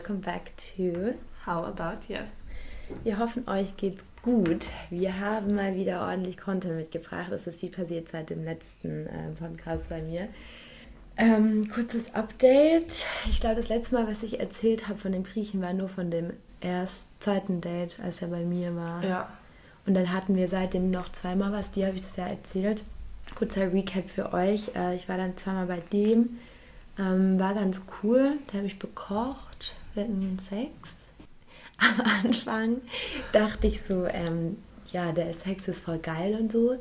welcome 0.00 0.20
back 0.20 0.50
to 0.56 1.12
How 1.44 1.62
About 1.62 2.08
Yes. 2.08 2.28
Wir 3.04 3.18
hoffen, 3.18 3.46
euch 3.46 3.76
geht's 3.76 4.02
gut. 4.22 4.68
Wir 4.88 5.20
haben 5.20 5.54
mal 5.54 5.74
wieder 5.74 6.00
ordentlich 6.00 6.38
Content 6.38 6.76
mitgebracht. 6.76 7.26
Das 7.30 7.46
ist 7.46 7.60
wie 7.60 7.68
passiert 7.68 8.08
seit 8.08 8.30
dem 8.30 8.42
letzten 8.42 9.06
äh, 9.08 9.28
Podcast 9.38 9.90
bei 9.90 10.00
mir. 10.00 10.28
Ähm, 11.18 11.70
kurzes 11.70 12.14
Update. 12.14 13.04
Ich 13.28 13.40
glaube, 13.40 13.56
das 13.56 13.68
letzte 13.68 13.94
Mal, 13.94 14.08
was 14.08 14.22
ich 14.22 14.40
erzählt 14.40 14.88
habe 14.88 14.98
von 14.98 15.12
dem 15.12 15.22
Griechen, 15.22 15.60
war 15.60 15.74
nur 15.74 15.90
von 15.90 16.10
dem 16.10 16.32
erst 16.62 17.08
zweiten 17.22 17.60
Date, 17.60 18.00
als 18.02 18.22
er 18.22 18.28
bei 18.28 18.42
mir 18.42 18.74
war. 18.74 19.04
Ja. 19.04 19.28
Und 19.84 19.92
dann 19.92 20.14
hatten 20.14 20.34
wir 20.34 20.48
seitdem 20.48 20.90
noch 20.90 21.12
zweimal 21.12 21.52
was. 21.52 21.72
Dir 21.72 21.88
habe 21.88 21.96
ich 21.96 22.02
das 22.06 22.16
ja 22.16 22.26
erzählt. 22.26 22.84
Kurzer 23.34 23.70
Recap 23.70 24.08
für 24.08 24.32
euch. 24.32 24.74
Äh, 24.74 24.96
ich 24.96 25.10
war 25.10 25.18
dann 25.18 25.36
zweimal 25.36 25.66
bei 25.66 25.82
dem. 25.92 26.38
Ähm, 26.98 27.38
war 27.38 27.52
ganz 27.52 27.82
cool. 28.02 28.38
Da 28.46 28.54
habe 28.56 28.66
ich 28.66 28.78
bekocht. 28.78 29.74
Hatten 29.96 30.38
Sex. 30.38 30.70
Am 31.78 32.00
Anfang 32.24 32.80
dachte 33.32 33.66
ich 33.66 33.82
so, 33.82 34.06
ähm, 34.06 34.58
ja, 34.92 35.10
der 35.12 35.34
Sex 35.34 35.68
ist 35.68 35.84
voll 35.84 35.98
geil 35.98 36.38
und 36.40 36.50
so. 36.52 36.78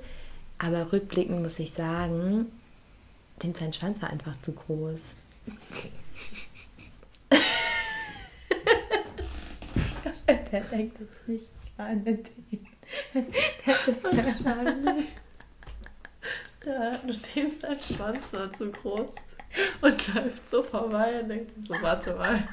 Aber 0.57 0.91
rückblickend 0.91 1.41
muss 1.41 1.59
ich 1.59 1.71
sagen, 1.73 2.47
dem 3.41 3.55
sein 3.55 3.71
Schwanz 3.73 4.01
war 4.01 4.09
einfach 4.09 4.35
zu 4.41 4.51
groß. 4.51 4.99
der 10.51 10.61
denkt 10.61 10.99
jetzt 10.99 11.27
nicht, 11.27 11.49
ich 11.65 11.77
war 11.77 11.93
mit 11.93 12.31
dem. 12.51 12.65
Der 13.13 13.23
ist 13.87 14.03
wahrscheinlich. 14.03 15.07
Ja, 16.65 16.91
du 16.91 17.13
stehst 17.13 17.63
dein 17.63 17.79
Schwanz 17.79 18.33
war 18.33 18.51
zu 18.53 18.71
groß 18.71 19.13
und 19.81 20.15
läuft 20.15 20.49
so 20.49 20.63
vorbei 20.63 21.21
und 21.21 21.29
denkt 21.29 21.51
sich 21.55 21.67
so, 21.67 21.73
warte 21.81 22.13
mal. 22.13 22.43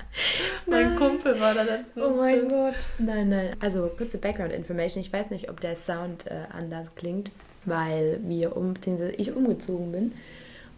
Mein 0.66 0.94
Nein. 0.94 0.96
Kumpel 0.96 1.38
war 1.40 1.54
da 1.54 1.62
letztens. 1.62 2.04
Oh 2.04 2.10
mein 2.10 2.48
Gott. 2.48 2.74
Nein, 2.98 3.28
nein. 3.28 3.56
Also 3.60 3.90
kurze 3.96 4.18
Background 4.18 4.52
Information. 4.52 5.00
Ich 5.00 5.12
weiß 5.12 5.30
nicht, 5.30 5.50
ob 5.50 5.60
der 5.60 5.76
Sound 5.76 6.26
äh, 6.26 6.44
anders 6.52 6.88
klingt, 6.94 7.30
weil 7.64 8.20
wir 8.22 8.56
um, 8.56 8.74
ich 9.16 9.32
umgezogen 9.34 9.92
bin 9.92 10.12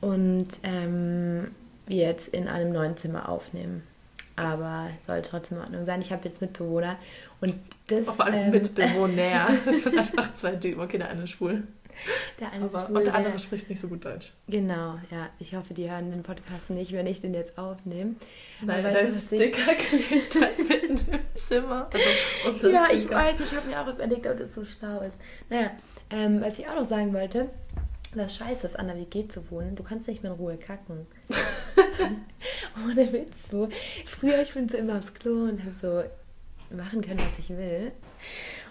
und 0.00 0.48
ähm, 0.62 1.48
wir 1.86 2.06
jetzt 2.06 2.28
in 2.28 2.48
einem 2.48 2.72
neuen 2.72 2.96
Zimmer 2.96 3.28
aufnehmen. 3.28 3.82
Aber 4.36 4.90
soll 5.06 5.22
trotzdem 5.22 5.58
in 5.58 5.64
Ordnung 5.64 5.86
sein. 5.86 6.00
Ich 6.00 6.12
habe 6.12 6.28
jetzt 6.28 6.40
Mitbewohner 6.40 6.96
und 7.40 7.56
das. 7.88 8.04
Vor 8.04 8.24
allem 8.24 8.34
ähm, 8.34 8.50
Mitbewohner. 8.50 9.48
Das 9.64 9.82
sind 9.82 9.98
einfach 9.98 10.36
zwei 10.36 10.52
Typen. 10.52 10.80
Okay, 10.80 10.98
der 10.98 11.08
eine 11.08 11.24
ist 11.24 11.30
schwul. 11.30 11.64
Der 12.40 12.52
eine 12.52 12.64
Aber, 12.66 12.86
und 12.88 12.94
der 12.94 13.02
der- 13.04 13.14
andere 13.14 13.38
spricht 13.38 13.68
nicht 13.68 13.80
so 13.80 13.88
gut 13.88 14.04
Deutsch. 14.04 14.32
Genau, 14.48 14.98
ja. 15.10 15.28
Ich 15.38 15.54
hoffe, 15.54 15.74
die 15.74 15.90
hören 15.90 16.10
den 16.10 16.22
Podcast 16.22 16.70
nicht, 16.70 16.92
wenn 16.92 17.06
ich 17.06 17.20
den 17.20 17.34
jetzt 17.34 17.58
aufnehme. 17.58 18.14
Nein, 18.62 18.84
weißt 18.84 18.96
du, 18.96 19.02
dein 19.04 19.16
was 19.16 19.32
ich- 19.32 19.42
Sticker 19.54 19.74
klebt 19.74 20.34
halt 20.40 20.58
mitten 20.68 21.12
im 21.12 21.20
Zimmer. 21.42 21.90
Also, 22.46 22.68
Ja, 22.68 22.88
ich 22.92 23.10
weiß, 23.10 23.40
ich 23.40 23.54
habe 23.56 23.66
mir 23.68 23.80
auch 23.80 23.88
überlegt, 23.92 24.26
ob 24.26 24.36
das 24.38 24.54
so 24.54 24.64
schlau 24.64 25.00
ist. 25.00 25.16
Naja, 25.50 25.70
ähm, 26.10 26.40
was 26.40 26.58
ich 26.58 26.68
auch 26.68 26.76
noch 26.76 26.88
sagen 26.88 27.12
wollte, 27.12 27.48
das 28.14 28.34
Scheiße 28.36 28.66
ist, 28.66 28.78
an 28.78 28.86
der 28.86 28.96
WG 28.96 29.28
zu 29.28 29.50
wohnen. 29.50 29.76
Du 29.76 29.82
kannst 29.82 30.08
nicht 30.08 30.22
mehr 30.22 30.32
in 30.32 30.38
Ruhe 30.38 30.56
kacken. 30.56 31.06
Ohne 32.86 33.12
Witz. 33.12 33.48
So. 33.50 33.68
Früher, 34.06 34.40
ich 34.42 34.52
bin 34.54 34.68
so 34.68 34.76
immer 34.78 34.98
aufs 34.98 35.12
Klo 35.14 35.44
und 35.44 35.60
habe 35.64 35.74
so 35.74 36.04
machen 36.74 37.02
können, 37.02 37.18
was 37.18 37.38
ich 37.38 37.50
will. 37.50 37.92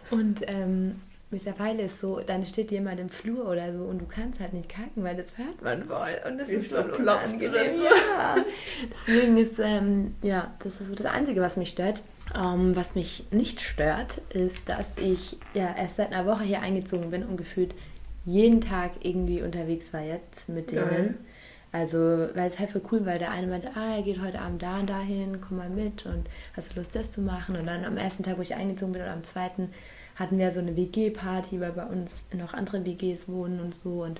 Und 0.09 0.41
ähm, 0.47 1.01
mittlerweile 1.29 1.83
ist 1.83 1.99
so, 1.99 2.19
dann 2.19 2.45
steht 2.45 2.71
jemand 2.71 2.99
im 2.99 3.09
Flur 3.09 3.49
oder 3.49 3.73
so 3.73 3.83
und 3.83 3.99
du 3.99 4.05
kannst 4.05 4.39
halt 4.39 4.53
nicht 4.53 4.69
kacken, 4.69 5.03
weil 5.03 5.15
das 5.15 5.37
hört 5.37 5.61
man 5.61 5.85
voll. 5.85 6.19
Und 6.25 6.37
das 6.37 6.49
ist 6.49 6.71
es 6.71 6.77
so 6.77 6.95
unangenehm. 6.95 7.81
Ja. 7.81 8.35
Deswegen 8.91 9.37
ist, 9.37 9.59
ähm, 9.59 10.15
ja, 10.21 10.53
das 10.63 10.79
ist 10.79 10.87
so 10.87 10.95
das 10.95 11.07
Einzige, 11.07 11.41
was 11.41 11.57
mich 11.57 11.69
stört. 11.69 12.01
Ähm, 12.35 12.75
was 12.75 12.95
mich 12.95 13.25
nicht 13.31 13.61
stört, 13.61 14.21
ist, 14.29 14.67
dass 14.67 14.97
ich 14.97 15.37
ja 15.53 15.75
erst 15.77 15.97
seit 15.97 16.13
einer 16.13 16.25
Woche 16.25 16.43
hier 16.43 16.61
eingezogen 16.61 17.09
bin 17.09 17.23
und 17.23 17.37
gefühlt 17.37 17.73
jeden 18.25 18.59
Tag 18.59 18.91
irgendwie 19.03 19.41
unterwegs 19.41 19.93
war 19.93 20.01
jetzt 20.01 20.49
mit 20.49 20.71
denen. 20.71 20.89
Geil. 20.89 21.15
Also, 21.71 21.97
weil 21.97 22.47
es 22.47 22.59
halt 22.59 22.69
voll 22.71 22.81
cool, 22.91 23.05
weil 23.05 23.19
der 23.19 23.31
eine 23.31 23.47
meinte, 23.47 23.69
ah, 23.75 23.97
er 23.97 24.01
geht 24.01 24.21
heute 24.21 24.39
Abend 24.39 24.61
da 24.63 24.79
und 24.79 24.89
dahin, 24.89 25.41
komm 25.41 25.57
mal 25.57 25.69
mit 25.69 26.05
und 26.05 26.27
hast 26.55 26.71
du 26.71 26.79
Lust, 26.79 26.95
das 26.95 27.11
zu 27.11 27.21
machen? 27.21 27.57
Und 27.57 27.65
dann 27.65 27.85
am 27.85 27.97
ersten 27.97 28.23
Tag, 28.23 28.37
wo 28.37 28.41
ich 28.41 28.55
eingezogen 28.55 28.93
bin 28.93 29.01
oder 29.01 29.11
am 29.11 29.23
zweiten, 29.23 29.69
hatten 30.17 30.37
wir 30.37 30.51
so 30.51 30.59
eine 30.59 30.75
WG-Party, 30.75 31.61
weil 31.61 31.71
bei 31.71 31.85
uns 31.85 32.23
noch 32.33 32.53
andere 32.53 32.85
WGs 32.85 33.27
wohnen 33.27 33.59
und 33.59 33.75
so 33.75 34.03
und 34.03 34.19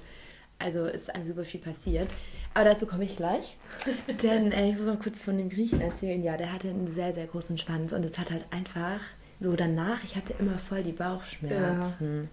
also 0.60 0.86
ist 0.86 1.14
einem 1.14 1.28
super 1.28 1.46
viel 1.46 1.60
passiert. 1.60 2.10
Aber 2.54 2.66
dazu 2.66 2.88
komme 2.88 3.04
ich 3.04 3.16
gleich. 3.16 3.56
Denn 4.24 4.52
äh, 4.52 4.70
ich 4.72 4.78
muss 4.78 4.86
noch 4.86 5.00
kurz 5.00 5.24
von 5.24 5.38
dem 5.38 5.50
Griechen 5.50 5.82
erzählen. 5.82 6.24
Ja, 6.24 6.38
der 6.38 6.52
hatte 6.52 6.70
einen 6.70 6.92
sehr, 6.92 7.14
sehr 7.14 7.28
großen 7.28 7.58
Schwanz 7.58 7.94
und 7.94 8.04
es 8.04 8.18
hat 8.18 8.32
halt 8.32 8.46
einfach 8.52 9.00
so 9.40 9.56
danach, 9.56 10.04
ich 10.04 10.16
hatte 10.16 10.34
immer 10.40 10.58
voll 10.58 10.84
die 10.84 10.94
Bauchschmerzen. 10.94 12.30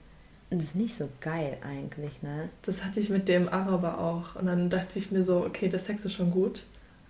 Und 0.50 0.58
das 0.58 0.68
ist 0.68 0.76
nicht 0.76 0.96
so 0.96 1.08
geil 1.20 1.58
eigentlich, 1.62 2.22
ne? 2.22 2.48
Das 2.62 2.84
hatte 2.84 3.00
ich 3.00 3.10
mit 3.10 3.28
dem 3.28 3.48
Araber 3.48 3.98
auch. 3.98 4.36
Und 4.36 4.46
dann 4.46 4.70
dachte 4.70 4.98
ich 4.98 5.10
mir 5.10 5.24
so, 5.24 5.44
okay, 5.44 5.68
der 5.68 5.80
Sex 5.80 6.04
ist 6.04 6.12
schon 6.12 6.30
gut. 6.30 6.62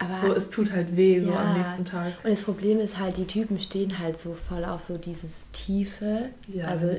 Aber 0.04 0.20
So, 0.20 0.34
es 0.34 0.50
tut 0.50 0.70
halt 0.72 0.97
weh, 0.97 1.20
so 1.22 1.31
Ja. 1.31 1.37
am 1.53 1.56
nächsten 1.59 1.84
Tag. 1.84 2.12
Und 2.25 2.31
das 2.31 2.42
Problem 2.42 2.81
ist 2.81 2.98
halt, 2.98 3.16
die 3.16 3.26
Typen 3.26 3.59
stehen 3.60 3.98
halt 3.98 4.16
so 4.16 4.34
voll 4.34 4.65
auf 4.65 4.84
so 4.84 4.98
dieses 4.98 5.50
Tiefe. 5.53 6.31
Ja, 6.48 6.66
also 6.66 6.88
die. 6.92 6.98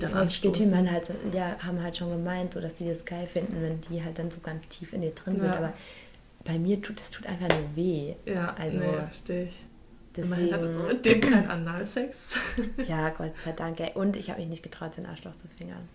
Typen 0.52 0.76
haben 0.76 0.90
halt, 0.92 1.06
so, 1.06 1.14
ja, 1.34 1.56
haben 1.60 1.82
halt 1.82 1.98
schon 1.98 2.10
gemeint, 2.12 2.54
so, 2.54 2.62
dass 2.62 2.76
die 2.76 2.88
das 2.88 3.06
geil 3.06 3.28
finden, 3.28 3.62
wenn 3.62 3.82
die 3.82 4.04
halt 4.04 4.18
dann 4.20 4.32
so 4.32 4.40
ganz 4.42 4.68
tief 4.68 4.94
in 4.94 5.02
dir 5.02 5.12
drin 5.12 5.36
sind. 5.38 5.46
Ja. 5.46 5.58
Aber 5.58 5.74
bei 6.44 6.58
mir 6.60 6.82
tut 6.82 7.00
das 7.00 7.12
tut 7.12 7.26
einfach 7.26 7.50
nur 7.50 7.76
weh. 7.76 8.14
Ja, 8.26 8.56
Also, 8.58 8.78
nee, 8.78 8.94
verstehe 8.94 9.44
ich. 9.46 9.56
Deswegen, 10.16 10.54
hatte 10.54 10.74
so 10.74 10.84
mit 10.84 11.06
dem 11.06 11.20
kein 11.22 11.50
Analsex. 11.50 12.18
ja, 12.88 13.10
Gott 13.10 13.34
sei 13.44 13.52
Dank. 13.52 13.80
ey. 13.82 13.92
Und 13.96 14.16
ich 14.16 14.30
habe 14.30 14.40
mich 14.40 14.50
nicht 14.50 14.64
getraut, 14.64 14.96
den 14.96 15.06
Arschloch 15.06 15.36
zu 15.36 15.48
fingern. 15.58 15.90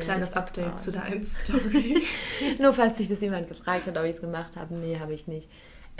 Kleines 0.00 0.32
Update 0.32 0.80
zu 0.80 0.92
der 0.92 1.04
1-Story. 1.06 2.02
Nur 2.60 2.72
falls 2.72 2.98
sich 2.98 3.08
das 3.08 3.20
jemand 3.20 3.48
gefragt 3.48 3.86
hat, 3.86 3.96
ob 3.96 4.04
ich 4.04 4.14
es 4.16 4.20
gemacht 4.20 4.52
habe. 4.56 4.74
Nee, 4.74 4.98
habe 5.00 5.12
ich 5.12 5.26
nicht. 5.26 5.48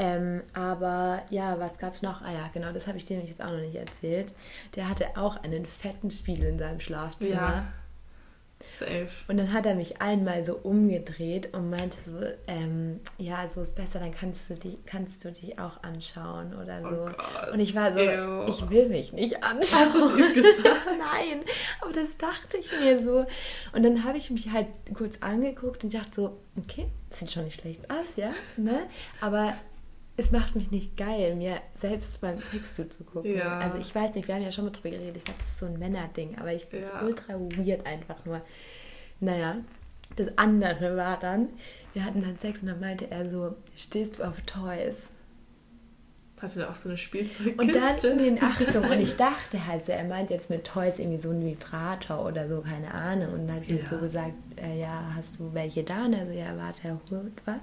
Ähm, 0.03 0.43
aber 0.55 1.23
ja, 1.29 1.59
was 1.61 1.77
gab 1.79 1.95
es 1.95 2.01
noch? 2.01 2.23
Ah 2.23 2.33
ja, 2.33 2.49
genau, 2.55 2.73
das 2.73 2.87
habe 2.87 2.97
ich 2.97 3.05
dir 3.05 3.19
nämlich 3.19 3.37
jetzt 3.37 3.45
auch 3.45 3.51
noch 3.51 3.61
nicht 3.61 3.75
erzählt. 3.77 4.33
Der 4.75 4.89
hatte 4.89 5.07
auch 5.17 5.43
einen 5.43 5.67
fetten 5.67 6.11
Spiegel 6.11 6.47
in 6.47 6.59
seinem 6.59 6.81
Schlafzimmer. 6.81 7.31
ja. 7.35 7.73
Safe. 8.79 9.09
Und 9.29 9.39
dann 9.39 9.53
hat 9.55 9.65
er 9.65 9.75
mich 9.75 10.03
einmal 10.03 10.45
so 10.45 10.55
umgedreht 10.55 11.55
und 11.55 11.71
meinte 11.71 11.97
so, 12.05 12.19
ähm, 12.47 13.01
ja, 13.17 13.49
so 13.49 13.63
ist 13.63 13.75
besser, 13.75 14.01
dann 14.01 14.13
kannst 14.13 14.51
du, 14.51 14.55
die, 14.55 14.79
kannst 14.85 15.25
du 15.25 15.33
dich 15.33 15.59
auch 15.59 15.83
anschauen 15.83 16.55
oder 16.55 16.83
so. 16.83 16.89
Oh 16.89 17.05
Gott. 17.07 17.53
und 17.55 17.61
ich 17.61 17.75
war 17.75 17.93
so, 17.95 18.01
Ew. 18.01 18.45
ich 18.49 18.69
will 18.69 18.89
mich 18.91 19.15
nicht 19.15 19.35
Hast 19.43 19.75
du 19.75 20.05
anschauen. 20.05 20.19
ihm 20.19 20.35
gesagt? 20.35 20.67
Nein, 20.99 21.41
aber 21.81 21.93
das 21.93 22.17
dachte 22.19 22.59
ich 22.59 22.71
mir 22.73 22.99
so. 23.03 23.25
Und 23.73 23.83
dann 23.83 24.05
habe 24.05 24.19
ich 24.19 24.31
mich 24.31 24.51
halt 24.53 24.67
kurz 24.95 25.17
angeguckt 25.23 25.83
und 25.85 25.95
dachte 25.95 26.11
so, 26.15 26.37
okay, 26.59 26.87
sieht 27.11 27.31
schon 27.31 27.45
nicht 27.45 27.61
schlecht 27.63 27.91
aus, 27.91 28.17
ja, 28.17 28.33
ne? 28.59 28.83
Aber 29.23 29.55
es 30.21 30.31
macht 30.31 30.55
mich 30.55 30.71
nicht 30.71 30.97
geil, 30.97 31.35
mir 31.35 31.61
selbst 31.75 32.21
beim 32.21 32.41
Sex 32.41 32.75
zuzugucken. 32.77 33.35
Ja. 33.37 33.59
Also 33.59 33.79
ich 33.79 33.95
weiß 33.95 34.15
nicht, 34.15 34.29
wir 34.29 34.35
haben 34.35 34.43
ja 34.43 34.53
schon 34.53 34.65
mal 34.65 34.71
drüber 34.71 34.91
geredet, 34.91 35.17
ich 35.17 35.25
glaube, 35.25 35.41
das 35.41 35.49
ist 35.51 35.59
so 35.59 35.67
ein 35.67 35.79
Männerding, 35.79 36.37
aber 36.39 36.53
ich 36.53 36.65
finde 36.67 36.87
es 36.87 36.93
Ja. 36.93 37.03
ultra 37.07 37.35
weird 37.35 37.87
einfach 37.87 38.25
nur. 38.25 38.41
Naja, 39.21 39.57
das 40.17 40.37
andere 40.39 40.97
war 40.97 41.19
dann, 41.19 41.49
wir 41.93 42.05
hatten 42.05 42.23
dann 42.23 42.37
Sex 42.39 42.61
und 42.63 42.69
dann 42.69 42.81
meinte 42.81 43.11
er 43.11 43.29
so, 43.31 43.55
stehst 43.77 44.19
du 44.19 44.25
auf 44.25 44.41
Toys? 44.43 45.09
Hatte 46.41 46.61
der 46.61 46.71
auch 46.71 46.77
so 46.77 46.89
eine 46.89 46.97
Spielzeugkiste? 46.97 47.61
Und 47.61 47.75
dann, 47.75 48.17
nee, 48.17 48.41
Achtung, 48.41 48.85
und 48.85 48.99
ich 48.99 49.17
dachte 49.19 49.67
halt 49.67 49.85
so, 49.85 49.93
er 49.93 50.05
meint 50.05 50.31
jetzt 50.31 50.49
mit 50.49 50.67
Toys 50.67 50.99
irgendwie 50.99 51.19
so 51.21 51.29
ein 51.31 51.45
Vibrator 51.45 52.25
oder 52.25 52.49
so, 52.49 52.63
keine 52.63 52.93
Ahnung. 52.95 53.35
Und 53.35 53.47
dann 53.47 53.57
habe 53.57 53.65
ich 53.67 53.73
Ja. 53.83 53.87
so 53.87 53.99
gesagt, 53.99 54.33
äh, 54.59 54.81
ja, 54.81 55.13
hast 55.15 55.39
du 55.39 55.53
welche 55.53 55.83
da? 55.85 56.07
Und 56.07 56.15
er 56.15 56.27
so, 56.27 56.33
ja, 56.33 56.57
warte, 56.57 56.89
er 56.89 57.01
holt 57.11 57.33
was. 57.45 57.61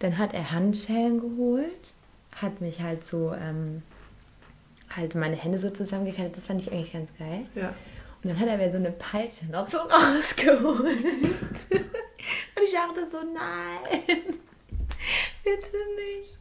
Dann 0.00 0.18
hat 0.18 0.34
er 0.34 0.50
Handschellen 0.50 1.20
geholt, 1.20 1.92
hat 2.36 2.60
mich 2.60 2.82
halt 2.82 3.06
so, 3.06 3.32
ähm, 3.32 3.82
halt 4.94 5.14
meine 5.14 5.36
Hände 5.36 5.58
so 5.58 5.70
zusammengekettet. 5.70 6.36
Das 6.36 6.46
fand 6.46 6.60
ich 6.60 6.72
eigentlich 6.72 6.92
ganz 6.92 7.08
geil. 7.18 7.46
Ja. 7.54 7.68
Und 8.22 8.30
dann 8.30 8.38
hat 8.38 8.48
er 8.48 8.58
mir 8.58 8.70
so 8.70 8.76
eine 8.76 8.92
Peitsche 8.92 9.46
noch 9.46 9.68
so 9.68 9.78
rausgeholt. 9.78 10.80
Und 11.70 12.62
ich 12.64 12.72
dachte 12.72 13.06
so, 13.10 13.18
nein, 13.18 14.00
bitte 15.44 15.76
nicht. 15.96 16.38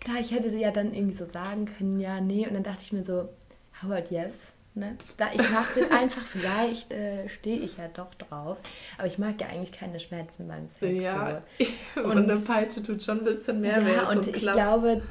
Klar, 0.00 0.20
ich 0.20 0.30
hätte 0.30 0.48
ja 0.56 0.70
dann 0.70 0.94
irgendwie 0.94 1.16
so 1.16 1.26
sagen 1.26 1.66
können, 1.66 2.00
ja, 2.00 2.20
nee. 2.20 2.46
Und 2.46 2.54
dann 2.54 2.62
dachte 2.62 2.82
ich 2.82 2.92
mir 2.92 3.04
so, 3.04 3.28
Howard, 3.82 4.10
yes. 4.10 4.52
Ne? 4.80 4.96
Da, 5.18 5.28
ich 5.32 5.50
mache 5.50 5.80
jetzt 5.80 5.92
einfach, 5.92 6.24
vielleicht 6.24 6.90
äh, 6.90 7.28
stehe 7.28 7.58
ich 7.58 7.76
ja 7.76 7.88
doch 7.88 8.14
drauf. 8.14 8.56
Aber 8.96 9.06
ich 9.06 9.18
mag 9.18 9.38
ja 9.40 9.48
eigentlich 9.48 9.72
keine 9.72 10.00
Schmerzen 10.00 10.48
beim 10.48 10.68
Sex. 10.68 11.02
Ja, 11.02 11.42
so. 11.94 12.02
und, 12.02 12.16
eine 12.30 12.40
Peitsche 12.40 12.82
tut 12.82 13.02
schon 13.02 13.18
ein 13.18 13.24
bisschen 13.24 13.60
mehr 13.60 13.84
weh 13.84 13.92
Ja, 13.92 14.08
und 14.08 14.26
ich 14.26 14.42
Klaps. 14.42 14.56
glaube, 14.56 15.02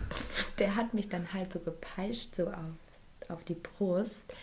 der 0.58 0.76
hat 0.76 0.96
mich 0.96 1.08
dann 1.08 1.32
halt 1.34 1.54
so 1.54 1.60
gepeitscht, 1.60 2.36
so 2.36 2.48
auf, 2.48 3.30
auf 3.30 3.44
die 3.44 3.54
Brust. 3.54 4.34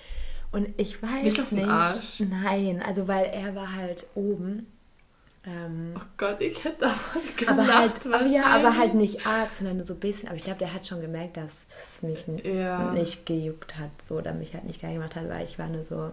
Und 0.52 0.68
ich 0.76 1.02
weiß 1.02 1.24
Nicht? 1.50 2.30
Nein, 2.30 2.82
also 2.86 3.08
weil 3.08 3.26
er 3.26 3.56
war 3.56 3.74
halt 3.74 4.06
oben. 4.14 4.72
Ähm, 5.46 5.94
oh 5.96 6.00
Gott, 6.16 6.40
ich 6.40 6.64
hätte 6.64 6.80
da 6.80 6.88
mal 6.88 7.22
gelacht, 7.36 7.58
aber 7.58 7.74
halt, 7.78 8.06
aber 8.06 8.26
ja, 8.26 8.46
aber 8.46 8.76
halt 8.76 8.94
nicht 8.94 9.26
arg, 9.26 9.50
sondern 9.56 9.76
nur 9.76 9.86
so 9.86 9.94
ein 9.94 10.00
bisschen. 10.00 10.28
Aber 10.28 10.36
ich 10.36 10.42
glaube, 10.44 10.58
der 10.58 10.74
hat 10.74 10.86
schon 10.86 11.00
gemerkt, 11.00 11.36
dass 11.36 11.52
es 11.68 12.02
mich 12.02 12.26
Ja. 12.44 12.90
nicht 12.92 13.26
gejuckt 13.26 13.78
hat, 13.78 13.90
so 14.02 14.16
oder 14.16 14.32
mich 14.32 14.54
halt 14.54 14.64
nicht 14.64 14.82
geil 14.82 14.94
gemacht 14.94 15.14
hat, 15.14 15.28
weil 15.28 15.44
ich 15.44 15.58
war 15.58 15.68
nur 15.68 15.84
so, 15.84 16.10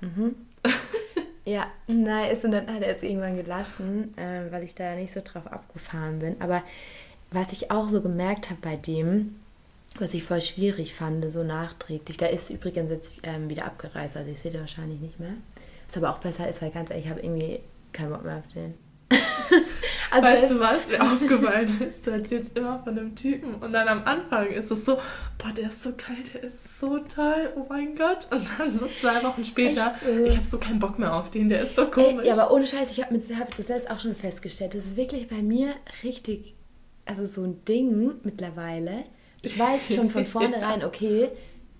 mhm. 0.00 0.36
ja, 1.44 1.66
nice. 1.88 2.44
Und 2.44 2.52
dann 2.52 2.72
hat 2.72 2.82
er 2.82 2.94
es 2.96 3.02
irgendwann 3.02 3.36
gelassen, 3.36 4.16
äh, 4.16 4.52
weil 4.52 4.62
ich 4.62 4.76
da 4.76 4.94
nicht 4.94 5.12
so 5.12 5.20
drauf 5.24 5.46
abgefahren 5.48 6.20
bin. 6.20 6.40
Aber 6.40 6.62
was 7.32 7.50
ich 7.52 7.72
auch 7.72 7.88
so 7.88 8.00
gemerkt 8.00 8.48
habe 8.50 8.60
bei 8.62 8.76
dem, 8.76 9.40
was 9.98 10.14
ich 10.14 10.22
voll 10.22 10.40
schwierig 10.40 10.94
fand, 10.94 11.30
so 11.32 11.42
nachträglich, 11.42 12.16
da 12.16 12.26
ist 12.26 12.48
übrigens 12.50 12.90
jetzt 12.90 13.14
ähm, 13.24 13.50
wieder 13.50 13.64
abgereist, 13.64 14.16
also 14.16 14.30
ich 14.30 14.38
sehe 14.38 14.52
den 14.52 14.60
wahrscheinlich 14.60 15.00
nicht 15.00 15.18
mehr. 15.18 15.34
Was 15.88 15.96
aber 15.96 16.10
auch 16.10 16.18
besser 16.18 16.48
ist, 16.48 16.62
weil 16.62 16.70
ganz 16.70 16.90
ehrlich, 16.90 17.06
ich 17.06 17.10
habe 17.10 17.20
irgendwie 17.20 17.60
keinen 17.92 18.10
Bock 18.10 18.24
mehr 18.24 18.38
auf 18.38 18.52
den. 18.54 18.74
also 20.10 20.26
weißt 20.26 20.50
du, 20.50 20.60
was 20.60 20.86
mir 20.88 21.02
aufgefallen 21.12 21.80
ist? 21.80 22.06
Du 22.06 22.10
erzählst 22.10 22.56
immer 22.56 22.82
von 22.82 22.98
einem 22.98 23.14
Typen 23.14 23.54
und 23.56 23.72
dann 23.72 23.88
am 23.88 24.04
Anfang 24.04 24.48
ist 24.48 24.70
es 24.70 24.84
so, 24.84 24.98
boah, 25.38 25.52
der 25.56 25.68
ist 25.68 25.82
so 25.82 25.90
geil, 25.90 26.24
der 26.32 26.44
ist 26.44 26.56
so 26.80 26.98
toll, 26.98 27.52
oh 27.56 27.66
mein 27.68 27.94
Gott. 27.94 28.26
Und 28.30 28.46
dann 28.58 28.78
so 28.78 28.88
zwei 29.00 29.22
Wochen 29.22 29.44
später, 29.44 29.94
Echt 29.94 30.04
so? 30.04 30.24
ich 30.24 30.36
habe 30.36 30.46
so 30.46 30.58
keinen 30.58 30.78
Bock 30.78 30.98
mehr 30.98 31.14
auf 31.14 31.30
den, 31.30 31.48
der 31.48 31.62
ist 31.62 31.76
so 31.76 31.86
komisch. 31.86 32.22
Ey, 32.22 32.28
ja, 32.28 32.32
aber 32.34 32.52
ohne 32.52 32.66
Scheiß, 32.66 32.90
ich 32.90 33.04
habe 33.04 33.14
hab 33.38 33.56
das 33.56 33.68
letzte 33.68 33.90
auch 33.92 34.00
schon 34.00 34.16
festgestellt. 34.16 34.74
Das 34.74 34.86
ist 34.86 34.96
wirklich 34.96 35.28
bei 35.28 35.42
mir 35.42 35.74
richtig, 36.02 36.54
also 37.04 37.26
so 37.26 37.44
ein 37.44 37.64
Ding 37.64 38.14
mittlerweile. 38.22 39.04
Ich 39.42 39.58
weiß 39.58 39.94
schon 39.94 40.10
von 40.10 40.26
vornherein, 40.26 40.84
okay, 40.84 41.30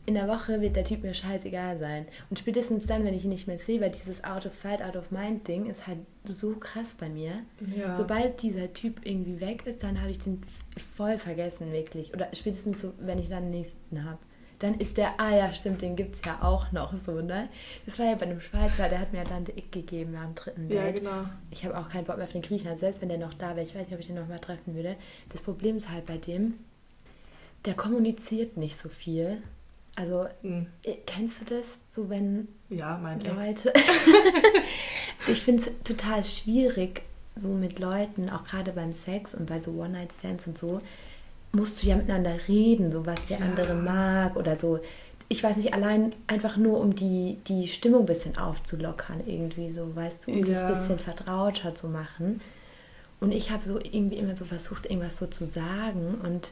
in 0.05 0.15
der 0.15 0.27
Woche 0.27 0.61
wird 0.61 0.75
der 0.75 0.85
Typ 0.85 1.03
mir 1.03 1.15
scheißegal 1.15 1.79
sein. 1.79 2.07
Und 2.29 2.39
spätestens 2.39 2.87
dann, 2.87 3.05
wenn 3.05 3.15
ich 3.15 3.25
ihn 3.25 3.31
nicht 3.31 3.47
mehr 3.47 3.59
sehe, 3.59 3.81
weil 3.81 3.91
dieses 3.91 4.25
Out 4.25 4.47
of 4.47 4.55
Sight, 4.55 4.83
Out 4.83 4.97
of 4.97 5.11
Mind 5.11 5.47
Ding 5.47 5.67
ist 5.67 5.87
halt 5.87 5.99
so 6.25 6.55
krass 6.57 6.97
bei 6.99 7.09
mir. 7.09 7.33
ja. 7.77 7.95
Sobald 7.95 8.43
dieser 8.43 8.73
Typ 8.73 9.01
irgendwie 9.05 9.41
weg 9.41 9.65
ist, 9.67 9.83
dann 9.83 10.01
habe 10.01 10.11
ich 10.11 10.19
den 10.19 10.43
voll 10.97 11.19
vergessen, 11.19 11.73
wirklich. 11.73 12.13
Oder 12.13 12.29
spätestens 12.33 12.81
so, 12.81 12.93
wenn 12.99 13.19
ich 13.19 13.29
dann 13.29 13.45
den 13.45 13.61
nächsten 13.61 14.05
habe. 14.05 14.19
Dann 14.59 14.75
ist 14.75 14.97
der, 14.97 15.21
ah 15.21 15.35
ja, 15.35 15.53
stimmt, 15.53 15.83
den 15.83 15.97
gibt 15.97 16.15
es 16.15 16.21
ja 16.25 16.39
auch 16.41 16.71
noch 16.71 16.97
so, 16.97 17.21
ne? 17.21 17.49
Das 17.85 17.99
war 17.99 18.07
ja 18.07 18.15
bei 18.15 18.27
einem 18.27 18.41
Schweizer, 18.41 18.89
der 18.89 19.01
hat 19.01 19.13
mir 19.13 19.25
Tante 19.25 19.53
Ick 19.53 19.73
gegeben 19.73 20.15
am 20.17 20.37
dritten 20.37 20.71
ja, 20.71 20.85
Date. 20.85 21.01
genau. 21.01 21.25
Ich 21.51 21.65
habe 21.65 21.77
auch 21.77 21.89
keinen 21.89 22.05
Bock 22.05 22.17
mehr 22.17 22.27
auf 22.27 22.33
den 22.33 22.43
Griechen, 22.43 22.69
also 22.69 22.81
selbst 22.81 23.03
wenn 23.03 23.09
der 23.09 23.19
noch 23.19 23.35
da 23.35 23.57
wäre, 23.57 23.67
ich 23.67 23.75
weiß 23.75 23.87
nicht, 23.87 23.95
ob 23.95 23.99
ich 23.99 24.07
den 24.07 24.17
noch 24.17 24.29
mal 24.29 24.39
treffen 24.39 24.77
würde. 24.77 24.95
Das 25.31 25.41
Problem 25.41 25.77
ist 25.77 25.91
halt 25.91 26.07
bei 26.07 26.17
dem, 26.17 26.55
der 27.65 27.75
kommuniziert 27.75 28.57
nicht 28.57 28.79
so 28.79 28.89
viel. 28.89 29.43
Also, 29.97 30.27
Hm. 30.43 30.67
äh, 30.85 30.95
kennst 31.07 31.41
du 31.43 31.55
das? 31.55 31.81
So, 31.95 32.09
wenn 32.09 32.49
Ja, 32.71 32.99
mein. 33.03 33.21
Leute. 33.21 33.73
ich 35.27 35.43
finde 35.43 35.63
es 35.65 35.71
total 35.85 36.25
schwierig, 36.25 37.03
so 37.37 37.49
mit 37.49 37.79
Leuten, 37.79 38.31
auch 38.31 38.45
gerade 38.45 38.73
beim 38.73 38.93
Sex 38.93 39.35
und 39.35 39.47
bei 39.47 39.61
so 39.61 39.73
One-Night-Stands 39.73 40.47
und 40.47 40.59
so, 40.59 40.81
musst 41.53 41.83
du 41.83 41.87
ja 41.87 41.97
miteinander 41.97 42.35
reden, 42.49 42.91
so 42.93 43.05
was 43.07 43.27
der 43.27 43.39
Ja. 43.41 43.45
andere 43.47 43.75
mag 43.75 44.37
oder 44.37 44.57
so. 44.57 44.81
Ich 45.29 45.43
weiß 45.43 45.57
nicht, 45.57 45.73
allein 45.75 46.13
einfach 46.27 46.57
nur, 46.57 46.79
um 46.81 46.95
die, 46.95 47.39
die 47.47 47.69
Stimmung 47.69 48.01
ein 48.01 48.07
bisschen 48.07 48.37
aufzulockern, 48.37 49.21
irgendwie 49.27 49.71
so, 49.73 49.95
weißt 49.95 50.27
du, 50.27 50.33
um 50.33 50.45
Ja. 50.45 50.69
das 50.69 50.79
bisschen 50.79 50.99
vertrauter 50.99 51.75
zu 51.75 51.89
machen. 51.89 52.41
Und 53.21 53.33
ich 53.33 53.51
habe 53.51 53.67
so 53.67 53.79
irgendwie 53.79 54.17
immer 54.17 54.37
so 54.37 54.45
versucht, 54.45 54.87
irgendwas 54.87 55.19
so 55.19 55.27
zu 55.27 55.47
sagen 55.47 56.19
und 56.23 56.51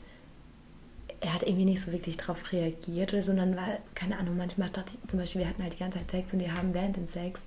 er 1.21 1.35
hat 1.35 1.43
irgendwie 1.43 1.65
nicht 1.67 1.83
so 1.83 1.93
wirklich 1.93 2.17
darauf 2.17 2.53
reagiert 2.53 3.13
oder 3.13 3.23
so, 3.23 3.29
sondern 3.29 3.57
war, 3.57 3.79
keine 3.95 4.19
Ahnung, 4.19 4.37
manchmal 4.37 4.71
dachte 4.71 4.93
ich, 4.95 5.11
zum 5.11 5.19
Beispiel, 5.19 5.43
wir 5.43 5.49
hatten 5.49 5.63
halt 5.63 5.75
die 5.75 5.79
ganze 5.79 5.99
Zeit 5.99 6.11
Sex 6.11 6.33
und 6.33 6.41
wir 6.41 6.55
haben 6.55 6.73
während 6.73 6.97
dem 6.97 7.07
Sex 7.09 7.41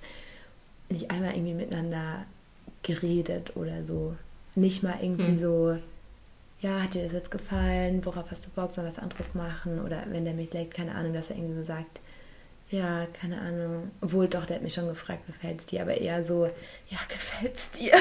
nicht 0.88 1.10
einmal 1.10 1.34
irgendwie 1.34 1.54
miteinander 1.54 2.24
geredet 2.82 3.56
oder 3.56 3.84
so. 3.84 4.14
Nicht 4.54 4.82
mal 4.82 4.98
irgendwie 5.02 5.32
Hm. 5.32 5.38
so, 5.38 5.78
ja, 6.60 6.82
hat 6.82 6.94
dir 6.94 7.02
das 7.02 7.12
jetzt 7.12 7.30
gefallen, 7.32 8.04
worauf 8.06 8.30
hast 8.30 8.46
du 8.46 8.50
Bock, 8.50 8.74
wir 8.76 8.84
was 8.84 8.98
anderes 8.98 9.34
machen? 9.34 9.84
Oder 9.84 10.04
wenn 10.08 10.24
der 10.24 10.34
mich 10.34 10.52
leckt, 10.52 10.74
keine 10.74 10.94
Ahnung, 10.94 11.12
dass 11.12 11.30
er 11.30 11.36
irgendwie 11.36 11.58
so 11.58 11.64
sagt, 11.64 12.00
ja, 12.70 13.06
keine 13.20 13.40
Ahnung. 13.40 13.90
Obwohl 14.00 14.28
doch, 14.28 14.46
der 14.46 14.56
hat 14.56 14.62
mich 14.62 14.74
schon 14.74 14.88
gefragt, 14.88 15.26
gefällt's 15.26 15.66
dir, 15.66 15.82
aber 15.82 15.96
eher 15.98 16.24
so, 16.24 16.46
ja, 16.88 16.98
gefällt's 17.08 17.70
dir. 17.70 17.92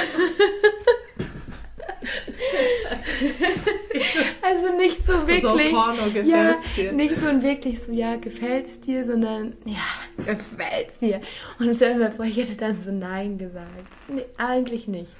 also 4.41 4.77
nicht 4.77 5.05
so 5.05 5.13
wirklich. 5.27 5.41
So 5.71 5.75
Porno 5.75 6.03
gefällt's 6.05 6.29
ja, 6.29 6.55
dir. 6.75 6.91
nicht 6.93 7.15
so 7.15 7.41
wirklich 7.41 7.81
so, 7.81 7.91
ja, 7.91 8.15
gefällt's 8.15 8.79
dir, 8.81 9.05
sondern 9.07 9.53
ja, 9.65 10.25
gefällt's 10.25 10.97
dir. 10.97 11.21
Und 11.59 11.75
stell 11.75 11.95
mir 11.95 12.11
vor, 12.11 12.25
ich 12.25 12.37
hätte 12.37 12.55
dann 12.55 12.75
so 12.81 12.91
Nein 12.91 13.37
gesagt. 13.37 13.91
Nee, 14.07 14.25
eigentlich 14.37 14.87
nicht. 14.87 15.11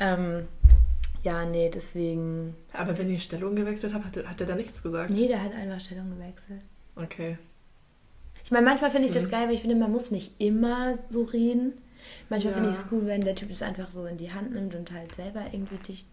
Ähm, 0.00 0.48
ja, 1.22 1.44
nee, 1.44 1.70
deswegen. 1.72 2.54
Aber 2.72 2.96
wenn 2.98 3.10
ihr 3.10 3.20
Stellung 3.20 3.54
gewechselt 3.54 3.94
habt, 3.94 4.04
hat, 4.04 4.26
hat 4.26 4.40
er 4.40 4.46
da 4.46 4.54
nichts 4.56 4.82
gesagt? 4.82 5.10
Nee, 5.10 5.28
der 5.28 5.42
hat 5.42 5.54
einfach 5.54 5.78
Stellung 5.80 6.10
gewechselt. 6.10 6.64
Okay. 6.96 7.38
Ich 8.44 8.50
meine, 8.50 8.66
manchmal 8.66 8.90
finde 8.90 9.06
ich 9.06 9.12
das 9.14 9.26
Mhm. 9.26 9.30
geil, 9.30 9.46
weil 9.46 9.54
ich 9.54 9.60
finde, 9.60 9.76
man 9.76 9.92
muss 9.92 10.10
nicht 10.10 10.32
immer 10.40 10.94
so 11.10 11.22
reden. 11.22 11.74
Manchmal 12.28 12.52
Ja. 12.54 12.58
finde 12.58 12.70
ich 12.70 12.76
es 12.84 12.86
cool, 12.90 13.06
wenn 13.06 13.20
der 13.20 13.36
Typ 13.36 13.50
es 13.50 13.62
einfach 13.62 13.90
so 13.92 14.04
in 14.06 14.16
die 14.18 14.32
Hand 14.32 14.52
nimmt 14.52 14.74
und 14.74 14.90
halt 14.90 15.14
selber 15.14 15.42
irgendwie 15.52 15.76
dich 15.76 16.04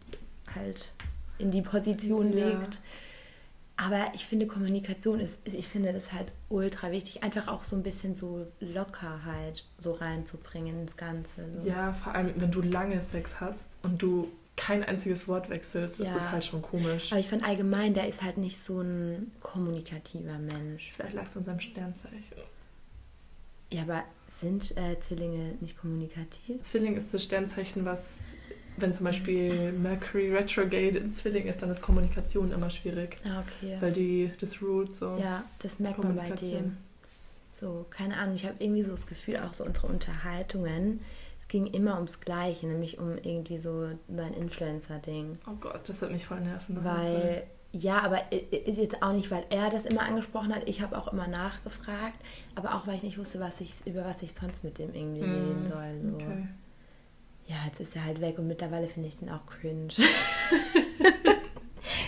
halt 0.55 0.91
in 1.39 1.51
die 1.51 1.61
Position 1.61 2.31
Ja. 2.37 2.49
legt. 2.49 2.81
Aber 3.77 4.11
ich 4.13 4.25
finde, 4.25 4.45
Kommunikation 4.45 5.21
ist, 5.21 5.39
ich 5.45 5.67
finde 5.67 5.93
das 5.93 6.11
halt 6.11 6.27
ultra 6.49 6.91
wichtig. 6.91 7.23
Einfach 7.23 7.47
auch 7.47 7.63
so 7.63 7.77
ein 7.77 7.83
bisschen 7.83 8.13
so 8.13 8.45
Lockerheit 8.59 9.63
so 9.77 9.93
reinzubringen 9.93 10.81
ins 10.81 10.97
Ganze. 10.97 11.57
So. 11.57 11.69
Ja, 11.69 11.93
vor 11.93 12.13
allem, 12.13 12.33
wenn 12.35 12.51
du 12.51 12.61
lange 12.61 13.01
Sex 13.01 13.39
hast 13.39 13.67
und 13.81 14.01
du 14.01 14.27
kein 14.57 14.83
einziges 14.83 15.29
Wort 15.29 15.49
wechselst, 15.49 16.01
das 16.01 16.07
Ja. 16.09 16.17
ist 16.17 16.29
halt 16.29 16.43
schon 16.43 16.61
komisch. 16.61 17.09
Aber 17.13 17.21
ich 17.21 17.29
finde 17.29 17.45
allgemein, 17.45 17.93
der 17.93 18.09
ist 18.09 18.21
halt 18.21 18.37
nicht 18.37 18.61
so 18.61 18.81
ein 18.81 19.31
kommunikativer 19.39 20.37
Mensch. 20.37 20.91
Vielleicht 20.93 21.13
lag 21.15 21.25
es 21.27 21.37
an 21.37 21.45
seinem 21.45 21.61
Sternzeichen. 21.61 22.19
Ja, 23.71 23.83
aber 23.83 24.03
sind 24.27 24.75
äh, 24.75 24.99
Zwillinge 24.99 25.53
nicht 25.61 25.77
kommunikativ? 25.77 26.61
Zwilling 26.63 26.97
ist 26.97 27.13
das 27.13 27.23
Sternzeichen, 27.23 27.85
was, 27.85 28.33
wenn 28.81 28.93
zum 28.93 29.05
Beispiel 29.05 29.71
Mercury 29.71 30.33
retrograde 30.35 30.97
in 30.97 31.13
Zwilling 31.13 31.47
ist, 31.47 31.61
dann 31.61 31.69
ist 31.71 31.81
Kommunikation 31.81 32.51
immer 32.51 32.69
schwierig. 32.69 33.17
Ah, 33.25 33.41
okay. 33.41 33.77
Weil 33.79 33.91
die, 33.91 34.31
das 34.39 34.61
ruled 34.61 34.95
so. 34.95 35.17
Ja, 35.19 35.43
das 35.59 35.79
merkt 35.79 36.03
man 36.03 36.15
bei 36.15 36.29
dem. 36.31 36.77
So, 37.59 37.85
keine 37.89 38.15
Ahnung, 38.17 38.35
ich 38.35 38.45
habe 38.45 38.55
irgendwie 38.59 38.83
so 38.83 38.91
das 38.91 39.05
Gefühl, 39.05 39.37
auch 39.37 39.53
so 39.53 39.65
unsere 39.65 39.87
Unterhaltungen, 39.87 41.01
es 41.41 41.47
ging 41.49 41.65
immer 41.67 41.95
ums 41.95 42.21
Gleiche, 42.21 42.67
nämlich 42.67 42.99
um 42.99 43.17
irgendwie 43.17 43.57
so 43.59 43.89
sein 44.07 44.33
Influencer-Ding. 44.33 45.39
Oh 45.47 45.55
Gott, 45.59 45.81
das 45.87 45.99
wird 46.01 46.11
mich 46.13 46.25
voll 46.25 46.39
nerven. 46.39 46.83
Weil, 46.85 47.43
ja, 47.73 47.99
aber 48.01 48.19
ist 48.31 48.77
jetzt 48.77 49.03
auch 49.03 49.11
nicht, 49.11 49.29
weil 49.29 49.43
er 49.49 49.69
das 49.69 49.85
immer 49.85 50.03
angesprochen 50.03 50.55
hat, 50.55 50.69
ich 50.69 50.81
habe 50.81 50.97
auch 50.97 51.11
immer 51.11 51.27
nachgefragt, 51.27 52.15
aber 52.55 52.75
auch, 52.75 52.87
weil 52.87 52.95
ich 52.95 53.03
nicht 53.03 53.17
wusste, 53.17 53.39
was 53.41 53.59
ich, 53.59 53.73
über 53.85 54.05
was 54.05 54.21
ich 54.21 54.33
sonst 54.33 54.63
mit 54.63 54.77
dem 54.77 54.93
irgendwie 54.93 55.21
reden 55.21 55.67
Mm, 55.67 55.69
soll. 55.69 56.01
So. 56.11 56.15
Okay. 56.15 56.47
Ja, 57.49 57.55
jetzt 57.65 57.79
ist 57.79 57.95
er 57.95 58.05
halt 58.05 58.21
weg 58.21 58.37
und 58.37 58.47
mittlerweile 58.47 58.87
finde 58.87 59.09
ich 59.09 59.17
den 59.17 59.29
auch 59.29 59.43
cringe. 59.47 59.87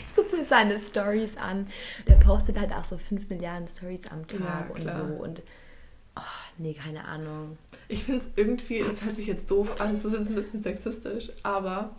ich 0.08 0.16
gucke 0.16 0.38
mir 0.38 0.46
seine 0.46 0.78
Stories 0.78 1.36
an. 1.36 1.66
Der 2.08 2.14
postet 2.16 2.60
halt 2.60 2.72
auch 2.72 2.86
so 2.86 2.96
5 2.96 3.28
Milliarden 3.28 3.68
Stories 3.68 4.06
am 4.12 4.28
Tag 4.28 4.40
Ja, 4.40 4.70
und 4.72 4.84
so. 4.84 5.02
Und 5.24 5.42
oh, 6.16 6.22
nee, 6.60 6.76
keine 6.76 7.06
Ahnung. 7.06 7.58
Ich 7.88 8.04
finde 8.04 8.22
es 8.22 8.28
irgendwie, 8.36 8.80
das 8.80 9.04
hört 9.04 9.16
sich 9.16 9.26
jetzt 9.26 9.50
doof 9.50 9.82
an, 9.82 9.96
das 9.96 10.06
ist 10.06 10.14
jetzt 10.14 10.30
ein 10.30 10.36
bisschen 10.36 10.62
sexistisch, 10.62 11.30
aber 11.42 11.96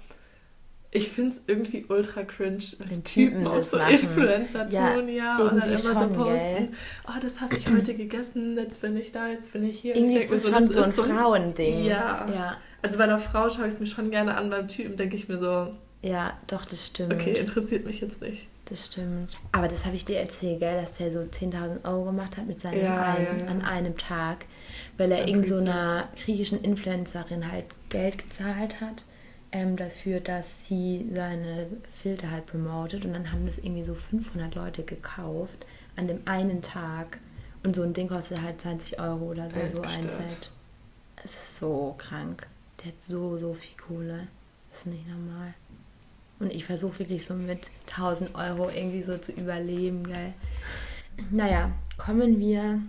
ich 0.92 1.10
finde 1.10 1.34
es 1.34 1.42
irgendwie 1.48 1.84
ultra 1.88 2.22
cringe, 2.22 2.62
wenn 2.78 2.90
Wenn 2.90 3.02
Typen 3.02 3.46
auch 3.48 3.64
so 3.64 3.76
machen. 3.76 3.94
Influencer 3.94 4.68
Ja, 4.70 4.94
tun, 4.94 5.08
ja, 5.08 5.38
und 5.38 5.56
dann 5.56 5.68
immer 5.68 5.78
schon, 5.78 5.94
so 5.94 6.14
posten, 6.14 6.36
gell? 6.36 6.68
oh, 7.08 7.18
das 7.20 7.40
habe 7.40 7.56
ich 7.56 7.68
heute 7.68 7.94
gegessen, 7.94 8.56
jetzt 8.56 8.80
bin 8.80 8.96
ich 8.96 9.10
da, 9.10 9.26
jetzt 9.26 9.52
bin 9.52 9.64
ich 9.64 9.80
hier. 9.80 9.96
Irgendwie 9.96 10.18
ich 10.18 10.30
ist 10.30 10.44
es 10.44 10.48
schon 10.48 10.68
so 10.68 10.82
ein 10.82 10.92
Frauending. 10.92 11.84
Ja. 11.84 12.28
ja. 12.32 12.56
Also 12.82 12.98
bei 12.98 13.04
einer 13.04 13.18
Frau 13.18 13.48
schaue 13.48 13.68
ich 13.68 13.74
es 13.74 13.80
mir 13.80 13.86
schon 13.86 14.10
gerne 14.10 14.36
an, 14.36 14.50
beim 14.50 14.68
Typen 14.68 14.96
denke 14.96 15.16
ich 15.16 15.28
mir 15.28 15.38
so, 15.38 15.74
Ja, 16.02 16.36
doch, 16.48 16.64
das 16.64 16.86
stimmt. 16.88 17.14
okay, 17.14 17.32
interessiert 17.32 17.86
mich 17.86 18.00
jetzt 18.00 18.20
nicht. 18.20 18.48
Das 18.66 18.86
stimmt. 18.86 19.36
Aber 19.52 19.68
das 19.68 19.84
habe 19.84 19.96
ich 19.96 20.04
dir 20.04 20.18
erzählt, 20.18 20.60
gell, 20.60 20.74
dass 20.80 20.94
der 20.94 21.12
so 21.12 21.18
10.000 21.20 21.84
Euro 21.84 22.04
gemacht 22.06 22.36
hat 22.36 22.46
mit 22.46 22.60
seinem 22.60 22.84
Ja, 22.84 23.14
einen, 23.14 23.38
ja, 23.40 23.44
ja. 23.44 23.50
an 23.50 23.62
einem 23.62 23.96
Tag, 23.98 24.46
weil 24.96 25.10
er 25.12 25.18
Sein 25.18 25.28
irgend 25.28 25.46
so 25.46 25.56
einer 25.56 26.08
griechischen 26.22 26.62
Influencerin 26.62 27.50
halt 27.50 27.66
Geld 27.88 28.18
gezahlt 28.18 28.80
hat 28.80 29.04
ähm, 29.52 29.76
dafür, 29.76 30.20
dass 30.20 30.66
sie 30.66 31.06
seine 31.14 31.66
Filter 32.02 32.30
halt 32.30 32.46
promotet. 32.46 33.04
Und 33.04 33.12
dann 33.12 33.30
haben 33.30 33.46
das 33.46 33.58
irgendwie 33.58 33.84
so 33.84 33.94
500 33.94 34.54
Leute 34.54 34.82
gekauft 34.82 35.66
an 35.96 36.08
dem 36.08 36.20
einen 36.26 36.62
Tag. 36.62 37.18
Und 37.62 37.76
so 37.76 37.82
ein 37.82 37.92
Ding 37.92 38.08
kostet 38.08 38.42
halt 38.42 38.60
20 38.60 38.98
Euro 38.98 39.30
oder 39.30 39.48
so, 39.50 39.76
so 39.76 39.82
ein. 39.82 40.02
Set. 40.02 40.50
Es 41.22 41.32
ist 41.34 41.58
so 41.58 41.94
krank. 41.98 42.46
Der 42.82 42.92
hat 42.92 43.00
so, 43.00 43.36
so 43.38 43.54
viel 43.54 43.76
Kohle. 43.76 44.28
Das 44.70 44.80
ist 44.80 44.86
nicht 44.86 45.06
normal. 45.08 45.54
Und 46.40 46.52
ich 46.52 46.64
versuche 46.64 47.00
wirklich 47.00 47.24
so 47.24 47.34
mit 47.34 47.70
1000 47.90 48.34
Euro 48.34 48.68
irgendwie 48.68 49.02
so 49.02 49.16
zu 49.18 49.32
überleben, 49.32 50.04
gell. 50.04 50.34
Naja, 51.30 51.70
kommen 51.96 52.40
wir 52.40 52.80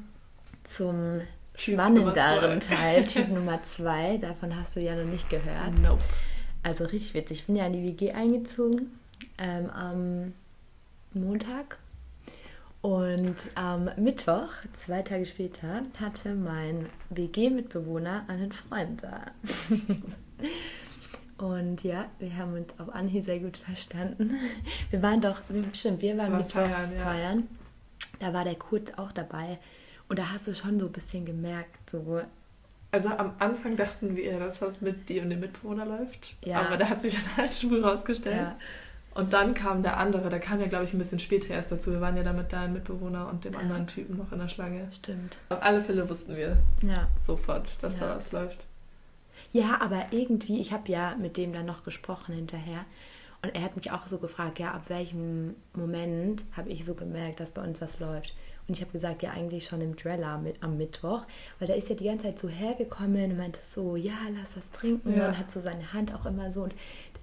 zum 0.64 1.22
Typ 1.56 1.76
spannenderen. 1.76 2.60
Teil, 2.60 3.06
Typ 3.06 3.28
Nummer 3.30 3.62
2. 3.62 4.18
Davon 4.18 4.56
hast 4.56 4.76
du 4.76 4.80
ja 4.80 4.96
noch 4.96 5.10
nicht 5.10 5.30
gehört. 5.30 5.78
Nope. 5.80 6.02
Also 6.64 6.86
richtig 6.86 7.14
witzig. 7.14 7.40
Ich 7.40 7.46
bin 7.46 7.58
ja 7.58 7.68
in 7.68 7.74
die 7.74 7.84
WG 7.84 8.12
eingezogen 8.14 8.98
ähm, 9.38 9.70
am 9.70 10.34
Montag. 11.14 11.78
Und 12.84 13.38
am 13.56 13.90
Mittwoch, 13.96 14.50
zwei 14.74 15.04
Tage 15.04 15.26
später, 15.26 15.84
hatte 16.02 16.36
mein 16.36 16.90
WG-Mitbewohner 17.12 18.26
einen 18.28 18.52
Freund 18.52 19.02
da. 19.02 19.32
Und 21.38 21.82
ja, 21.86 22.08
wir 22.20 22.36
haben 22.36 22.54
uns 22.56 22.78
auf 22.80 22.94
Anhieb 22.94 23.24
sehr 23.24 23.40
gut 23.40 23.56
verstanden. 23.56 24.36
Wir 24.90 25.02
waren 25.02 25.22
doch, 25.22 25.40
stimmt, 25.72 26.02
wir 26.02 26.18
waren 26.18 26.34
War 26.34 26.40
Mittwochs 26.40 26.68
feiern, 26.68 26.90
feiern, 26.92 27.40
ja. 27.40 28.28
Da 28.28 28.34
war 28.34 28.44
der 28.44 28.56
Kurt 28.56 29.00
auch 29.00 29.14
dabei. 29.14 29.60
Und 30.10 30.20
da 30.20 30.34
hast 30.34 30.48
du 30.48 30.54
schon 30.54 30.78
so 30.78 30.88
ein 30.88 30.92
bisschen 30.92 31.24
gemerkt, 31.26 31.90
so, 31.90 32.20
Also 32.92 33.08
am 33.08 33.34
Anfang 33.40 33.78
dachten 33.78 34.18
wir, 34.18 34.40
dass 34.40 34.62
was 34.62 34.82
mit 34.82 35.08
dir 35.08 35.22
und 35.22 35.30
dem 35.30 35.40
Mitbewohner 35.40 35.86
läuft. 35.86 36.36
Ja. 36.44 36.64
Aber 36.64 36.76
der 36.76 36.90
hat 36.90 37.02
sich 37.02 37.14
dann 37.14 37.46
als 37.46 37.62
schwul 37.62 37.82
rausgestellt. 37.82 38.36
ja, 38.36 38.58
Und 39.16 39.32
dann 39.34 39.54
kam 39.54 39.84
der 39.84 39.98
andere, 39.98 40.30
der 40.30 40.40
kam 40.40 40.60
ja, 40.60 40.66
glaube 40.68 40.86
ich, 40.86 40.94
ein 40.94 40.98
bisschen 40.98 41.20
später 41.20 41.54
erst 41.54 41.72
dazu. 41.72 41.92
Wir 41.92 42.02
waren 42.02 42.18
ja 42.18 42.24
dann 42.24 42.36
mit 42.36 42.52
deinem 42.52 42.74
Mitbewohner 42.74 43.30
und 43.30 43.46
dem 43.46 43.54
Ja. 43.54 43.60
anderen 43.60 43.86
Typen 43.88 44.18
noch 44.18 44.32
in 44.32 44.40
der 44.40 44.50
Schlange. 44.50 44.90
stimmt. 44.90 45.40
Auf 45.50 45.62
alle 45.62 45.82
Fälle 45.82 46.10
wussten 46.10 46.36
wir 46.36 46.58
Ja. 46.82 47.08
sofort, 47.26 47.76
dass 47.82 47.94
Ja. 47.94 48.00
da 48.00 48.16
was 48.18 48.32
läuft. 48.32 48.66
Ja, 49.52 49.80
aber 49.82 50.08
irgendwie, 50.12 50.60
ich 50.60 50.74
habe 50.74 50.92
ja 50.92 51.16
mit 51.16 51.38
dem 51.38 51.54
dann 51.54 51.66
noch 51.68 51.84
gesprochen 51.84 52.34
hinterher. 52.34 52.86
Und 53.44 53.54
er 53.56 53.62
hat 53.62 53.76
mich 53.76 53.92
auch 53.92 54.08
so 54.08 54.18
gefragt, 54.20 54.58
ja, 54.58 54.72
ab 54.72 54.84
welchem 54.88 55.56
Moment 55.76 56.46
habe 56.56 56.70
ich 56.70 56.86
so 56.86 56.94
gemerkt, 56.96 57.40
dass 57.40 57.52
bei 57.52 57.62
uns 57.62 57.82
was 57.82 58.00
läuft. 58.00 58.34
Und 58.68 58.76
ich 58.78 58.82
habe 58.82 58.94
gesagt, 58.94 59.22
ja, 59.22 59.32
eigentlich 59.32 59.66
schon 59.66 59.82
im 59.82 59.98
Drella 59.98 60.38
mit, 60.38 60.64
am 60.64 60.78
Mittwoch, 60.78 61.24
weil 61.60 61.68
da 61.68 61.74
ist 61.74 61.90
ja 61.90 61.96
die 61.96 62.06
ganze 62.06 62.28
Zeit 62.28 62.40
so 62.40 62.48
hergekommen 62.48 63.32
und 63.32 63.38
meinte 63.38 63.60
so, 63.66 63.98
ja, 63.98 64.14
lass 64.40 64.56
was 64.56 64.72
trinken 64.72 65.18
Ja. 65.18 65.28
und 65.28 65.38
hat 65.38 65.52
so 65.52 65.60
seine 65.60 65.92
Hand 65.92 66.16
auch 66.16 66.26
immer 66.26 66.50
so. 66.50 66.64
Und 66.64 66.74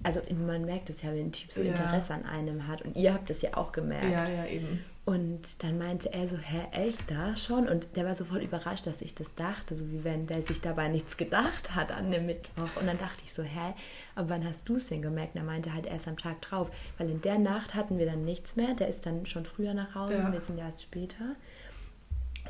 also 0.03 0.21
man 0.45 0.65
merkt 0.65 0.89
es 0.89 1.01
ja, 1.01 1.09
wenn 1.11 1.27
ein 1.27 1.31
Typ 1.31 1.51
so 1.51 1.61
Ja. 1.61 1.69
Interesse 1.69 2.13
an 2.13 2.25
einem 2.25 2.67
hat. 2.67 2.81
Und 2.83 2.95
ihr 2.95 3.13
habt 3.13 3.29
es 3.29 3.41
ja 3.41 3.55
auch 3.55 3.71
gemerkt. 3.71 4.11
Ja, 4.11 4.27
ja, 4.29 4.45
eben. 4.45 4.83
Und 5.03 5.63
dann 5.63 5.79
meinte 5.79 6.13
er 6.13 6.29
so, 6.29 6.37
hä, 6.37 6.67
echt, 6.73 7.09
da 7.09 7.35
schon? 7.35 7.67
Und 7.67 7.87
der 7.95 8.05
war 8.05 8.15
sofort 8.15 8.43
überrascht, 8.43 8.85
dass 8.85 9.01
ich 9.01 9.15
das 9.15 9.33
dachte, 9.33 9.75
so 9.75 9.91
wie 9.91 10.03
wenn 10.03 10.27
der 10.27 10.43
sich 10.43 10.61
dabei 10.61 10.89
nichts 10.89 11.17
gedacht 11.17 11.75
hat 11.75 11.91
an 11.91 12.11
dem 12.11 12.27
Mittwoch. 12.27 12.69
Und 12.79 12.85
dann 12.85 12.99
dachte 12.99 13.23
ich 13.25 13.33
so, 13.33 13.41
hä, 13.41 13.73
aber 14.15 14.29
wann 14.29 14.45
hast 14.45 14.69
du 14.69 14.75
es 14.75 14.87
denn 14.87 15.01
gemerkt? 15.01 15.33
Und 15.35 15.41
er 15.41 15.45
meinte 15.45 15.73
halt 15.73 15.87
erst 15.87 16.07
am 16.07 16.17
Tag 16.17 16.41
drauf. 16.41 16.69
Weil 16.99 17.09
in 17.09 17.19
der 17.21 17.39
Nacht 17.39 17.73
hatten 17.73 17.97
wir 17.97 18.05
dann 18.05 18.23
nichts 18.25 18.55
mehr. 18.55 18.75
Der 18.75 18.89
ist 18.89 19.05
dann 19.05 19.25
schon 19.25 19.45
früher 19.45 19.73
nach 19.73 19.95
Hause, 19.95 20.13
Ja. 20.17 20.31
wir 20.31 20.39
sind 20.41 20.59
ja 20.59 20.67
erst 20.67 20.83
später. 20.83 21.35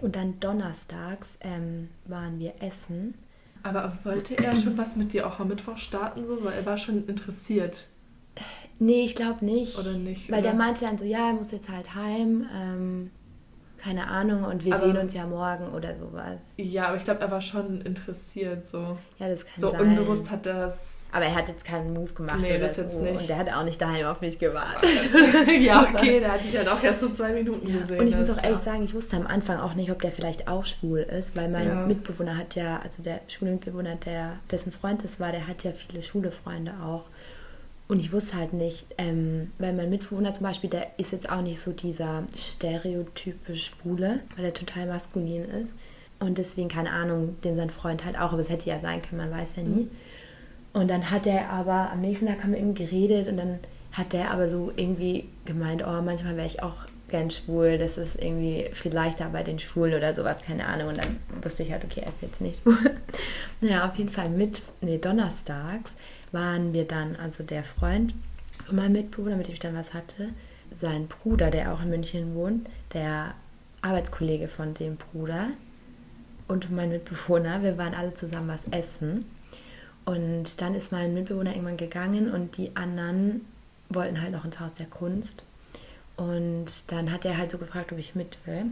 Und 0.01 0.15
dann 0.17 0.39
donnerstags 0.41 1.27
ähm, 1.39 1.89
waren 2.05 2.37
wir 2.39 2.55
essen. 2.61 3.13
Aber 3.63 3.97
wollte 4.03 4.37
er 4.37 4.57
schon 4.57 4.77
was 4.77 4.95
mit 4.95 5.13
dir 5.13 5.27
auch 5.27 5.39
am 5.39 5.47
Mittwoch 5.49 5.77
starten, 5.77 6.25
so? 6.25 6.43
Weil 6.43 6.53
er 6.53 6.65
war 6.65 6.77
schon 6.77 7.07
interessiert, 7.07 7.77
Nee, 8.79 9.03
ich 9.03 9.15
glaube 9.15 9.45
nicht. 9.45 9.77
oder 9.77 9.93
nicht? 9.93 10.31
Weil 10.31 10.39
oder? 10.39 10.49
der 10.49 10.57
meinte 10.57 10.85
dann 10.85 10.97
so, 10.97 11.05
ja, 11.05 11.27
er 11.27 11.33
muss 11.33 11.51
jetzt 11.51 11.69
halt 11.69 11.93
heim. 11.93 12.47
Ähm, 12.51 13.11
keine 13.83 14.07
Ahnung. 14.07 14.43
Und 14.43 14.63
wir 14.65 14.75
Aber- 14.75 14.85
sehen 14.85 14.97
uns 14.97 15.13
ja 15.13 15.25
morgen 15.25 15.67
oder 15.73 15.95
sowas. 15.97 16.37
Ja, 16.57 16.87
aber 16.87 16.97
ich 16.97 17.03
glaube, 17.03 17.21
er 17.21 17.31
war 17.31 17.41
schon 17.41 17.81
interessiert, 17.81 18.67
so. 18.67 18.97
Ja, 19.19 19.27
das 19.27 19.45
kann 19.45 19.61
So 19.61 19.71
sein. 19.71 19.81
unbewusst 19.81 20.29
hat 20.29 20.45
er 20.45 20.53
das. 20.65 21.07
Aber 21.11 21.25
er 21.25 21.35
hat 21.35 21.47
jetzt 21.49 21.65
keinen 21.65 21.93
Move 21.93 22.13
gemacht 22.13 22.39
Nee, 22.39 22.51
oder 22.57 22.67
das 22.67 22.75
so. 22.77 22.81
jetzt 22.83 22.95
nicht. 23.01 23.19
Und 23.21 23.29
der 23.29 23.37
hat 23.37 23.51
auch 23.51 23.63
nicht 23.63 23.81
daheim 23.81 24.05
auf 24.05 24.21
mich 24.21 24.39
gewartet. 24.39 24.89
ja, 25.61 25.81
okay, 25.93 26.19
der 26.19 26.33
hat 26.33 26.43
dich 26.43 26.53
dann 26.53 26.67
auch 26.67 26.81
erst 26.81 27.01
so 27.01 27.09
zwei 27.09 27.33
Minuten 27.33 27.65
gesehen. 27.67 27.99
Und 27.99 28.07
ich 28.07 28.15
muss 28.15 28.29
auch 28.29 28.41
ehrlich 28.41 28.59
sagen, 28.61 28.83
ich 28.83 28.93
wusste 28.93 29.17
am 29.17 29.27
Anfang 29.27 29.59
auch 29.59 29.73
nicht, 29.73 29.91
ob 29.91 30.01
der 30.01 30.11
vielleicht 30.11 30.47
auch 30.47 30.65
schwul 30.65 30.99
ist, 30.99 31.35
weil 31.35 31.49
mein 31.49 31.67
Ja. 31.67 31.85
Mitbewohner 31.85 32.37
hat 32.37 32.55
ja, 32.55 32.79
also 32.83 33.03
der 33.03 33.19
schwule 33.27 33.51
Mitbewohner, 33.51 33.95
der, 33.95 34.33
dessen 34.51 34.71
Freund 34.71 35.03
das 35.03 35.19
war, 35.19 35.31
der 35.31 35.47
hat 35.47 35.63
ja 35.63 35.71
viele 35.71 36.03
schwule 36.03 36.31
Freunde 36.31 36.73
auch. 36.83 37.05
Und 37.91 37.99
ich 37.99 38.13
wusste 38.13 38.37
halt 38.37 38.53
nicht, 38.53 38.85
ähm, 38.97 39.51
weil 39.59 39.73
mein 39.73 39.89
Mitbewohner 39.89 40.33
zum 40.33 40.43
Beispiel, 40.43 40.69
der 40.69 40.97
ist 40.97 41.11
jetzt 41.11 41.29
auch 41.29 41.41
nicht 41.41 41.59
so 41.59 41.73
dieser 41.73 42.23
stereotype 42.33 43.53
Schwule, 43.53 44.21
weil 44.37 44.45
er 44.45 44.53
total 44.53 44.85
maskulin 44.85 45.43
ist. 45.43 45.73
Und 46.17 46.37
deswegen, 46.37 46.69
keine 46.69 46.91
Ahnung, 46.91 47.35
dem 47.41 47.57
sein 47.57 47.69
Freund 47.69 48.05
halt 48.05 48.17
auch, 48.17 48.31
aber 48.31 48.43
es 48.43 48.49
hätte 48.49 48.69
ja 48.69 48.79
sein 48.79 49.01
können, 49.01 49.19
man 49.19 49.37
weiß 49.37 49.57
ja 49.57 49.63
nie. 49.63 49.89
Und 50.71 50.89
dann 50.89 51.11
hat 51.11 51.27
er 51.27 51.49
aber, 51.49 51.91
am 51.91 51.99
nächsten 51.99 52.27
Tag 52.27 52.41
haben 52.43 52.53
wir 52.53 52.59
eben 52.59 52.75
geredet 52.75 53.27
und 53.27 53.35
dann 53.35 53.59
hat 53.91 54.13
der 54.13 54.31
aber 54.31 54.47
so 54.47 54.71
irgendwie 54.73 55.27
gemeint, 55.43 55.83
oh, 55.85 56.01
manchmal 56.01 56.37
wäre 56.37 56.47
ich 56.47 56.63
auch 56.63 56.85
gern 57.09 57.29
schwul, 57.29 57.77
das 57.77 57.97
ist 57.97 58.15
irgendwie 58.15 58.69
viel 58.71 58.93
leichter 58.93 59.27
bei 59.33 59.43
den 59.43 59.59
Schwulen 59.59 59.95
oder 59.95 60.13
sowas, 60.13 60.41
keine 60.41 60.65
Ahnung. 60.65 60.87
Und 60.87 60.97
dann 60.97 61.17
wusste 61.41 61.63
ich 61.63 61.73
halt, 61.73 61.83
okay, 61.83 62.03
er 62.05 62.07
ist 62.07 62.21
jetzt 62.21 62.39
nicht 62.39 62.61
schwul. 62.61 62.77
naja, 63.59 63.85
auf 63.85 63.97
jeden 63.97 64.11
Fall 64.11 64.29
mit, 64.29 64.61
nee, 64.79 64.97
donnerstags 64.97 65.91
waren 66.31 66.73
wir 66.73 66.85
dann, 66.85 67.15
also 67.15 67.43
der 67.43 67.63
Freund 67.63 68.13
von 68.65 68.75
meinem 68.75 68.93
Mitbewohner, 68.93 69.35
mit 69.35 69.47
dem 69.47 69.53
ich 69.53 69.59
dann 69.59 69.75
was 69.75 69.93
hatte, 69.93 70.29
sein 70.79 71.07
Bruder, 71.07 71.51
der 71.51 71.73
auch 71.73 71.81
in 71.81 71.89
München 71.89 72.35
wohnt, 72.35 72.67
der 72.93 73.33
Arbeitskollege 73.81 74.47
von 74.47 74.73
dem 74.73 74.97
Bruder 74.97 75.49
und 76.47 76.71
mein 76.71 76.89
Mitbewohner, 76.89 77.63
wir 77.63 77.77
waren 77.77 77.93
alle 77.93 78.13
zusammen 78.13 78.49
was 78.49 78.63
essen. 78.71 79.25
Und 80.03 80.61
dann 80.61 80.75
ist 80.75 80.91
mein 80.91 81.13
Mitbewohner 81.13 81.51
irgendwann 81.51 81.77
gegangen 81.77 82.31
und 82.31 82.57
die 82.57 82.75
anderen 82.75 83.45
wollten 83.89 84.21
halt 84.21 84.31
noch 84.31 84.45
ins 84.45 84.59
Haus 84.59 84.73
der 84.73 84.87
Kunst. 84.87 85.43
Und 86.17 86.91
dann 86.91 87.11
hat 87.11 87.25
er 87.25 87.37
halt 87.37 87.51
so 87.51 87.57
gefragt, 87.57 87.91
ob 87.91 87.99
ich 87.99 88.15
mit 88.15 88.37
will, 88.45 88.65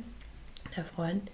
der 0.76 0.86
Freund. 0.86 1.30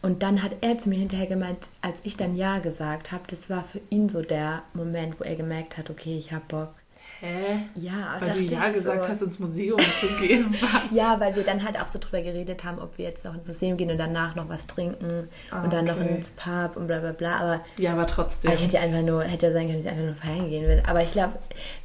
Und 0.00 0.22
dann 0.22 0.42
hat 0.42 0.52
er 0.60 0.78
zu 0.78 0.88
mir 0.88 0.98
hinterher 0.98 1.26
gemeint, 1.26 1.58
als 1.82 1.98
ich 2.04 2.16
dann 2.16 2.36
Ja 2.36 2.58
gesagt 2.60 3.10
habe, 3.12 3.24
das 3.28 3.50
war 3.50 3.64
für 3.64 3.80
ihn 3.90 4.08
so 4.08 4.22
der 4.22 4.62
Moment, 4.72 5.18
wo 5.18 5.24
er 5.24 5.34
gemerkt 5.34 5.76
hat, 5.76 5.90
okay, 5.90 6.16
ich 6.18 6.32
habe 6.32 6.44
Bock. 6.48 6.74
Hä? 7.20 7.62
Ja, 7.74 8.16
Weil 8.20 8.34
du 8.34 8.54
ja 8.54 8.68
gesagt 8.68 9.02
so. 9.04 9.08
hast, 9.10 9.22
ins 9.22 9.40
Museum 9.40 9.76
zu 9.78 10.06
gehen. 10.24 10.54
Ja, 10.92 11.18
weil 11.18 11.34
wir 11.34 11.42
dann 11.42 11.64
halt 11.64 11.76
auch 11.80 11.88
so 11.88 11.98
drüber 11.98 12.20
geredet 12.22 12.62
haben, 12.62 12.78
ob 12.78 12.96
wir 12.96 13.06
jetzt 13.06 13.24
noch 13.24 13.34
ins 13.34 13.44
Museum 13.44 13.76
gehen 13.76 13.90
und 13.90 13.98
danach 13.98 14.36
noch 14.36 14.48
was 14.48 14.68
trinken 14.68 15.28
Ah, 15.50 15.64
und 15.64 15.72
dann 15.72 15.86
noch 15.86 15.98
ins 15.98 16.30
Pub 16.30 16.76
und 16.76 16.86
bla 16.86 17.00
bla 17.00 17.10
bla. 17.10 17.36
Aber 17.40 17.60
Ja, 17.76 17.92
aber 17.94 18.06
trotzdem. 18.06 18.48
aber 18.48 18.54
ich 18.54 18.62
hätte 18.64 18.76
ja 18.76 18.82
einfach 18.82 19.02
nur, 19.02 19.24
hätte 19.24 19.46
ja 19.46 19.52
sein 19.52 19.64
können, 19.66 19.78
dass 19.78 19.86
ich 19.86 19.90
einfach 19.90 20.04
nur 20.04 20.14
feiern 20.14 20.48
gehen 20.48 20.68
will. 20.68 20.80
Aber 20.86 21.02
ich 21.02 21.10
glaube, 21.10 21.32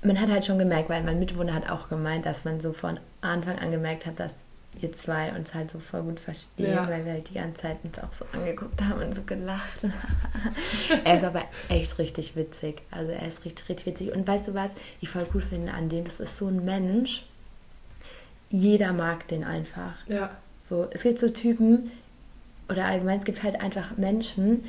man 0.04 0.22
hat 0.22 0.30
halt 0.30 0.46
schon 0.46 0.60
gemerkt, 0.60 0.88
weil 0.90 1.02
mein 1.02 1.18
Mitbewohner 1.18 1.56
hat 1.56 1.68
auch 1.72 1.90
gemeint, 1.90 2.28
dass 2.28 2.46
man 2.46 2.62
so 2.62 2.72
von 2.72 3.00
Anfang 3.22 3.58
an 3.58 3.72
gemerkt 3.72 4.06
hat, 4.06 4.20
dass 4.20 4.46
wir 4.80 4.92
zwei 4.94 5.34
uns 5.36 5.54
halt 5.54 5.72
so 5.72 5.80
voll 5.80 6.04
gut 6.04 6.20
verstehen, 6.20 6.72
Ja. 6.74 6.88
weil 6.90 7.06
wir 7.06 7.14
halt 7.14 7.30
die 7.30 7.36
ganze 7.36 7.62
Zeit 7.62 7.78
uns 7.84 7.98
auch 8.00 8.14
so 8.14 8.26
angeguckt 8.34 8.82
haben 8.82 9.02
und 9.02 9.14
so 9.16 9.22
gelacht. 9.24 9.86
er 11.04 11.18
ist 11.18 11.24
aber 11.24 11.44
echt 11.70 11.98
richtig 12.00 12.36
witzig. 12.36 12.82
Also 12.92 13.12
er 13.12 13.28
ist 13.28 13.46
richtig, 13.46 13.70
richtig 13.70 13.86
witzig. 13.88 14.12
Und 14.14 14.28
weißt 14.28 14.48
du 14.50 14.54
was, 14.54 14.72
ich 15.02 15.10
voll 15.10 15.26
cool 15.34 15.42
finde 15.42 15.74
an 15.74 15.90
dem, 15.90 16.06
das 16.06 16.20
ist 16.20 16.38
so 16.38 16.48
ein 16.48 16.64
Mensch, 16.66 17.26
jeder 18.50 18.94
mag 18.94 19.28
den 19.28 19.44
einfach. 19.44 19.94
ja. 20.08 20.32
So, 20.70 20.88
es 20.92 21.04
gibt 21.04 21.20
so 21.20 21.28
Typen, 21.30 21.92
oder 22.70 22.86
allgemein, 22.86 23.20
es 23.20 23.26
gibt 23.26 23.44
halt 23.44 23.60
einfach 23.62 23.98
Menschen, 23.98 24.64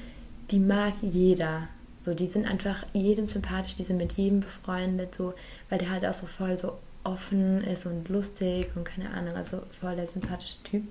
die 0.51 0.59
mag 0.59 0.93
jeder. 1.03 1.69
So, 2.05 2.15
die 2.15 2.27
sind 2.27 2.51
einfach 2.51 2.85
jedem 2.93 3.29
sympathisch, 3.29 3.77
die 3.77 3.85
sind 3.85 3.99
mit 3.99 4.13
jedem 4.15 4.41
befreundet, 4.41 5.15
so, 5.15 5.35
weil 5.71 5.79
der 5.79 5.91
halt 5.91 6.05
auch 6.05 6.13
so 6.13 6.27
voll 6.27 6.59
so 6.59 6.77
offen 7.05 7.63
ist 7.65 7.87
und 7.87 8.09
lustig 8.09 8.69
und 8.75 8.85
keine 8.85 9.11
Ahnung, 9.11 9.35
also 9.37 9.63
voll 9.79 9.95
der 9.97 10.07
sympathische 10.07 10.63
Typ. 10.65 10.83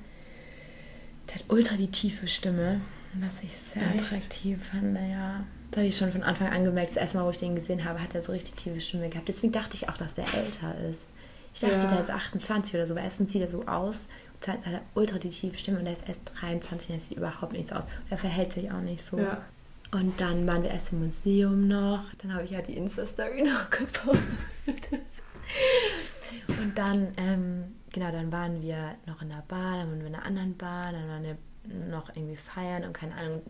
Der 1.29 1.36
hat 1.36 1.43
ultra 1.50 1.75
die 1.75 1.89
tiefe 1.91 2.27
Stimme, 2.27 2.82
was 3.15 3.41
ich 3.43 3.55
sehr 3.58 3.84
Echt? 3.96 4.03
attraktiv 4.05 4.60
fand, 4.72 4.96
ja. 4.98 5.43
Das 5.72 5.77
habe 5.79 5.88
ich 5.88 5.98
schon 5.98 6.12
von 6.12 6.24
Anfang 6.24 6.50
an 6.50 6.63
gemerkt. 6.65 6.91
Das 6.91 6.98
erste 6.98 7.17
Mal, 7.17 7.25
wo 7.25 7.32
ich 7.32 7.39
den 7.39 7.55
gesehen 7.55 7.84
habe, 7.84 8.00
hat 8.01 8.13
er 8.13 8.22
so 8.22 8.32
richtig 8.32 8.55
tiefe 8.55 8.79
Stimme 8.79 9.10
gehabt. 9.10 9.27
Deswegen 9.27 9.51
dachte 9.53 9.75
ich 9.75 9.89
auch, 9.89 9.98
dass 9.98 10.13
der 10.13 10.25
älter 10.34 10.75
ist. 10.91 11.10
Ich 11.55 11.62
dachte, 11.62 11.75
Ja. 11.75 11.88
der 11.88 12.01
ist 12.01 12.10
28 12.12 12.75
oder 12.75 12.88
so, 12.88 12.96
weil 12.96 13.03
erstens 13.05 13.32
sieht 13.32 13.41
er 13.41 13.50
so 13.50 13.65
aus, 13.65 14.08
und 14.34 14.41
zweitens 14.41 14.65
hat 14.67 14.74
er 14.74 14.82
ultra 14.96 15.17
die 15.17 15.29
tiefe 15.29 15.58
Stimme 15.58 15.79
und 15.79 15.86
er 15.88 15.93
ist 15.93 16.03
erst 16.08 16.22
23 16.41 16.89
und 16.89 16.96
er 16.96 17.01
sieht 17.01 17.17
überhaupt 17.17 17.53
nicht 17.53 17.70
so 17.70 17.75
aus. 17.75 17.84
Er 18.10 18.17
verhält 18.17 18.53
sich 18.53 18.70
auch 18.72 18.82
nicht 18.82 19.03
so. 19.05 19.17
Ja. 19.17 19.41
Und 19.91 20.20
dann 20.20 20.46
waren 20.48 20.63
wir 20.63 20.72
erst 20.72 20.91
im 20.91 21.05
Museum 21.05 21.67
noch. 21.67 22.03
Dann 22.22 22.34
habe 22.34 22.43
ich 22.43 22.51
ja 22.51 22.62
die 22.62 22.75
Insta-Story 22.75 23.43
noch 23.48 23.70
gepostet. 23.70 24.89
Und 26.47 26.77
dann, 26.77 27.12
ähm, 27.17 27.75
genau, 27.91 28.12
dann 28.12 28.31
waren 28.31 28.62
wir 28.62 28.95
noch 29.05 29.21
in 29.21 29.29
der 29.29 29.43
Bar, 29.47 29.77
dann 29.77 29.89
waren 29.89 30.00
wir 30.01 30.07
in 30.07 30.15
einer 30.15 30.25
anderen 30.25 30.57
Bar, 30.57 30.91
dann 30.91 31.07
waren 31.07 31.23
wir 31.23 31.38
noch 31.89 32.09
irgendwie 32.13 32.35
feiern 32.35 32.83
und 32.83 32.91
keine 32.93 33.15
Ahnung. 33.15 33.41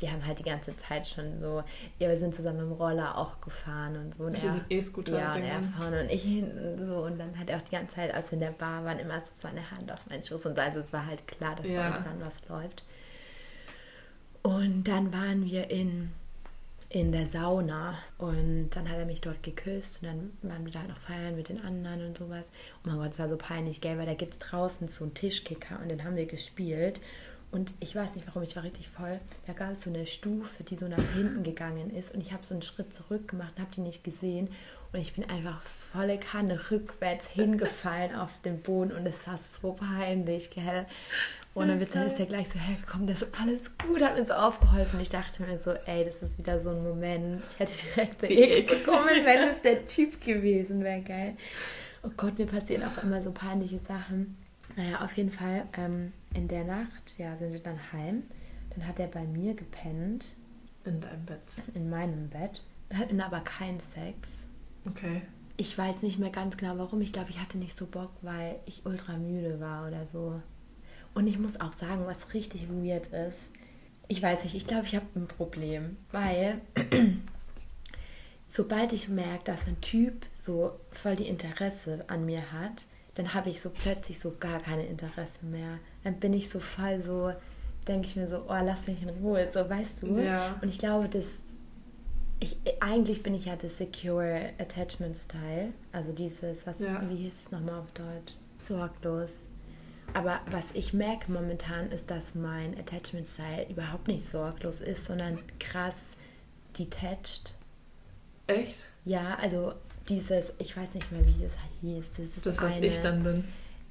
Wir 0.00 0.10
haben 0.10 0.26
halt 0.26 0.40
die 0.40 0.42
ganze 0.42 0.76
Zeit 0.76 1.06
schon 1.06 1.38
so, 1.40 1.62
ja, 2.00 2.08
wir 2.08 2.18
sind 2.18 2.34
zusammen 2.34 2.58
im 2.60 2.72
Roller 2.72 3.16
auch 3.16 3.40
gefahren 3.40 3.96
und 3.96 4.12
so. 4.14 4.24
Und 4.24 4.32
Mit 4.32 4.42
er- 4.42 4.64
E-Scooter. 4.68 5.16
ja, 5.16 5.34
und 5.34 5.42
er 5.44 5.62
vorne 5.78 6.00
und 6.02 6.10
ich 6.10 6.22
hinten 6.24 6.84
so. 6.84 6.96
Und 7.04 7.18
dann 7.20 7.38
hat 7.38 7.48
er 7.48 7.58
auch 7.58 7.62
die 7.62 7.70
ganze 7.70 7.94
Zeit, 7.94 8.12
als 8.12 8.32
wir 8.32 8.34
in 8.34 8.40
der 8.40 8.50
Bar 8.50 8.84
waren, 8.84 8.98
immer 8.98 9.20
so 9.20 9.30
seine 9.38 9.70
Hand 9.70 9.92
auf 9.92 10.04
meinen 10.08 10.24
Schoß. 10.24 10.46
Und 10.46 10.58
also 10.58 10.80
es 10.80 10.92
war 10.92 11.06
halt 11.06 11.28
klar, 11.28 11.54
dass 11.54 11.64
Ja. 11.66 11.88
bei 11.90 11.96
uns 11.96 12.04
dann 12.04 12.20
was 12.20 12.48
läuft. 12.48 12.82
Und 14.42 14.84
dann 14.88 15.12
waren 15.12 15.44
wir 15.44 15.70
in, 15.70 16.10
in 16.90 17.12
der 17.12 17.28
Sauna 17.28 17.96
und 18.18 18.70
dann 18.70 18.90
hat 18.90 18.98
er 18.98 19.06
mich 19.06 19.20
dort 19.20 19.44
geküsst 19.44 20.02
und 20.02 20.08
dann 20.08 20.32
waren 20.42 20.64
wir 20.64 20.72
da 20.72 20.80
halt 20.80 20.88
noch 20.88 20.98
feiern 20.98 21.36
mit 21.36 21.48
den 21.48 21.60
anderen 21.62 22.04
und 22.04 22.18
sowas. 22.18 22.46
Oh 22.84 22.88
mein 22.88 22.96
Gott, 22.98 23.12
es 23.12 23.18
war 23.20 23.28
so 23.28 23.36
peinlich, 23.36 23.80
gell, 23.80 23.96
weil 23.96 24.06
da 24.06 24.14
gibt 24.14 24.32
es 24.32 24.38
draußen 24.40 24.88
so 24.88 25.04
einen 25.04 25.14
Tischkicker 25.14 25.78
und 25.80 25.88
den 25.88 26.02
haben 26.02 26.16
wir 26.16 26.26
gespielt 26.26 27.00
Und 27.52 27.74
ich 27.80 27.94
weiß 27.96 28.14
nicht 28.14 28.26
warum, 28.28 28.42
ich 28.42 28.54
war 28.56 28.62
richtig 28.62 28.88
voll. 28.88 29.20
Da 29.46 29.52
gab 29.52 29.72
es 29.72 29.82
so 29.82 29.90
eine 29.90 30.06
Stufe, 30.06 30.62
die 30.62 30.76
so 30.76 30.86
nach 30.86 31.02
hinten 31.14 31.42
gegangen 31.42 31.90
ist. 31.90 32.14
Und 32.14 32.20
ich 32.20 32.32
habe 32.32 32.46
so 32.46 32.54
einen 32.54 32.62
Schritt 32.62 32.94
zurück 32.94 33.28
gemacht 33.28 33.54
und 33.56 33.62
habe 33.62 33.74
die 33.74 33.80
nicht 33.80 34.04
gesehen. 34.04 34.48
Und 34.92 35.00
ich 35.00 35.12
bin 35.12 35.28
einfach 35.30 35.62
volle 35.92 36.18
Kanne 36.18 36.58
rückwärts 36.70 37.28
hingefallen 37.28 38.14
auf 38.14 38.30
den 38.44 38.60
Boden. 38.60 38.92
Und 38.92 39.06
es 39.06 39.26
war 39.26 39.38
so 39.38 39.72
peinlich, 39.72 40.50
gell? 40.50 40.86
Und 41.52 41.68
dann 41.68 41.80
wird 41.80 41.94
dann 41.94 42.06
ist 42.06 42.20
er 42.20 42.26
gleich 42.26 42.48
so 42.48 42.60
hergekommen, 42.60 43.08
das 43.08 43.22
ist 43.22 43.40
alles 43.40 43.76
gut, 43.76 44.02
hat 44.02 44.16
mir 44.16 44.24
so 44.24 44.34
aufgeholfen. 44.34 45.00
Ich 45.00 45.08
dachte 45.08 45.42
mir 45.42 45.58
so, 45.58 45.72
ey, 45.72 46.04
das 46.04 46.22
ist 46.22 46.38
wieder 46.38 46.60
so 46.60 46.70
ein 46.70 46.82
Moment. 46.82 47.42
Ich 47.50 47.58
hätte 47.58 47.72
direkt 47.94 48.22
eine 48.22 48.62
bekommen, 48.62 49.24
wenn 49.24 49.48
es 49.48 49.62
der 49.62 49.84
Typ 49.84 50.20
gewesen 50.20 50.84
wäre, 50.84 51.00
geil. 51.00 51.36
Oh 52.04 52.10
Gott, 52.16 52.38
mir 52.38 52.46
passieren 52.46 52.84
auch 52.84 53.02
immer 53.02 53.20
so 53.20 53.32
peinliche 53.32 53.80
Sachen. 53.80 54.38
Naja, 54.76 55.04
auf 55.04 55.16
jeden 55.16 55.32
Fall, 55.32 55.64
ähm, 55.76 56.12
in 56.34 56.46
der 56.46 56.64
Nacht, 56.64 57.18
ja, 57.18 57.36
sind 57.36 57.52
wir 57.52 57.60
dann 57.60 57.80
heim. 57.92 58.22
Dann 58.74 58.86
hat 58.86 59.00
er 59.00 59.08
bei 59.08 59.24
mir 59.24 59.54
gepennt. 59.54 60.26
In 60.84 61.00
deinem 61.00 61.26
Bett. 61.26 61.52
In 61.74 61.90
meinem 61.90 62.30
Bett. 62.30 62.62
Wir 62.88 62.98
hatten 62.98 63.20
aber 63.20 63.40
keinen 63.40 63.80
Sex. 63.80 64.39
Okay. 64.88 65.22
Ich 65.56 65.76
weiß 65.76 66.02
nicht 66.02 66.18
mehr 66.18 66.30
ganz 66.30 66.56
genau 66.56 66.78
warum. 66.78 67.00
Ich 67.02 67.12
glaube, 67.12 67.30
ich 67.30 67.38
hatte 67.38 67.58
nicht 67.58 67.76
so 67.76 67.86
Bock, 67.86 68.10
weil 68.22 68.58
ich 68.66 68.86
ultra 68.86 69.16
müde 69.16 69.60
war 69.60 69.86
oder 69.86 70.06
so. 70.06 70.40
Und 71.14 71.26
ich 71.26 71.38
muss 71.38 71.60
auch 71.60 71.72
sagen, 71.72 72.06
was 72.06 72.34
richtig 72.34 72.68
weird 72.70 73.08
ist. 73.08 73.52
Ich 74.08 74.22
weiß 74.22 74.44
nicht, 74.44 74.54
ich 74.54 74.66
glaube, 74.66 74.86
ich 74.86 74.94
habe 74.94 75.06
ein 75.16 75.26
Problem, 75.26 75.96
weil 76.12 76.60
sobald 78.48 78.92
ich 78.92 79.08
merke, 79.08 79.44
dass 79.44 79.66
ein 79.66 79.80
Typ 79.80 80.26
so 80.32 80.72
voll 80.90 81.16
die 81.16 81.28
Interesse 81.28 82.04
an 82.08 82.24
mir 82.24 82.52
hat, 82.52 82.86
dann 83.14 83.34
habe 83.34 83.50
ich 83.50 83.60
so 83.60 83.70
plötzlich 83.70 84.18
so 84.18 84.34
gar 84.38 84.60
keine 84.60 84.86
Interesse 84.86 85.44
mehr. 85.44 85.78
Dann 86.04 86.18
bin 86.20 86.32
ich 86.32 86.48
so 86.48 86.58
voll 86.58 87.02
so, 87.04 87.32
denke 87.86 88.08
ich 88.08 88.16
mir 88.16 88.28
so, 88.28 88.44
oh, 88.48 88.58
lass 88.64 88.86
mich 88.86 89.02
in 89.02 89.10
Ruhe, 89.10 89.48
so 89.52 89.68
weißt 89.68 90.02
du. 90.02 90.18
Ja. 90.18 90.58
Und 90.62 90.68
ich 90.68 90.78
glaube, 90.78 91.08
dass 91.08 91.42
ich, 92.40 92.56
eigentlich 92.80 93.22
bin 93.22 93.34
ich 93.34 93.44
ja 93.46 93.56
das 93.56 93.78
Secure 93.78 94.50
Attachment 94.58 95.16
Style, 95.16 95.72
also 95.92 96.12
dieses, 96.12 96.66
was, 96.66 96.78
Ja. 96.78 97.00
wie 97.08 97.16
hieß 97.16 97.40
es 97.46 97.52
nochmal 97.52 97.80
auf 97.80 97.90
Deutsch? 97.92 98.34
Sorglos. 98.58 99.30
Aber 100.14 100.40
was 100.50 100.64
ich 100.74 100.92
merke 100.92 101.30
momentan 101.30 101.90
ist, 101.92 102.10
dass 102.10 102.34
mein 102.34 102.76
Attachment 102.78 103.28
Style 103.28 103.66
überhaupt 103.68 104.08
nicht 104.08 104.28
sorglos 104.28 104.80
ist, 104.80 105.04
sondern 105.04 105.38
krass 105.60 106.16
detached. 106.78 107.54
Echt? 108.48 108.74
Ja, 109.04 109.36
also 109.40 109.72
dieses, 110.08 110.52
ich 110.58 110.76
weiß 110.76 110.94
nicht 110.94 111.12
mehr, 111.12 111.24
wie 111.26 111.42
das 111.44 111.52
hieß. 111.80 112.10
Das 112.10 112.18
ist 112.18 112.44
Das, 112.46 112.56
was 112.60 112.72
eine, 112.74 112.86
ich 112.86 113.00
dann 113.02 113.22
bin. 113.22 113.44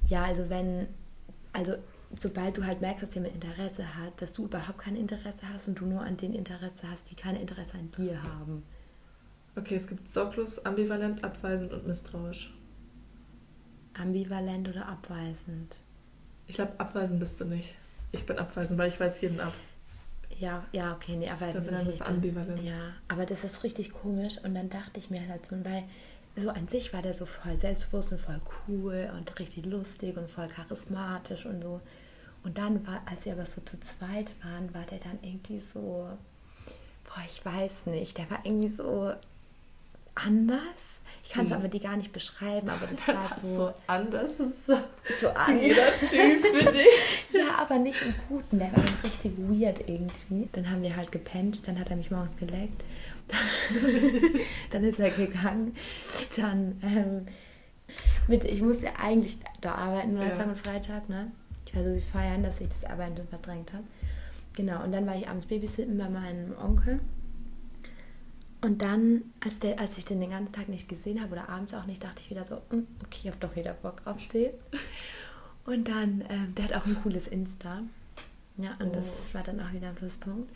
Ja, 0.08 0.24
also 0.24 0.50
wenn, 0.50 0.88
also 1.52 1.74
sobald 2.16 2.56
du 2.56 2.64
halt 2.66 2.80
merkst, 2.80 3.02
dass 3.02 3.14
jemand 3.14 3.34
Interesse 3.34 3.96
hat, 3.96 4.20
dass 4.20 4.32
du 4.34 4.44
überhaupt 4.44 4.78
kein 4.78 4.96
Interesse 4.96 5.42
hast 5.52 5.68
und 5.68 5.78
du 5.78 5.86
nur 5.86 6.00
an 6.02 6.16
den 6.16 6.34
Interesse 6.34 6.88
hast, 6.90 7.10
die 7.10 7.14
kein 7.14 7.36
Interesse 7.36 7.74
an 7.74 7.90
dir 7.96 8.22
haben. 8.22 8.62
Okay, 9.56 9.74
es 9.76 9.86
gibt 9.86 10.12
sorglos, 10.12 10.64
ambivalent, 10.64 11.22
abweisend 11.24 11.72
und 11.72 11.86
misstrauisch. 11.86 12.52
Ambivalent 13.94 14.68
oder 14.68 14.86
abweisend. 14.86 15.76
Ich 16.46 16.54
glaube, 16.54 16.72
abweisend 16.78 17.20
bist 17.20 17.40
du 17.40 17.44
nicht. 17.44 17.74
Ich 18.12 18.24
bin 18.26 18.38
abweisend, 18.38 18.78
weil 18.78 18.88
ich 18.88 18.98
weiß 18.98 19.20
jeden 19.20 19.40
ab. 19.40 19.52
Ja, 20.38 20.64
ja, 20.72 20.94
okay, 20.94 21.16
nee, 21.16 21.28
abweisend 21.28 21.66
Dann 21.66 21.74
bin 21.74 21.82
ich 21.82 21.94
ist 21.94 22.00
nicht. 22.00 22.08
ambivalent. 22.08 22.62
Ja, 22.62 22.92
aber 23.08 23.26
das 23.26 23.44
ist 23.44 23.62
richtig 23.62 23.92
komisch 23.92 24.38
und 24.42 24.54
dann 24.54 24.70
dachte 24.70 24.98
ich 24.98 25.10
mir 25.10 25.28
halt 25.28 25.44
so, 25.44 25.56
weil 25.64 25.84
so 26.36 26.50
an 26.50 26.68
sich 26.68 26.92
war 26.92 27.02
der 27.02 27.14
so 27.14 27.26
voll 27.26 27.56
selbstbewusst 27.58 28.12
und 28.12 28.20
voll 28.20 28.40
cool 28.68 29.10
und 29.16 29.38
richtig 29.38 29.66
lustig 29.66 30.16
und 30.16 30.30
voll 30.30 30.48
charismatisch 30.48 31.44
und 31.46 31.62
so. 31.62 31.80
Und 32.42 32.56
dann 32.56 32.86
war, 32.86 33.02
als 33.06 33.24
sie 33.24 33.32
aber 33.32 33.44
so 33.46 33.60
zu 33.62 33.78
zweit 33.80 34.30
waren, 34.42 34.72
war 34.72 34.84
der 34.84 34.98
dann 34.98 35.18
irgendwie 35.22 35.60
so, 35.60 36.08
boah, 37.04 37.22
ich 37.28 37.44
weiß 37.44 37.86
nicht, 37.86 38.16
der 38.16 38.30
war 38.30 38.40
irgendwie 38.44 38.70
so 38.70 39.12
anders. 40.14 41.00
Ich 41.22 41.30
kann 41.30 41.46
es 41.46 41.52
Hm. 41.52 41.58
aber 41.58 41.68
die 41.68 41.80
gar 41.80 41.96
nicht 41.96 42.12
beschreiben, 42.12 42.68
aber 42.68 42.86
das 42.86 43.06
war 43.14 43.36
so 43.40 43.56
so, 43.56 43.74
anders. 43.86 44.32
So 44.38 44.78
so 45.20 45.28
anders. 45.28 45.62
jeder 45.62 45.90
Typ 46.00 46.46
für 46.46 46.72
dich. 46.72 46.86
Ja, 47.32 47.58
aber 47.58 47.78
nicht 47.78 48.00
im 48.02 48.14
Guten. 48.28 48.58
Der 48.58 48.72
war 48.72 48.84
richtig 49.04 49.32
weird 49.36 49.80
irgendwie. 49.88 50.48
Dann 50.52 50.70
haben 50.70 50.82
wir 50.82 50.96
halt 50.96 51.12
gepennt. 51.12 51.60
Dann 51.66 51.78
hat 51.78 51.90
er 51.90 51.96
mich 51.96 52.10
morgens 52.10 52.36
geleckt. 52.36 52.82
Dann, 53.30 53.80
dann 54.70 54.84
ist 54.84 54.98
er 55.00 55.10
gegangen. 55.10 55.74
Dann 56.36 56.78
ähm, 56.82 57.26
mit, 58.28 58.44
ich 58.44 58.60
musste 58.62 58.86
ja 58.86 58.92
eigentlich 59.00 59.38
da 59.60 59.74
arbeiten, 59.74 60.14
Donnerstag 60.14 60.46
Ja. 60.46 60.52
und 60.52 60.58
Freitag, 60.58 61.08
ne? 61.08 61.30
Ich 61.66 61.74
war 61.74 61.82
so 61.84 61.94
wie 61.94 62.00
feiern, 62.00 62.42
dass 62.42 62.60
ich 62.60 62.68
das 62.68 62.84
Arbeiten 62.90 63.26
verdrängt 63.28 63.72
habe. 63.72 63.84
Genau, 64.54 64.82
und 64.82 64.92
dann 64.92 65.06
war 65.06 65.16
ich 65.16 65.28
abends 65.28 65.46
babysitten 65.46 65.96
bei 65.96 66.08
meinem 66.08 66.56
Onkel. 66.58 67.00
Und 68.62 68.82
dann, 68.82 69.22
als, 69.42 69.58
der, 69.58 69.80
als 69.80 69.96
ich 69.96 70.04
den 70.04 70.20
den 70.20 70.30
ganzen 70.30 70.52
Tag 70.52 70.68
nicht 70.68 70.88
gesehen 70.88 71.20
habe 71.22 71.32
oder 71.32 71.48
abends 71.48 71.72
auch 71.72 71.86
nicht, 71.86 72.04
dachte 72.04 72.20
ich 72.20 72.28
wieder 72.30 72.44
so, 72.44 72.56
"Mm, 72.70 72.86
okay, 73.04 73.20
ich 73.22 73.26
habe 73.28 73.38
doch 73.40 73.56
wieder 73.56 73.72
Bock 73.74 74.02
auf 74.04 74.26
den. 74.28 74.50
Und 75.64 75.88
dann, 75.88 76.24
ähm, 76.28 76.54
der 76.56 76.64
hat 76.66 76.74
auch 76.74 76.86
ein 76.86 76.96
cooles 77.02 77.28
Insta. 77.28 77.82
Ja, 78.56 78.76
und 78.80 78.94
das 78.94 79.06
Oh. 79.06 79.34
war 79.34 79.42
dann 79.44 79.60
auch 79.60 79.72
wieder 79.72 79.88
ein 79.88 79.94
Pluspunkt. 79.94 80.50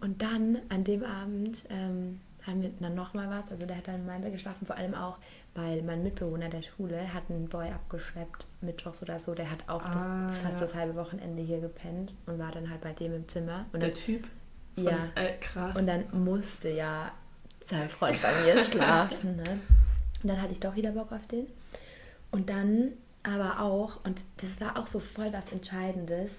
Und 0.00 0.20
dann, 0.22 0.58
an 0.68 0.84
dem 0.84 1.02
Abend, 1.04 1.58
ähm, 1.70 2.20
haben 2.46 2.60
wir 2.62 2.70
dann 2.80 2.94
nochmal 2.94 3.28
was. 3.30 3.50
Also 3.50 3.64
der 3.66 3.76
hat 3.78 3.88
dann 3.88 3.96
in 3.96 4.06
meinem 4.06 4.22
Bett 4.22 4.32
geschlafen, 4.32 4.66
vor 4.66 4.76
allem 4.76 4.94
auch, 4.94 5.16
weil 5.54 5.80
mein 5.82 6.02
Mitbewohner 6.02 6.48
der 6.50 6.60
Schule 6.62 7.12
hat 7.14 7.22
einen 7.30 7.48
Boy 7.48 7.70
abgeschleppt, 7.70 8.46
mittwochs 8.60 9.00
oder 9.02 9.18
so. 9.18 9.34
Der 9.34 9.50
hat 9.50 9.60
auch 9.68 9.82
das, 9.84 9.96
Ah, 9.96 10.30
fast 10.42 10.54
ja. 10.54 10.60
das 10.60 10.74
halbe 10.74 10.94
Wochenende 10.96 11.42
hier 11.42 11.60
gepennt 11.60 12.12
und 12.26 12.38
war 12.38 12.52
dann 12.52 12.68
halt 12.68 12.82
bei 12.82 12.92
dem 12.92 13.14
im 13.14 13.28
Zimmer. 13.28 13.64
Und 13.72 13.80
Der 13.80 13.90
dann, 13.90 13.98
Typ. 13.98 14.26
Von, 14.74 14.84
ja, 14.84 14.98
Äh, 15.14 15.38
krass. 15.40 15.74
und 15.76 15.86
dann 15.86 16.04
musste 16.24 16.68
ja 16.70 17.12
sein 17.64 17.88
Freund 17.88 18.20
bei 18.20 18.28
mir 18.42 18.58
schlafen. 18.62 19.36
Ne? 19.36 19.60
Und 20.22 20.28
dann 20.28 20.42
hatte 20.42 20.52
ich 20.52 20.60
doch 20.60 20.74
wieder 20.76 20.90
Bock 20.92 21.12
auf 21.12 21.26
den. 21.28 21.46
Und 22.30 22.50
dann 22.50 22.90
aber 23.22 23.60
auch, 23.60 24.04
und 24.04 24.22
das 24.38 24.60
war 24.60 24.78
auch 24.78 24.86
so 24.86 24.98
voll 25.00 25.32
was 25.32 25.50
Entscheidendes, 25.50 26.32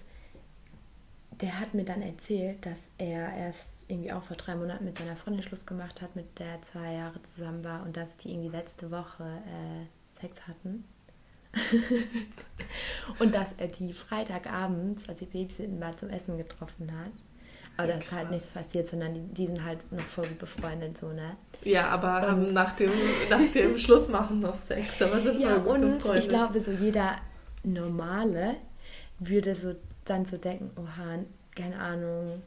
der 1.42 1.60
hat 1.60 1.74
mir 1.74 1.84
dann 1.86 2.02
erzählt, 2.02 2.66
dass 2.66 2.92
er 2.98 3.34
erst 3.36 3.86
irgendwie 3.88 4.12
auch 4.12 4.24
vor 4.24 4.38
drei 4.38 4.56
Monaten 4.56 4.86
mit 4.86 4.98
seiner 4.98 5.16
Freundin 5.16 5.44
Schluss 5.44 5.66
gemacht 5.66 6.02
hat, 6.02 6.16
mit 6.16 6.40
der 6.40 6.48
er 6.48 6.62
zwei 6.62 6.94
Jahre 6.94 7.22
zusammen 7.24 7.64
war 7.64 7.84
und 7.84 7.98
dass 7.98 8.16
die 8.18 8.32
irgendwie 8.32 8.50
letzte 8.56 8.90
Woche 8.92 9.24
äh, 9.24 10.20
Sex 10.22 10.48
hatten. 10.48 10.86
und 13.20 13.34
dass 13.34 13.54
er 13.58 13.68
die 13.68 13.94
Freitagabends, 13.94 15.08
als 15.08 15.20
die 15.20 15.26
Babysitten 15.26 15.80
war, 15.80 15.96
zum 15.98 16.10
Essen 16.10 16.38
getroffen 16.38 16.92
hat. 16.92 17.12
Aber 17.78 17.88
da 17.90 17.98
ist 17.98 18.12
halt 18.12 18.32
nichts 18.32 18.48
passiert, 18.48 18.88
sondern 18.88 19.14
die, 19.14 19.22
die 19.34 19.48
sind 19.48 19.62
halt 19.64 19.92
noch 19.92 20.02
voll 20.06 20.28
gut 20.28 20.40
befreundet, 20.40 20.98
so, 20.98 21.12
ne? 21.12 21.36
ja, 21.64 21.90
aber 21.90 22.22
haben 22.22 22.46
Und- 22.46 22.54
nach 22.54 22.72
dem, 22.74 22.90
nach 23.30 23.52
dem 23.54 23.78
Schluss 23.78 24.08
machen 24.08 24.40
noch 24.40 24.56
Sex. 24.56 25.02
Aber 25.02 25.20
sind 25.20 25.40
Ja, 25.42 25.56
voll 25.62 25.80
gut 25.80 25.84
und 25.86 25.98
befreundet. 25.98 26.24
ich 26.24 26.30
glaube, 26.30 26.62
so 26.62 26.72
jeder 26.72 27.18
Normale 27.64 28.56
würde 29.20 29.56
so 29.56 29.76
dann 30.06 30.26
so 30.26 30.38
denken, 30.38 30.72
oha, 30.80 31.20
keine 31.56 31.80
Ahnung. 31.80 32.42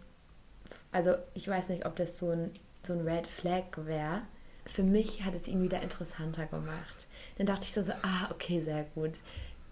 Also 0.92 1.14
ich 1.34 1.46
weiß 1.48 1.68
nicht, 1.70 1.86
ob 1.86 1.96
das 1.96 2.18
so 2.18 2.30
ein, 2.30 2.50
so 2.82 2.92
ein 2.92 3.00
Red 3.06 3.26
Flag 3.26 3.64
wäre. 3.76 4.22
Für 4.66 4.82
mich 4.82 5.24
hat 5.24 5.34
es 5.34 5.48
ihn 5.48 5.62
wieder 5.62 5.82
interessanter 5.82 6.46
gemacht. 6.46 7.06
Dann 7.36 7.46
dachte 7.46 7.64
ich 7.64 7.72
so, 7.72 7.82
so, 7.82 7.92
ah, 8.02 8.30
okay, 8.30 8.60
sehr 8.60 8.84
gut. 8.94 9.12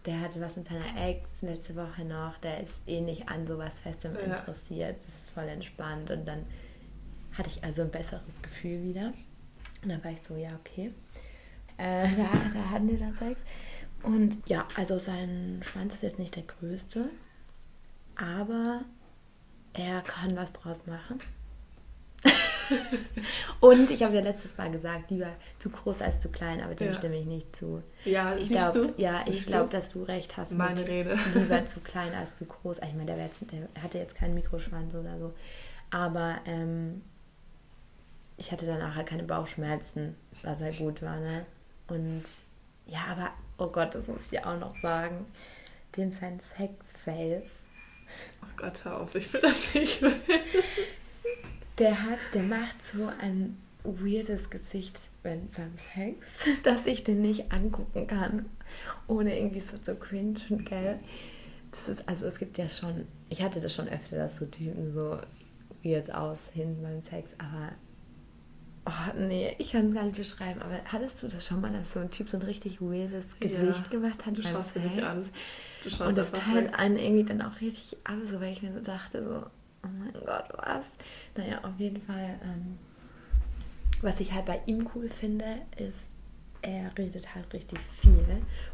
Der 0.07 0.21
hatte 0.21 0.41
was 0.41 0.57
mit 0.57 0.69
seiner 0.69 1.09
Ex 1.09 1.43
letzte 1.43 1.75
Woche 1.77 2.05
noch. 2.05 2.39
Der 2.39 2.61
ist 2.61 2.79
eh 2.87 3.01
nicht 3.01 3.29
an 3.29 3.47
sowas 3.47 3.81
Festem 3.81 4.15
Ja. 4.15 4.21
interessiert. 4.21 4.97
Das 5.05 5.15
ist 5.21 5.31
voll 5.31 5.49
entspannt. 5.49 6.11
Und 6.11 6.27
dann 6.27 6.47
hatte 7.37 7.49
ich 7.51 7.63
also 7.65 7.83
ein 7.83 7.91
besseres 7.91 8.41
Gefühl 8.43 8.83
wieder. 8.85 9.13
Und 9.83 9.91
dann 9.91 10.03
war 10.03 10.11
ich 10.13 10.23
so, 10.27 10.37
ja, 10.37 10.49
okay. 10.61 10.93
Äh, 11.77 12.09
da, 12.17 12.29
da 12.55 12.71
hatten 12.71 12.89
wir 12.89 12.99
dann 12.99 13.17
Sex. 13.17 13.43
Und 14.03 14.39
ja, 14.49 14.67
also 14.77 14.99
sein 14.99 15.61
Schwanz 15.63 15.95
ist 15.95 16.03
jetzt 16.03 16.19
nicht 16.19 16.37
der 16.37 16.45
größte, 16.45 17.09
aber 18.17 18.83
er 19.75 20.01
kann 20.03 20.37
was 20.37 20.53
draus 20.53 20.87
machen. 20.87 21.21
Und 23.61 23.91
ich 23.91 24.03
habe 24.03 24.15
ja 24.15 24.21
letztes 24.21 24.57
Mal 24.57 24.71
gesagt, 24.71 25.11
lieber 25.11 25.29
zu 25.59 25.71
groß 25.71 26.03
als 26.03 26.21
zu 26.21 26.31
klein, 26.31 26.61
aber 26.61 26.75
dem 26.75 26.89
Ja. 26.89 26.95
stimme 26.95 27.17
ich 27.17 27.27
nicht 27.27 27.55
zu. 27.55 27.83
Ja, 28.05 28.35
Ich 28.37 28.49
glaube, 28.49 28.89
du? 28.89 28.95
ja, 29.03 29.25
ich 29.27 29.47
glaube, 29.47 29.69
dass 29.71 29.91
du 29.91 30.03
recht 30.03 30.37
hast. 30.37 30.53
Meine 30.53 30.87
Rede. 30.87 31.17
Lieber 31.35 31.65
zu 31.67 31.81
klein 31.81 32.13
als 32.15 32.37
zu 32.39 32.45
groß. 32.45 32.79
Ich 32.79 32.95
meine, 32.95 33.07
der, 33.07 33.19
jetzt, 33.19 33.43
der 33.53 33.69
hatte 33.83 33.99
jetzt 33.99 34.15
keinen 34.17 34.35
Mikroschwanz 34.35 34.95
oder 34.95 35.19
so. 35.19 35.33
Aber 35.91 36.39
ähm, 36.47 37.03
ich 38.37 38.51
hatte 38.51 38.67
danach 38.67 38.97
halt 38.97 39.07
keine 39.07 39.23
Bauchschmerzen, 39.23 40.17
was 40.43 40.61
halt 40.61 40.77
gut 40.79 41.03
war, 41.03 41.21
ne? 41.21 41.47
Und 41.89 42.25
ja, 42.87 43.05
aber, 43.11 43.31
oh 43.59 43.69
Gott, 43.71 43.95
das 43.95 44.09
muss 44.09 44.33
ich 44.33 44.45
auch 44.45 44.59
noch 44.59 44.77
sagen. 44.77 45.27
Dem 45.97 46.11
sein 46.13 46.41
Sexface, 46.41 47.47
Gott, 48.57 48.85
hör 48.85 49.01
auf, 49.01 49.15
ich 49.15 49.33
will 49.33 49.41
das 49.41 49.75
nicht 49.75 50.03
mehr. 50.03 50.17
der 51.79 52.03
hat, 52.03 52.19
der 52.35 52.43
macht 52.43 52.83
so 52.83 53.07
ein 53.21 53.57
weirdes 53.85 54.51
Gesicht 54.51 54.99
wenn, 55.23 55.49
beim 55.51 55.73
Sex, 55.95 56.19
dass 56.63 56.87
ich 56.87 57.05
den 57.05 57.21
nicht 57.21 57.53
angucken 57.53 58.07
kann, 58.07 58.47
ohne 59.07 59.39
irgendwie 59.39 59.61
so 59.61 59.77
zu 59.77 59.95
cringen, 59.97 60.65
gell? 60.65 61.01
Das 61.71 61.89
ist, 61.89 62.09
also 62.09 62.27
es 62.27 62.39
gibt 62.39 62.57
ja 62.59 62.69
schon, 62.69 63.07
ich 63.29 63.43
hatte 63.43 63.61
das 63.61 63.75
schon 63.75 63.89
öfter, 63.89 64.17
dass 64.17 64.37
so 64.37 64.47
Typen 64.47 64.95
so 64.95 65.19
weird 65.83 66.13
aussehen 66.15 66.81
beim 66.83 67.01
Sex, 67.01 67.29
aber 67.39 67.73
oh 68.87 69.19
nee, 69.19 69.55
ich 69.59 69.73
kann 69.73 69.89
es 69.89 69.95
gar 69.95 70.05
nicht 70.05 70.17
beschreiben, 70.17 70.63
aber 70.63 70.81
hattest 70.85 71.23
du 71.23 71.29
das 71.29 71.45
schon 71.45 71.61
mal, 71.61 71.73
dass 71.73 71.93
so 71.93 72.01
ein 72.01 72.11
Typ 72.11 72.31
so 72.31 72.37
ein 72.39 72.43
richtig 72.43 72.81
weirdes 72.81 73.39
Gesicht 73.39 73.85
Ja, 73.85 73.91
gemacht 73.91 74.25
hat 74.25 74.39
Du 74.39 74.43
schaust 74.43 74.77
nicht 74.77 75.03
an. 75.03 75.29
Schaust 75.91 76.09
Und 76.09 76.17
das 76.19 76.33
teilt 76.33 76.75
einen 76.79 76.97
irgendwie 76.99 77.25
dann 77.25 77.43
auch 77.43 77.61
richtig 77.61 77.97
ab, 78.05 78.17
so 78.31 78.41
weil 78.41 78.53
ich 78.53 78.63
mir 78.63 78.73
so 78.73 78.81
dachte, 78.81 79.23
so, 79.25 79.47
oh 79.85 79.89
mein 79.99 80.13
Gott, 80.13 80.49
was? 80.57 80.85
Naja, 81.37 81.59
auf 81.63 81.79
jeden 81.79 82.01
Fall, 82.03 82.39
ähm, 82.43 82.79
was 84.03 84.21
ich 84.21 84.33
halt 84.33 84.47
bei 84.47 84.61
ihm 84.67 84.89
cool 84.95 85.09
finde, 85.09 85.45
ist, 85.77 86.09
er 86.63 86.91
redet 86.99 87.35
halt 87.35 87.53
richtig 87.53 87.79
viel 88.01 88.27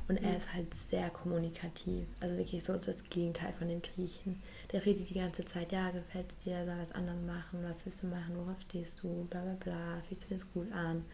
und 0.08 0.16
er 0.16 0.30
Mhm. 0.30 0.36
ist 0.36 0.52
halt 0.54 0.66
sehr 0.90 1.10
kommunikativ. 1.10 2.06
Also 2.20 2.36
wirklich 2.38 2.64
so 2.64 2.76
das 2.76 3.02
Gegenteil 3.10 3.52
von 3.58 3.68
dem 3.68 3.82
Griechen. 3.82 4.40
Der 4.72 4.84
redet 4.86 5.10
die 5.10 5.14
ganze 5.14 5.44
Zeit, 5.44 5.72
ja, 5.72 5.90
gefällt 5.90 6.30
es 6.30 6.38
dir, 6.38 6.64
soll 6.64 6.74
was 6.78 6.94
anderes 6.94 7.20
machen, 7.26 7.58
was 7.62 7.84
willst 7.84 8.02
du 8.02 8.06
machen, 8.06 8.34
worauf 8.36 8.60
stehst 8.62 9.02
du, 9.02 9.26
bla 9.30 9.42
bla 9.42 9.56
bla, 9.60 10.02
fühlt 10.08 10.20
sich 10.20 10.30
das 10.30 10.50
gut 10.54 10.72
an. 10.72 11.04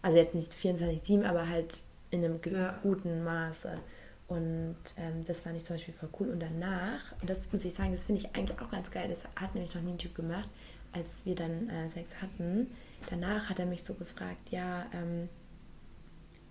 Also 0.00 0.16
jetzt 0.18 0.34
nicht 0.34 0.54
24-7, 0.54 1.24
aber 1.24 1.48
halt 1.48 1.80
in 2.10 2.24
einem 2.24 2.40
Ja. 2.50 2.78
guten 2.82 3.22
Maße. 3.24 3.78
Und 4.28 4.76
ähm, 4.96 5.24
das 5.24 5.42
fand 5.42 5.56
ich 5.56 5.64
zum 5.64 5.76
Beispiel 5.76 5.94
voll 5.94 6.08
cool. 6.20 6.30
Und 6.30 6.40
danach, 6.40 7.12
und 7.20 7.30
das 7.30 7.52
muss 7.52 7.64
ich 7.64 7.74
sagen, 7.74 7.92
das 7.92 8.06
finde 8.06 8.22
ich 8.22 8.34
eigentlich 8.34 8.58
auch 8.60 8.70
ganz 8.70 8.90
geil, 8.90 9.08
das 9.08 9.24
hat 9.40 9.54
nämlich 9.54 9.74
noch 9.74 9.82
nie 9.82 9.92
ein 9.92 9.98
Typ 9.98 10.14
gemacht, 10.14 10.48
als 10.92 11.24
wir 11.24 11.34
dann 11.34 11.68
äh, 11.68 11.88
Sex 11.88 12.10
hatten. 12.20 12.70
Danach 13.08 13.48
hat 13.48 13.58
er 13.58 13.66
mich 13.66 13.84
so 13.84 13.94
gefragt, 13.94 14.50
ja, 14.50 14.86
ähm, 14.92 15.28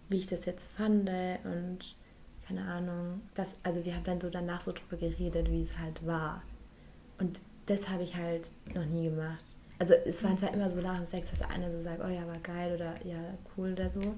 wie 0.08 0.18
ich 0.18 0.28
das 0.28 0.46
jetzt 0.46 0.72
fand 0.72 1.10
und 1.44 1.96
keine 2.48 2.64
Ahnung. 2.64 3.22
Das, 3.34 3.56
also 3.64 3.84
wir 3.84 3.96
haben 3.96 4.04
dann 4.04 4.22
so 4.22 4.30
danach 4.30 4.62
so 4.62 4.72
drüber 4.72 4.98
geredet, 4.98 5.50
wie 5.50 5.64
es 5.64 5.78
halt 5.78 6.06
war. 6.06 6.44
Und 7.18 7.40
das 7.66 7.90
habe 7.90 8.04
ich 8.04 8.16
halt 8.16 8.52
noch 8.74 8.86
nie 8.86 9.10
gemacht. 9.10 9.44
Also 9.80 9.94
es 9.94 10.24
waren 10.24 10.38
zwar 10.38 10.54
immer 10.54 10.70
so 10.70 10.80
nach 10.80 10.98
dem 10.98 11.08
Sex, 11.08 11.32
dass 11.32 11.40
der 11.40 11.50
eine 11.50 11.72
so 11.72 11.84
sagt, 11.84 12.02
oh 12.04 12.08
ja, 12.08 12.26
war 12.28 12.40
geil 12.40 12.76
oder 12.76 13.06
ja, 13.06 13.20
cool 13.58 13.74
oder 13.74 13.90
so. 13.90 14.16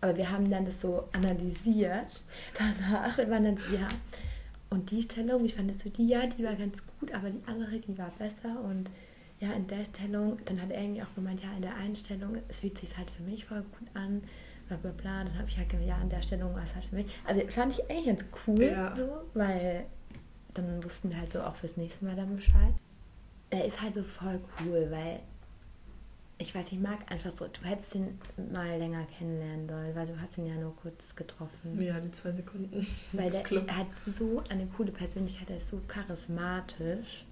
Aber 0.00 0.16
wir 0.16 0.30
haben 0.30 0.50
dann 0.50 0.64
das 0.64 0.80
so 0.80 1.04
analysiert 1.12 2.24
danach. 2.58 3.16
Wir 3.18 3.28
waren 3.30 3.44
dann 3.44 3.56
so, 3.56 3.64
ja. 3.74 3.88
Und 4.70 4.90
die 4.90 5.02
Stellung, 5.02 5.42
wie 5.44 5.48
fandest 5.48 5.84
du 5.84 5.90
die? 5.90 6.06
Ja, 6.08 6.26
die 6.26 6.44
war 6.44 6.54
ganz 6.54 6.80
gut, 6.98 7.12
aber 7.12 7.28
die 7.30 7.42
andere, 7.46 7.78
die 7.78 7.98
war 7.98 8.10
besser. 8.18 8.60
Und 8.62 8.88
ja, 9.40 9.52
in 9.52 9.66
der 9.66 9.84
Stellung, 9.84 10.38
dann 10.44 10.60
hat 10.62 10.70
er 10.70 10.80
irgendwie 10.82 11.02
auch 11.02 11.14
gemeint, 11.14 11.42
ja, 11.42 11.48
in 11.56 11.62
der 11.62 11.74
Einstellung, 11.76 12.36
es 12.48 12.58
fühlt 12.60 12.78
sich 12.78 12.96
halt 12.96 13.10
für 13.10 13.22
mich 13.22 13.44
voll 13.46 13.62
gut 13.62 13.88
an, 13.94 14.22
bla 14.68 14.76
bla 14.76 14.92
bla. 14.92 15.24
Dann 15.24 15.36
habe 15.38 15.48
ich 15.48 15.58
halt 15.58 15.68
gemeint, 15.68 15.88
ja, 15.88 16.00
in 16.00 16.08
der 16.08 16.22
Stellung 16.22 16.54
war 16.54 16.62
es 16.64 16.74
halt 16.74 16.84
für 16.84 16.96
mich. 16.96 17.06
Also 17.26 17.42
fand 17.48 17.72
ich 17.72 17.90
eigentlich 17.90 18.06
ganz 18.06 18.24
cool, 18.46 18.62
Ja. 18.62 18.94
so, 18.96 19.08
weil 19.34 19.86
dann 20.54 20.82
wussten 20.84 21.10
wir 21.10 21.18
halt 21.18 21.32
so 21.32 21.40
auch 21.40 21.56
fürs 21.56 21.76
nächste 21.76 22.04
Mal 22.04 22.14
dann 22.16 22.34
Bescheid. 22.36 22.74
Er 23.50 23.64
ist 23.64 23.80
halt 23.82 23.94
so 23.94 24.02
voll 24.04 24.40
cool, 24.64 24.86
weil 24.90 25.20
ich 26.40 26.54
weiß, 26.54 26.72
ich 26.72 26.78
mag 26.78 26.98
einfach 27.10 27.36
so, 27.36 27.46
du 27.46 27.68
hättest 27.68 27.94
ihn 27.94 28.18
mal 28.52 28.78
länger 28.78 29.06
kennenlernen 29.18 29.68
sollen, 29.68 29.94
weil 29.94 30.06
du 30.06 30.20
hast 30.20 30.38
ihn 30.38 30.46
ja 30.46 30.54
nur 30.54 30.74
kurz 30.76 31.14
getroffen. 31.14 31.80
Ja, 31.80 32.00
die 32.00 32.10
zwei 32.12 32.32
Sekunden. 32.32 32.86
Weil 33.12 33.30
der 33.30 33.42
Club. 33.42 33.70
hat 33.70 33.86
so 34.14 34.42
eine 34.48 34.66
coole 34.66 34.90
Persönlichkeit, 34.90 35.50
er 35.50 35.58
ist 35.58 35.68
so 35.68 35.80
charismatisch. 35.86 37.26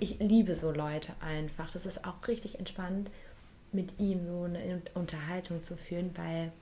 Ich 0.00 0.18
liebe 0.18 0.54
so 0.54 0.70
Leute 0.70 1.12
einfach. 1.20 1.70
Das 1.70 1.86
ist 1.86 2.04
auch 2.04 2.26
richtig 2.28 2.58
entspannt, 2.58 3.10
mit 3.72 3.98
ihm 3.98 4.26
so 4.26 4.42
eine 4.42 4.82
Unterhaltung 4.94 5.62
zu 5.62 5.76
führen, 5.76 6.10
weil 6.16 6.52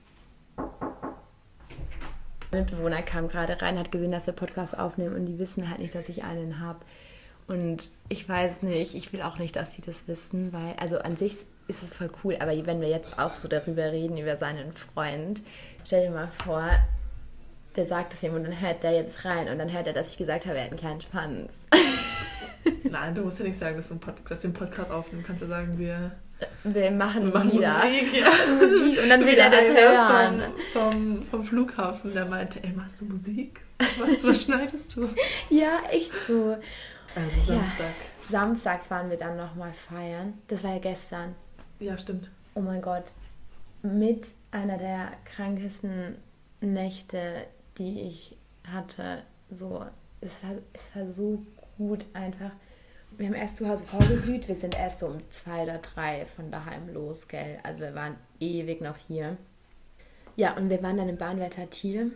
Mitbewohner 2.51 3.01
kam 3.01 3.27
gerade 3.27 3.61
rein, 3.61 3.77
hat 3.77 3.91
gesehen, 3.91 4.11
dass 4.11 4.27
wir 4.27 4.33
Podcast 4.33 4.77
aufnehmen 4.77 5.15
und 5.15 5.25
die 5.25 5.39
wissen 5.39 5.69
halt 5.69 5.79
nicht, 5.79 5.95
dass 5.95 6.07
ich 6.07 6.23
einen 6.23 6.59
habe. 6.59 6.79
Und 7.47 7.89
ich 8.07 8.29
weiß 8.29 8.61
nicht, 8.61 8.95
ich 8.95 9.11
will 9.11 9.21
auch 9.23 9.39
nicht, 9.39 9.55
dass 9.57 9.73
sie 9.73 9.81
das 9.81 10.07
wissen, 10.07 10.53
weil, 10.53 10.73
also 10.77 10.99
an 10.99 11.17
sich 11.17 11.35
ist 11.71 11.83
es 11.83 11.93
voll 11.93 12.09
cool, 12.23 12.35
aber 12.39 12.51
wenn 12.65 12.81
wir 12.81 12.89
jetzt 12.89 13.17
auch 13.17 13.35
so 13.35 13.47
darüber 13.47 13.91
reden, 13.91 14.17
über 14.17 14.37
seinen 14.37 14.73
Freund, 14.73 15.41
stell 15.83 16.05
dir 16.05 16.11
mal 16.11 16.29
vor, 16.43 16.69
der 17.75 17.85
sagt 17.85 18.13
es 18.13 18.21
ihm 18.23 18.33
und 18.35 18.43
dann 18.43 18.59
hört 18.59 18.83
der 18.83 18.91
jetzt 18.91 19.23
rein 19.25 19.47
und 19.47 19.57
dann 19.57 19.71
hört 19.71 19.87
er, 19.87 19.93
dass 19.93 20.09
ich 20.09 20.17
gesagt 20.17 20.45
habe, 20.45 20.57
er 20.57 20.65
hat 20.65 20.71
einen 20.71 20.79
kleinen 20.79 21.01
Schwanz. 21.01 21.63
Nein, 22.83 23.15
du 23.15 23.21
musst 23.23 23.39
ja 23.39 23.45
nicht 23.45 23.57
sagen, 23.59 23.77
dass 23.77 23.87
du, 23.87 23.93
einen 23.93 24.01
Pod 24.01 24.15
dass 24.29 24.43
wir 24.43 24.49
einen 24.49 24.53
Podcast 24.53 24.91
aufnehmen. 24.91 25.23
Kannst 25.25 25.41
ja 25.41 25.47
sagen, 25.47 25.77
wir, 25.77 26.11
Wir 26.63 26.91
machen, 26.91 27.25
wir 27.25 27.33
machen 27.33 27.51
wieder 27.53 27.83
Musik. 27.85 28.13
Ja. 28.13 28.29
Musik 28.59 29.03
und 29.03 29.09
dann 29.09 29.25
will 29.25 29.37
er 29.37 29.49
das 29.49 29.67
hören. 29.69 30.53
Vom, 30.73 30.91
vom, 30.91 31.25
vom 31.27 31.43
Flughafen, 31.43 32.13
der 32.13 32.25
meinte, 32.25 32.61
ey, 32.63 32.71
machst 32.73 32.99
du 33.01 33.05
Musik? 33.05 33.61
Was, 33.79 34.23
was 34.23 34.41
schneidest 34.43 34.95
du? 34.95 35.07
Ja, 35.49 35.79
echt 35.89 36.11
so. 36.27 36.57
Also 37.15 37.53
Ja. 37.53 37.59
Samstag. 37.59 37.93
Samstags 38.29 38.91
waren 38.91 39.09
wir 39.09 39.17
dann 39.17 39.35
nochmal 39.37 39.73
feiern. 39.73 40.33
Das 40.47 40.63
war 40.63 40.73
ja 40.73 40.79
gestern. 40.79 41.35
Ja, 41.81 41.97
stimmt. 41.97 42.29
Oh 42.53 42.61
mein 42.61 42.79
Gott. 42.79 43.05
Mit 43.81 44.27
einer 44.51 44.77
der 44.77 45.13
krankesten 45.25 46.15
Nächte, 46.61 47.47
die 47.79 48.01
ich 48.01 48.37
hatte. 48.71 49.23
So, 49.49 49.83
es 50.21 50.43
war, 50.43 50.51
es 50.73 50.95
war 50.95 51.11
so 51.11 51.43
gut 51.79 52.05
einfach. 52.13 52.51
Wir 53.17 53.25
haben 53.25 53.33
erst 53.33 53.57
zu 53.57 53.67
Hause 53.67 53.83
vorgeglüht. 53.83 54.47
Wir 54.47 54.55
sind 54.55 54.77
erst 54.77 54.99
so 54.99 55.07
um 55.07 55.19
zwei 55.31 55.63
oder 55.63 55.79
drei 55.79 56.27
von 56.27 56.51
daheim 56.51 56.93
los, 56.93 57.27
gell? 57.27 57.57
Also 57.63 57.79
wir 57.79 57.95
waren 57.95 58.15
ewig 58.39 58.81
noch 58.81 58.97
hier. 59.07 59.37
Ja, 60.35 60.55
und 60.55 60.69
wir 60.69 60.83
waren 60.83 60.97
dann 60.97 61.09
im 61.09 61.17
Bahnwetter 61.17 61.67
Thiel. 61.67 62.11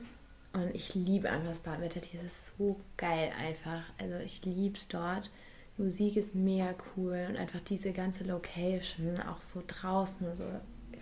Und 0.54 0.76
ich 0.76 0.94
liebe 0.94 1.32
einfach 1.32 1.50
das 1.50 1.60
Bahnwetter 1.60 2.02
Thiel. 2.02 2.20
Es 2.24 2.34
ist 2.34 2.58
so 2.60 2.80
geil 2.98 3.32
einfach. 3.44 3.82
Also 3.98 4.18
ich 4.18 4.46
liebe 4.46 4.78
es 4.78 4.88
dort. 4.88 5.32
Musik 5.78 6.16
ist 6.16 6.36
mega 6.36 6.74
cool 6.96 7.26
und 7.30 7.36
einfach 7.38 7.60
diese 7.60 7.92
ganze 7.92 8.24
Location, 8.24 9.20
auch 9.30 9.42
so 9.42 9.62
draußen 9.68 10.36
so, 10.36 10.44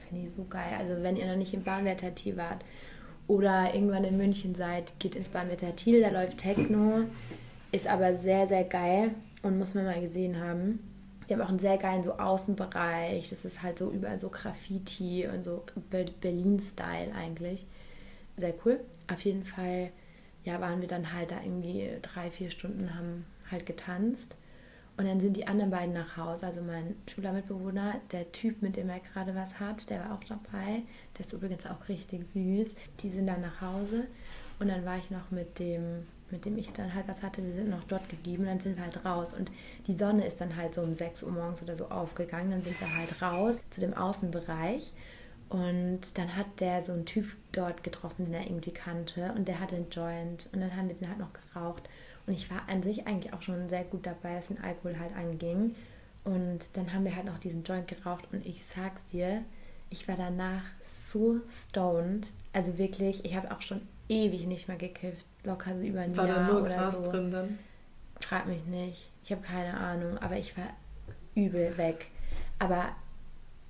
finde 0.09 0.25
ich 0.25 0.33
so 0.33 0.45
geil. 0.45 0.73
Also 0.79 1.03
wenn 1.03 1.15
ihr 1.15 1.27
noch 1.27 1.35
nicht 1.35 1.53
im 1.53 1.63
Bahnwetter 1.63 2.13
Thiel 2.15 2.37
wart 2.37 2.65
oder 3.27 3.73
irgendwann 3.73 4.03
in 4.03 4.17
München 4.17 4.55
seid, 4.55 4.97
geht 4.99 5.15
ins 5.15 5.29
Bahnwetter 5.29 5.75
Thiel, 5.75 6.01
da 6.01 6.09
läuft 6.09 6.39
Techno, 6.39 7.03
ist 7.71 7.87
aber 7.87 8.15
sehr, 8.15 8.47
sehr 8.47 8.63
geil 8.63 9.11
und 9.43 9.59
muss 9.59 9.73
man 9.75 9.85
mal 9.85 10.01
gesehen 10.01 10.39
haben. 10.39 10.79
Die 11.29 11.33
haben 11.33 11.41
auch 11.41 11.49
einen 11.49 11.59
sehr 11.59 11.77
geilen 11.77 12.03
so 12.03 12.13
Außenbereich. 12.19 13.29
Das 13.29 13.45
ist 13.45 13.63
halt 13.63 13.79
so 13.79 13.91
überall 13.91 14.19
so 14.19 14.29
Graffiti 14.29 15.27
und 15.27 15.45
so 15.45 15.63
Be- 15.89 16.05
Berlin-Style 16.19 17.13
eigentlich. 17.15 17.65
Sehr 18.37 18.53
cool. 18.65 18.79
Auf 19.11 19.21
jeden 19.21 19.45
Fall, 19.45 19.91
ja, 20.43 20.59
waren 20.59 20.81
wir 20.81 20.87
dann 20.87 21.13
halt 21.13 21.31
da 21.31 21.37
irgendwie 21.41 21.89
drei, 22.01 22.29
vier 22.29 22.49
Stunden, 22.49 22.95
haben 22.95 23.25
halt 23.49 23.65
getanzt. 23.65 24.35
Und 24.95 25.07
dann 25.07 25.19
sind 25.19 25.35
die 25.35 25.47
anderen 25.47 25.71
beiden 25.71 25.93
nach 25.93 26.17
Hause. 26.17 26.45
Also 26.45 26.61
mein 26.61 26.95
Schülermitbewohner, 27.07 27.95
der 28.11 28.31
Typ, 28.31 28.61
mit 28.61 28.75
dem 28.75 28.89
er 28.89 28.99
gerade 28.99 29.33
was 29.33 29.59
hat, 29.59 29.89
der 29.89 30.01
war 30.01 30.13
auch 30.13 30.23
dabei. 30.23 30.83
Der 31.17 31.25
ist 31.25 31.33
übrigens 31.33 31.65
auch 31.65 31.89
richtig 31.89 32.27
süß. 32.27 32.75
Die 32.99 33.09
sind 33.09 33.25
dann 33.25 33.41
nach 33.41 33.59
Hause. 33.61 34.05
Und 34.59 34.67
dann 34.67 34.85
war 34.85 34.97
ich 34.97 35.09
noch 35.09 35.31
mit 35.31 35.57
dem, 35.57 36.05
mit 36.29 36.45
dem 36.45 36.59
ich 36.59 36.71
dann 36.73 36.93
halt 36.93 37.07
was 37.07 37.23
hatte. 37.23 37.43
Wir 37.43 37.53
sind 37.53 37.69
noch 37.71 37.83
dort 37.85 38.07
geblieben. 38.07 38.45
Dann 38.45 38.59
sind 38.59 38.77
wir 38.77 38.83
halt 38.83 39.03
raus. 39.03 39.33
Und 39.33 39.49
die 39.87 39.95
Sonne 39.95 40.27
ist 40.27 40.39
dann 40.39 40.55
halt 40.55 40.75
so 40.75 40.81
um 40.81 40.93
6 40.93 41.23
Uhr 41.23 41.31
morgens 41.31 41.63
oder 41.63 41.75
so 41.75 41.85
aufgegangen. 41.89 42.51
Dann 42.51 42.61
sind 42.61 42.79
wir 42.79 42.95
halt 42.95 43.19
raus 43.19 43.63
zu 43.71 43.81
dem 43.81 43.95
Außenbereich. 43.95 44.93
Und 45.49 46.17
dann 46.19 46.35
hat 46.35 46.59
der 46.59 46.83
so 46.83 46.93
einen 46.93 47.05
Typ 47.05 47.25
dort 47.51 47.83
getroffen, 47.83 48.25
den 48.25 48.35
er 48.35 48.45
irgendwie 48.45 48.71
kannte. 48.71 49.33
Und 49.35 49.47
der 49.47 49.59
hatte 49.59 49.75
einen 49.75 49.89
Joint. 49.89 50.49
Und 50.53 50.61
dann 50.61 50.75
haben 50.75 50.87
wir 50.87 50.95
den 50.95 51.09
halt 51.09 51.19
noch 51.19 51.33
geraucht. 51.33 51.89
Und 52.25 52.33
ich 52.33 52.49
war 52.49 52.61
an 52.67 52.83
sich 52.83 53.05
eigentlich 53.05 53.33
auch 53.33 53.41
schon 53.41 53.69
sehr 53.69 53.83
gut 53.83 54.05
dabei, 54.05 54.37
was 54.37 54.47
den 54.47 54.61
Alkohol 54.61 54.97
halt 54.99 55.15
anging. 55.15 55.75
Und 56.23 56.59
dann 56.73 56.93
haben 56.93 57.03
wir 57.03 57.15
halt 57.15 57.25
noch 57.25 57.39
diesen 57.39 57.63
Joint 57.63 57.87
geraucht. 57.87 58.27
Und 58.31 58.45
ich 58.45 58.63
sag's 58.63 59.05
dir, 59.05 59.43
ich 59.89 60.07
war 60.07 60.15
danach 60.15 60.63
so 61.07 61.39
stoned. 61.45 62.31
Also 62.53 62.77
wirklich, 62.77 63.25
ich 63.25 63.35
habe 63.35 63.51
auch 63.51 63.61
schon 63.61 63.81
ewig 64.07 64.47
nicht 64.47 64.67
mehr 64.67 64.77
gekifft. 64.77 65.25
Locker 65.43 65.75
so 65.75 65.81
über 65.81 66.01
ein 66.01 66.15
War 66.15 66.27
da 66.27 66.35
Jahr 66.35 66.47
nur 66.51 66.61
oder 66.61 66.75
Gras 66.75 66.97
so. 66.97 67.11
drin 67.11 67.31
dann? 67.31 67.59
Frag 68.19 68.47
mich 68.47 68.63
nicht. 68.65 69.11
Ich 69.23 69.31
habe 69.31 69.41
keine 69.41 69.77
Ahnung, 69.77 70.17
aber 70.19 70.37
ich 70.37 70.57
war 70.57 70.69
übel 71.35 71.77
weg. 71.77 72.07
Aber 72.59 72.85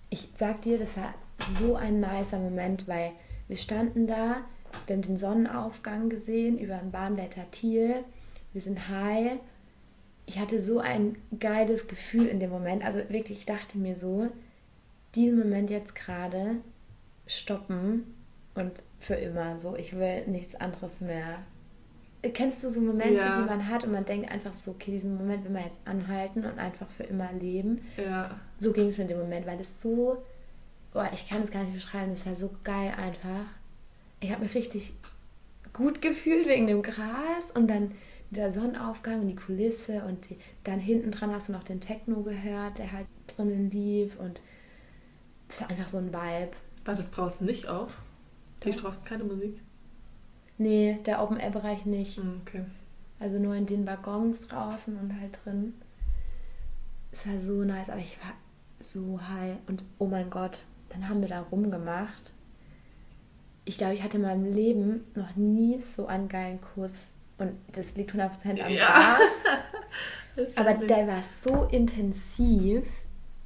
ich 0.10 0.30
sag 0.36 0.62
dir, 0.62 0.78
das 0.78 0.98
war 0.98 1.14
so 1.60 1.76
ein 1.76 2.00
nicer 2.00 2.38
Moment, 2.38 2.88
weil 2.88 3.12
wir 3.48 3.58
standen 3.58 4.06
da, 4.06 4.38
wir 4.86 4.96
haben 4.96 5.02
den 5.02 5.18
Sonnenaufgang 5.18 6.10
gesehen 6.10 6.60
über 6.60 6.78
den 6.78 6.92
Bahnwetter 6.92 7.50
Thiel. 7.52 8.04
Wir 8.54 8.62
sind 8.62 8.88
high. 8.90 9.34
Ich 10.26 10.40
hatte 10.40 10.62
so 10.62 10.80
ein 10.80 11.18
geiles 11.40 11.88
Gefühl 11.88 12.28
in 12.28 12.40
dem 12.40 12.50
Moment. 12.50 12.84
Also 12.86 13.00
wirklich, 13.10 13.40
ich 13.40 13.46
dachte 13.46 13.78
mir 13.78 13.98
so, 13.98 14.30
diesen 15.16 15.38
Moment 15.40 15.70
jetzt 15.70 15.96
gerade 15.96 16.56
stoppen 17.28 18.14
und 18.56 18.72
für 19.00 19.16
immer 19.16 19.60
so. 19.60 19.76
Ich 19.76 19.98
will 19.98 20.26
nichts 20.28 20.56
anderes 20.56 21.02
mehr. 21.02 21.40
Kennst 22.34 22.64
du 22.64 22.70
so 22.70 22.80
Momente, 22.80 23.16
Ja. 23.16 23.38
die 23.38 23.46
man 23.46 23.68
hat 23.68 23.84
und 23.84 23.92
man 23.92 24.06
denkt 24.06 24.32
einfach 24.32 24.54
so, 24.54 24.72
okay, 24.72 24.92
diesen 24.92 25.18
Moment 25.18 25.44
will 25.44 25.52
man 25.52 25.64
jetzt 25.66 25.80
anhalten 25.84 26.46
und 26.46 26.58
einfach 26.58 26.90
für 26.90 27.04
immer 27.04 27.34
leben. 27.34 27.82
Ja. 27.98 28.32
So 28.60 28.72
ging 28.72 28.88
es 28.88 28.98
mir 28.98 29.04
in 29.04 29.08
dem 29.10 29.20
Moment, 29.20 29.46
weil 29.46 29.60
es 29.60 29.82
so, 29.82 30.24
boah, 30.94 31.10
ich 31.14 31.28
kann 31.28 31.44
es 31.44 31.52
gar 31.52 31.64
nicht 31.64 31.74
beschreiben, 31.74 32.14
es 32.14 32.26
war 32.26 32.36
so 32.36 32.50
geil 32.64 32.94
einfach. 32.96 33.46
Ich 34.22 34.32
habe 34.32 34.44
mich 34.44 34.56
richtig 34.56 34.94
gut 35.74 36.02
gefühlt 36.02 36.48
wegen 36.48 36.68
dem 36.68 36.82
Gras 36.82 37.52
und 37.56 37.68
dann 37.68 37.92
der 38.34 38.52
Sonnenaufgang 38.52 39.22
und 39.22 39.28
die 39.28 39.36
Kulisse 39.36 40.04
und 40.04 40.30
die, 40.30 40.38
dann 40.64 40.80
hinten 40.80 41.12
dran 41.12 41.32
hast 41.32 41.50
du 41.50 41.54
noch 41.54 41.64
den 41.64 41.82
Techno 41.82 42.22
gehört, 42.22 42.78
der 42.78 42.92
halt 42.92 43.08
drinnen 43.28 43.70
lief 43.70 44.20
und 44.20 44.42
es 45.50 45.62
war 45.62 45.70
einfach 45.70 45.88
so 45.88 45.98
ein 45.98 46.14
Vibe. 46.14 46.52
War 46.86 46.96
das 46.96 47.12
draußen 47.12 47.46
nicht 47.46 47.68
auch? 47.68 47.90
Die 48.64 48.72
draußen 48.72 49.06
keine 49.06 49.24
Musik? 49.24 49.60
Nee, 50.58 51.00
der 51.06 51.22
Open-Air-Bereich 51.22 51.86
nicht. 51.86 52.18
Hm, 52.18 52.42
Okay. 52.46 52.66
Also 53.20 53.40
nur 53.40 53.56
in 53.56 53.66
den 53.66 53.88
Waggons 53.88 54.48
draußen 54.48 54.98
und 54.98 55.18
halt 55.22 55.40
drin. 55.46 55.74
Es 57.12 57.26
war 57.26 57.40
so 57.40 57.64
nice, 57.64 57.90
aber 57.90 58.00
ich 58.00 58.18
war 58.22 58.34
so 58.82 59.20
high 59.22 59.56
und 59.68 59.84
oh 59.98 60.08
mein 60.08 60.30
Gott, 60.30 60.60
dann 60.90 61.08
haben 61.08 61.22
wir 61.22 61.30
da 61.30 61.42
rumgemacht. 61.42 62.34
Ich 63.66 63.78
glaube, 63.78 63.94
ich 63.94 64.04
hatte 64.04 64.18
in 64.18 64.24
meinem 64.24 64.44
Leben 64.44 65.06
noch 65.16 65.36
nie 65.38 65.80
so 65.80 66.08
einen 66.08 66.28
geilen 66.28 66.60
Kuss. 66.60 67.12
Und 67.38 67.54
das 67.74 67.96
liegt 67.96 68.12
100% 68.14 68.62
am 68.62 68.70
Ja. 68.72 69.18
Gras. 70.36 70.56
Aber 70.58 70.74
der 70.74 71.08
war 71.08 71.22
so 71.42 71.66
intensiv. 71.72 72.84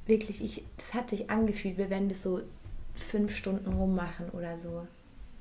Wirklich, 0.06 0.42
ich, 0.42 0.64
das 0.78 0.94
hat 0.94 1.10
sich 1.10 1.28
angefühlt, 1.30 1.76
wir 1.76 1.90
werden 1.90 2.08
das 2.08 2.22
so 2.22 2.40
fünf 2.94 3.36
Stunden 3.36 3.72
rummachen 3.72 4.30
oder 4.30 4.56
so. 4.58 4.86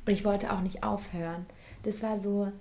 Und 0.06 0.14
ich 0.14 0.26
wollte 0.26 0.52
auch 0.52 0.62
nicht 0.62 0.84
aufhören. 0.84 1.46
Das 1.84 2.04
war 2.04 2.20
so, 2.20 2.52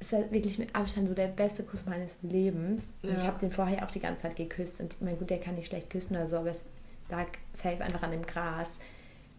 es 0.00 0.12
war 0.12 0.30
wirklich 0.32 0.58
mit 0.58 0.74
Abstand 0.74 1.06
so 1.08 1.14
der 1.14 1.28
beste 1.28 1.62
Kuss 1.62 1.84
meines 1.86 2.10
Lebens. 2.22 2.84
Und 3.02 3.10
Ja. 3.12 3.16
ich 3.18 3.24
habe 3.26 3.38
den 3.38 3.52
vorher 3.52 3.84
auch 3.84 3.90
die 3.90 4.00
ganze 4.00 4.22
Zeit 4.22 4.36
geküsst. 4.36 4.80
Und 4.80 4.94
ich 4.94 5.00
meine, 5.00 5.16
gut, 5.16 5.30
der 5.30 5.38
kann 5.38 5.54
nicht 5.54 5.68
schlecht 5.68 5.88
küssen 5.90 6.16
oder 6.16 6.26
so, 6.26 6.36
aber 6.38 6.50
es 6.50 6.64
lag 7.08 7.26
safe 7.54 7.82
einfach 7.82 8.02
an 8.02 8.10
dem 8.12 8.26
Gras. 8.26 8.72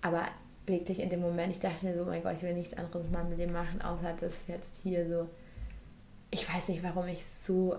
Aber 0.01 0.23
wirklich 0.65 0.99
in 0.99 1.09
dem 1.09 1.19
Moment, 1.21 1.51
ich 1.53 1.59
dachte 1.59 1.85
mir 1.85 1.93
so, 1.97 2.05
mein 2.05 2.23
Gott, 2.23 2.35
ich 2.37 2.43
will 2.43 2.53
nichts 2.53 2.73
anderes 2.75 3.07
in 3.07 3.11
meinem 3.13 3.35
Leben 3.37 3.51
machen, 3.53 3.81
außer 3.81 4.15
das 4.19 4.33
jetzt 4.47 4.75
hier 4.83 5.07
so. 5.09 5.27
Ich 6.31 6.51
weiß 6.51 6.69
nicht, 6.69 6.81
warum 6.83 7.07
ich 7.07 7.25
so 7.25 7.77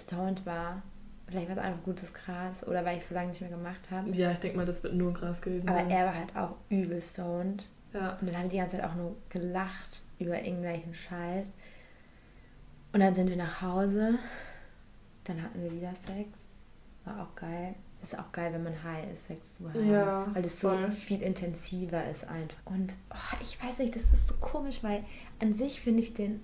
stoned 0.00 0.44
war. 0.46 0.82
Vielleicht 1.28 1.48
war 1.48 1.56
es 1.56 1.62
einfach 1.62 1.82
gutes 1.82 2.14
Gras 2.14 2.66
oder 2.66 2.84
weil 2.84 2.96
ich 2.96 3.02
es 3.02 3.08
so 3.08 3.14
lange 3.14 3.28
nicht 3.30 3.40
mehr 3.40 3.50
gemacht 3.50 3.90
habe. 3.90 4.10
Ja, 4.10 4.30
ich 4.32 4.38
denke 4.38 4.56
mal, 4.58 4.66
das 4.66 4.82
wird 4.82 4.94
nur 4.94 5.12
Gras 5.12 5.42
gewesen 5.42 5.68
Aber 5.68 5.78
sein. 5.78 5.90
er 5.90 6.06
war 6.06 6.14
halt 6.14 6.36
auch 6.36 6.54
übel 6.68 7.00
stoned. 7.02 7.68
ja. 7.92 8.16
Und 8.20 8.26
dann 8.28 8.36
haben 8.36 8.44
wir 8.44 8.50
die 8.50 8.56
ganze 8.58 8.76
Zeit 8.76 8.84
auch 8.84 8.94
nur 8.94 9.16
gelacht 9.28 10.02
über 10.18 10.38
irgendwelchen 10.40 10.94
Scheiß. 10.94 11.48
Und 12.92 13.00
dann 13.00 13.14
sind 13.14 13.28
wir 13.28 13.36
nach 13.36 13.60
Hause. 13.60 14.18
Dann 15.24 15.42
hatten 15.42 15.62
wir 15.62 15.72
wieder 15.72 15.94
Sex. 15.96 16.28
War 17.04 17.22
auch 17.22 17.34
geil. 17.34 17.74
Ist 18.02 18.16
auch 18.18 18.30
geil, 18.30 18.52
wenn 18.52 18.62
man 18.62 18.84
high 18.84 19.10
ist, 19.12 19.26
Sex 19.26 19.56
zu 19.56 19.68
haben. 19.68 19.90
Ja, 19.90 20.26
weil 20.32 20.44
es 20.44 20.60
so 20.60 20.68
voll. 20.68 20.90
viel 20.92 21.22
intensiver 21.22 22.08
ist 22.08 22.24
einfach. 22.28 22.58
Und 22.66 22.94
oh, 23.10 23.36
ich 23.42 23.60
weiß 23.62 23.80
nicht, 23.80 23.96
das 23.96 24.04
ist 24.04 24.28
so 24.28 24.34
komisch, 24.34 24.84
weil 24.84 25.02
an 25.42 25.54
sich 25.54 25.80
finde 25.80 26.02
ich 26.02 26.14
den 26.14 26.40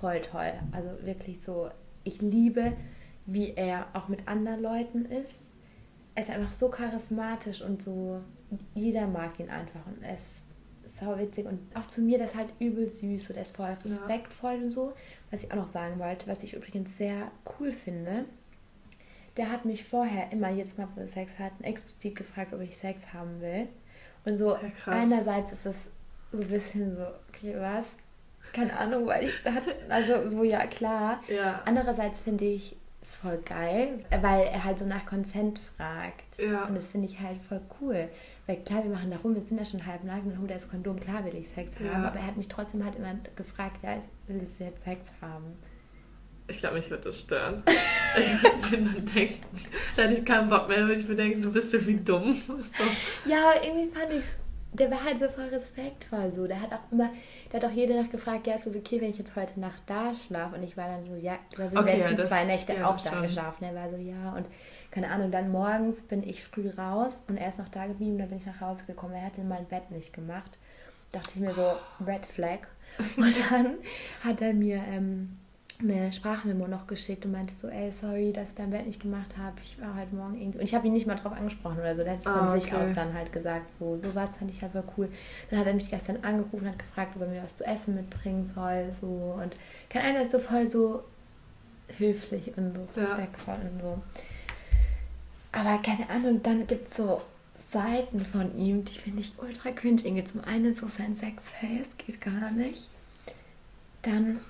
voll 0.00 0.20
toll. 0.20 0.52
Also 0.72 0.88
wirklich 1.04 1.40
so, 1.42 1.70
ich 2.04 2.20
liebe, 2.20 2.72
wie 3.26 3.52
er 3.54 3.86
auch 3.92 4.08
mit 4.08 4.26
anderen 4.26 4.62
Leuten 4.62 5.04
ist. 5.04 5.50
Er 6.14 6.22
ist 6.22 6.30
einfach 6.30 6.52
so 6.52 6.68
charismatisch 6.68 7.62
und 7.62 7.82
so, 7.82 8.20
jeder 8.74 9.06
mag 9.06 9.38
ihn 9.38 9.50
einfach 9.50 9.86
und 9.86 10.02
er 10.02 10.14
ist 10.14 10.48
sau 10.84 11.16
witzig 11.18 11.46
und 11.46 11.60
auch 11.74 11.86
zu 11.86 12.00
mir, 12.00 12.18
der 12.18 12.28
ist 12.28 12.34
halt 12.34 12.48
übel 12.58 12.88
süß 12.88 13.30
und 13.30 13.36
er 13.36 13.42
ist 13.42 13.54
voll 13.54 13.76
respektvoll 13.84 14.62
und 14.64 14.70
so. 14.70 14.94
Was 15.30 15.44
ich 15.44 15.52
auch 15.52 15.56
noch 15.56 15.66
sagen 15.66 15.98
wollte, 15.98 16.26
was 16.26 16.42
ich 16.42 16.54
übrigens 16.54 16.96
sehr 16.96 17.30
cool 17.58 17.70
finde, 17.70 18.24
der 19.36 19.50
hat 19.52 19.64
mich 19.64 19.84
vorher 19.84 20.32
immer, 20.32 20.50
jetzt 20.50 20.78
mal, 20.78 20.88
wo 20.94 21.00
wir 21.00 21.06
Sex 21.06 21.38
hatten, 21.38 21.62
explizit 21.62 22.16
gefragt, 22.16 22.52
ob 22.52 22.60
ich 22.60 22.76
Sex 22.76 23.12
haben 23.12 23.40
will. 23.40 23.68
Und 24.24 24.36
so, 24.36 24.56
Ja, 24.56 24.70
einerseits 24.86 25.52
ist 25.52 25.66
es 25.66 25.90
so 26.32 26.42
ein 26.42 26.48
bisschen 26.48 26.96
so, 26.96 27.06
okay, 27.28 27.54
was? 27.56 27.96
Keine 28.52 28.76
Ahnung, 28.76 29.06
weil 29.06 29.28
ich, 29.28 29.44
hat, 29.44 29.62
also 29.88 30.28
so, 30.28 30.42
ja, 30.44 30.66
klar. 30.66 31.20
Ja. 31.28 31.62
Andererseits 31.64 32.20
finde 32.20 32.44
ich 32.44 32.76
es 33.00 33.14
voll 33.16 33.38
geil, 33.44 34.04
weil 34.10 34.42
er 34.46 34.64
halt 34.64 34.78
so 34.78 34.84
nach 34.84 35.06
Consent 35.06 35.60
fragt. 35.76 36.38
Ja. 36.38 36.64
Und 36.64 36.74
das 36.76 36.90
finde 36.90 37.06
ich 37.08 37.20
halt 37.20 37.38
voll 37.48 37.60
cool. 37.80 38.08
Weil 38.46 38.56
klar, 38.64 38.82
wir 38.82 38.90
machen 38.90 39.10
da 39.10 39.18
rum, 39.18 39.34
wir 39.34 39.42
sind 39.42 39.58
ja 39.58 39.64
schon 39.64 39.84
halb 39.86 40.04
nackt 40.04 40.24
und 40.26 40.38
holt 40.38 40.50
er 40.50 40.56
das 40.56 40.68
Kondom, 40.68 40.98
klar 40.98 41.24
will 41.24 41.34
ich 41.34 41.48
Sex 41.48 41.72
Ja. 41.82 41.92
haben, 41.94 42.04
aber 42.06 42.18
er 42.18 42.26
hat 42.26 42.36
mich 42.36 42.48
trotzdem 42.48 42.84
halt 42.84 42.96
immer 42.96 43.14
gefragt, 43.36 43.76
ja, 43.82 43.96
willst 44.26 44.58
du 44.58 44.64
jetzt 44.64 44.84
Sex 44.84 45.10
haben? 45.20 45.56
Ich 46.50 46.58
glaube, 46.58 46.76
mich 46.76 46.88
wird 46.90 47.04
das 47.04 47.20
stören. 47.20 47.62
ich 48.16 48.42
würde 48.72 48.82
mir 48.84 48.90
dann 48.94 49.04
denken, 49.14 49.44
da 49.96 50.02
hätte 50.02 50.14
ich 50.14 50.24
keinen 50.24 50.48
Bock 50.48 50.66
mehr, 50.66 50.78
würde 50.86 50.98
ich 50.98 51.06
mir 51.06 51.14
denken, 51.16 51.42
so 51.42 51.50
bist 51.50 51.74
du 51.74 51.86
wie 51.86 51.96
dumm. 51.96 52.32
So. 52.48 53.30
Ja, 53.30 53.52
irgendwie 53.62 53.94
fand 53.94 54.12
ich's. 54.14 54.38
Der 54.72 54.90
war 54.90 55.02
halt 55.04 55.18
so 55.18 55.28
voll 55.28 55.46
respektvoll 55.46 56.30
so. 56.34 56.46
Der 56.46 56.60
hat 56.60 56.72
auch 56.72 56.90
immer, 56.92 57.10
der 57.52 57.60
hat 57.60 57.70
auch 57.70 57.74
jede 57.74 57.94
Nacht 58.00 58.10
gefragt, 58.10 58.46
ja, 58.46 58.54
ist 58.54 58.66
es 58.66 58.76
okay, 58.76 59.00
wenn 59.00 59.10
ich 59.10 59.18
jetzt 59.18 59.34
heute 59.36 59.58
Nacht 59.58 59.82
da 59.86 60.14
schlafe? 60.14 60.56
Und 60.56 60.62
ich 60.62 60.76
war 60.76 60.86
dann 60.88 61.04
so, 61.06 61.14
ja, 61.14 61.38
du 61.54 61.62
hast 61.62 61.76
Okay, 61.76 61.98
ja, 62.00 62.08
letzten 62.08 62.24
zwei 62.24 62.44
Nächte 62.44 62.74
ja, 62.74 62.88
auch 62.88 63.00
da 63.00 63.10
schon. 63.10 63.22
geschlafen. 63.22 63.64
Er 63.64 63.74
war 63.74 63.90
so, 63.90 63.96
ja, 63.96 64.32
und 64.34 64.46
keine 64.90 65.10
Ahnung, 65.10 65.30
dann 65.30 65.50
morgens 65.50 66.02
bin 66.02 66.22
ich 66.22 66.42
früh 66.44 66.70
raus 66.70 67.22
und 67.28 67.36
er 67.36 67.48
ist 67.48 67.58
noch 67.58 67.68
da 67.68 67.86
geblieben, 67.86 68.18
dann 68.18 68.28
bin 68.28 68.38
ich 68.38 68.46
nach 68.46 68.60
Hause 68.60 68.84
gekommen. 68.86 69.14
Er 69.14 69.26
hatte 69.26 69.42
mein 69.42 69.66
Bett 69.66 69.90
nicht 69.90 70.12
gemacht. 70.12 70.58
Dachte 71.12 71.30
ich 71.34 71.40
mir 71.40 71.54
so, 71.54 71.72
Red 72.06 72.26
Flag. 72.26 72.60
Und 73.16 73.34
dann 73.50 73.74
hat 74.24 74.40
er 74.40 74.52
mir 74.52 74.76
ähm, 74.90 75.38
eine 75.80 76.12
Sprachmemo 76.12 76.66
noch 76.66 76.86
geschickt 76.88 77.24
und 77.24 77.32
meinte 77.32 77.54
so, 77.54 77.68
ey, 77.68 77.92
sorry, 77.92 78.32
dass 78.32 78.50
ich 78.50 78.54
dein 78.56 78.70
Bett 78.70 78.86
nicht 78.86 79.00
gemacht 79.00 79.36
habe. 79.38 79.54
Ich 79.62 79.80
war 79.80 79.94
heute 79.96 80.12
Morgen 80.14 80.34
irgendwie. 80.40 80.58
Und 80.58 80.64
ich 80.64 80.74
habe 80.74 80.86
ihn 80.88 80.92
nicht 80.92 81.06
mal 81.06 81.14
drauf 81.14 81.32
angesprochen 81.32 81.78
oder 81.78 81.94
so. 81.94 82.02
Der 82.02 82.14
hat 82.14 82.18
es 82.18 82.24
von 82.24 82.32
Ah, 82.32 82.52
sich 82.58 82.66
okay. 82.72 82.76
aus 82.82 82.92
dann 82.94 83.14
halt 83.14 83.32
gesagt. 83.32 83.72
So, 83.74 83.96
sowas 83.98 84.36
fand 84.36 84.50
ich 84.50 84.60
halt 84.60 84.72
voll 84.72 84.82
cool. 84.96 85.08
Dann 85.50 85.60
hat 85.60 85.66
er 85.68 85.74
mich 85.74 85.88
gestern 85.88 86.16
angerufen 86.24 86.60
und 86.64 86.68
hat 86.70 86.78
gefragt, 86.80 87.12
ob 87.14 87.22
er 87.22 87.28
mir 87.28 87.42
was 87.44 87.54
zu 87.54 87.64
essen 87.64 87.94
mitbringen 87.94 88.44
soll. 88.44 88.92
So. 89.00 89.06
Und 89.40 89.54
kein 89.88 90.02
einer 90.02 90.22
ist 90.22 90.32
so 90.32 90.40
voll 90.40 90.66
so 90.66 91.04
höflich 91.96 92.52
und 92.56 92.74
so 92.94 93.00
Ja. 93.00 93.06
respektvoll 93.14 93.54
und 93.72 93.80
so. 93.80 93.98
Aber 95.52 95.78
keine 95.78 96.10
Ahnung, 96.10 96.42
dann 96.42 96.66
gibt 96.66 96.90
es 96.90 96.96
so 96.96 97.20
Seiten 97.56 98.18
von 98.18 98.56
ihm, 98.58 98.84
die 98.84 98.98
finde 98.98 99.20
ich 99.20 99.32
ultra 99.38 99.70
cringe. 99.70 100.02
Irgendwie 100.04 100.24
zum 100.24 100.42
einen 100.44 100.74
so 100.74 100.86
sein 100.88 101.14
Sexface, 101.14 101.96
geht 101.98 102.20
gar 102.20 102.50
nicht. 102.50 102.88
Dann, 104.02 104.40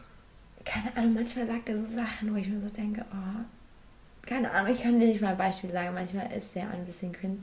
keine 0.69 0.97
Ahnung, 0.97 1.15
manchmal 1.15 1.47
sagt 1.47 1.69
er 1.69 1.79
so 1.79 1.87
Sachen, 1.87 2.33
wo 2.33 2.37
ich 2.39 2.49
mir 2.49 2.61
so 2.61 2.69
denke, 2.69 3.05
oh, 3.13 3.45
keine 4.27 4.51
Ahnung, 4.51 4.73
ich 4.73 4.83
kann 4.83 5.01
dir 5.01 5.07
nicht 5.07 5.21
mal 5.23 5.31
ein 5.33 5.39
Beispiel 5.39 5.71
sagen, 5.71 5.95
manchmal 5.95 6.31
ist 6.33 6.55
er 6.55 6.71
ein 6.71 6.85
bisschen 6.85 7.13
cringe. 7.13 7.39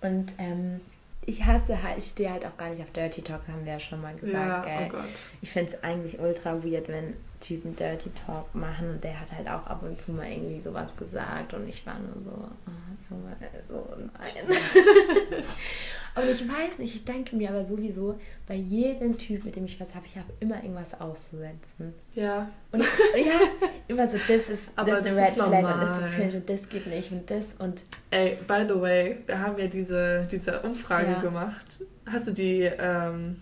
Und 0.00 0.32
ähm, 0.38 0.80
ich 1.24 1.44
hasse 1.44 1.82
halt, 1.82 1.98
ich 1.98 2.06
stehe 2.06 2.30
halt 2.30 2.44
auch 2.46 2.56
gar 2.56 2.68
nicht 2.70 2.80
auf 2.82 2.90
Dirty 2.90 3.22
Talk, 3.22 3.42
haben 3.48 3.64
wir 3.64 3.72
ja 3.74 3.80
schon 3.80 4.00
mal 4.00 4.14
gesagt, 4.14 4.34
Ja, 4.34 4.62
gell? 4.62 4.88
oh 4.88 4.96
Gott. 4.96 5.04
Ich 5.40 5.50
finde 5.50 5.72
es 5.72 5.82
eigentlich 5.84 6.18
ultra 6.18 6.62
weird, 6.64 6.88
wenn 6.88 7.14
Typen 7.40 7.74
Dirty 7.76 8.10
Talk 8.26 8.54
machen 8.54 8.90
und 8.90 9.04
der 9.04 9.18
hat 9.20 9.32
halt 9.32 9.48
auch 9.48 9.66
ab 9.66 9.82
und 9.82 10.00
zu 10.00 10.12
mal 10.12 10.30
irgendwie 10.30 10.60
sowas 10.60 10.94
gesagt 10.96 11.54
und 11.54 11.68
ich 11.68 11.84
war 11.86 11.98
nur 11.98 12.22
so, 12.24 12.48
oh, 12.66 13.14
Junge, 13.14 13.36
so 13.68 13.96
nein. 13.98 14.58
und 16.14 16.28
ich 16.30 16.46
weiß 16.48 16.78
nicht, 16.78 16.94
ich 16.94 17.04
denke 17.04 17.36
mir 17.36 17.48
aber 17.50 17.64
sowieso, 17.64 18.18
bei 18.46 18.54
jedem 18.54 19.16
Typ, 19.18 19.44
mit 19.44 19.56
dem 19.56 19.64
ich 19.64 19.80
was 19.80 19.94
habe, 19.94 20.04
ich 20.06 20.16
habe 20.16 20.30
immer 20.40 20.56
irgendwas 20.62 21.00
auszusetzen. 21.00 21.94
Ja, 22.14 22.50
Und 22.70 22.80
ich, 23.16 23.26
ja, 23.26 23.32
immer 23.88 24.06
so, 24.06 24.18
das 24.18 24.48
ist, 24.50 24.72
Aber 24.76 24.90
das 24.90 25.00
ist 25.00 25.06
eine 25.08 25.16
Red 25.16 25.28
ist 25.28 25.34
Flag 25.42 25.74
und 25.74 25.82
das 25.82 25.98
ist 26.08 26.10
cringe 26.16 26.34
und 26.36 26.50
das 26.50 26.68
geht 26.68 26.86
nicht 26.86 27.12
und 27.12 27.30
das 27.30 27.54
und 27.58 27.82
ey, 28.10 28.38
by 28.46 28.64
the 28.68 28.80
way, 28.80 29.18
wir 29.26 29.38
haben 29.40 29.58
ja 29.58 29.66
diese, 29.66 30.28
diese 30.30 30.60
Umfrage 30.60 31.12
Ja. 31.12 31.20
gemacht. 31.20 31.78
Hast 32.06 32.26
du 32.26 32.32
die, 32.32 32.62
ähm, 32.78 33.36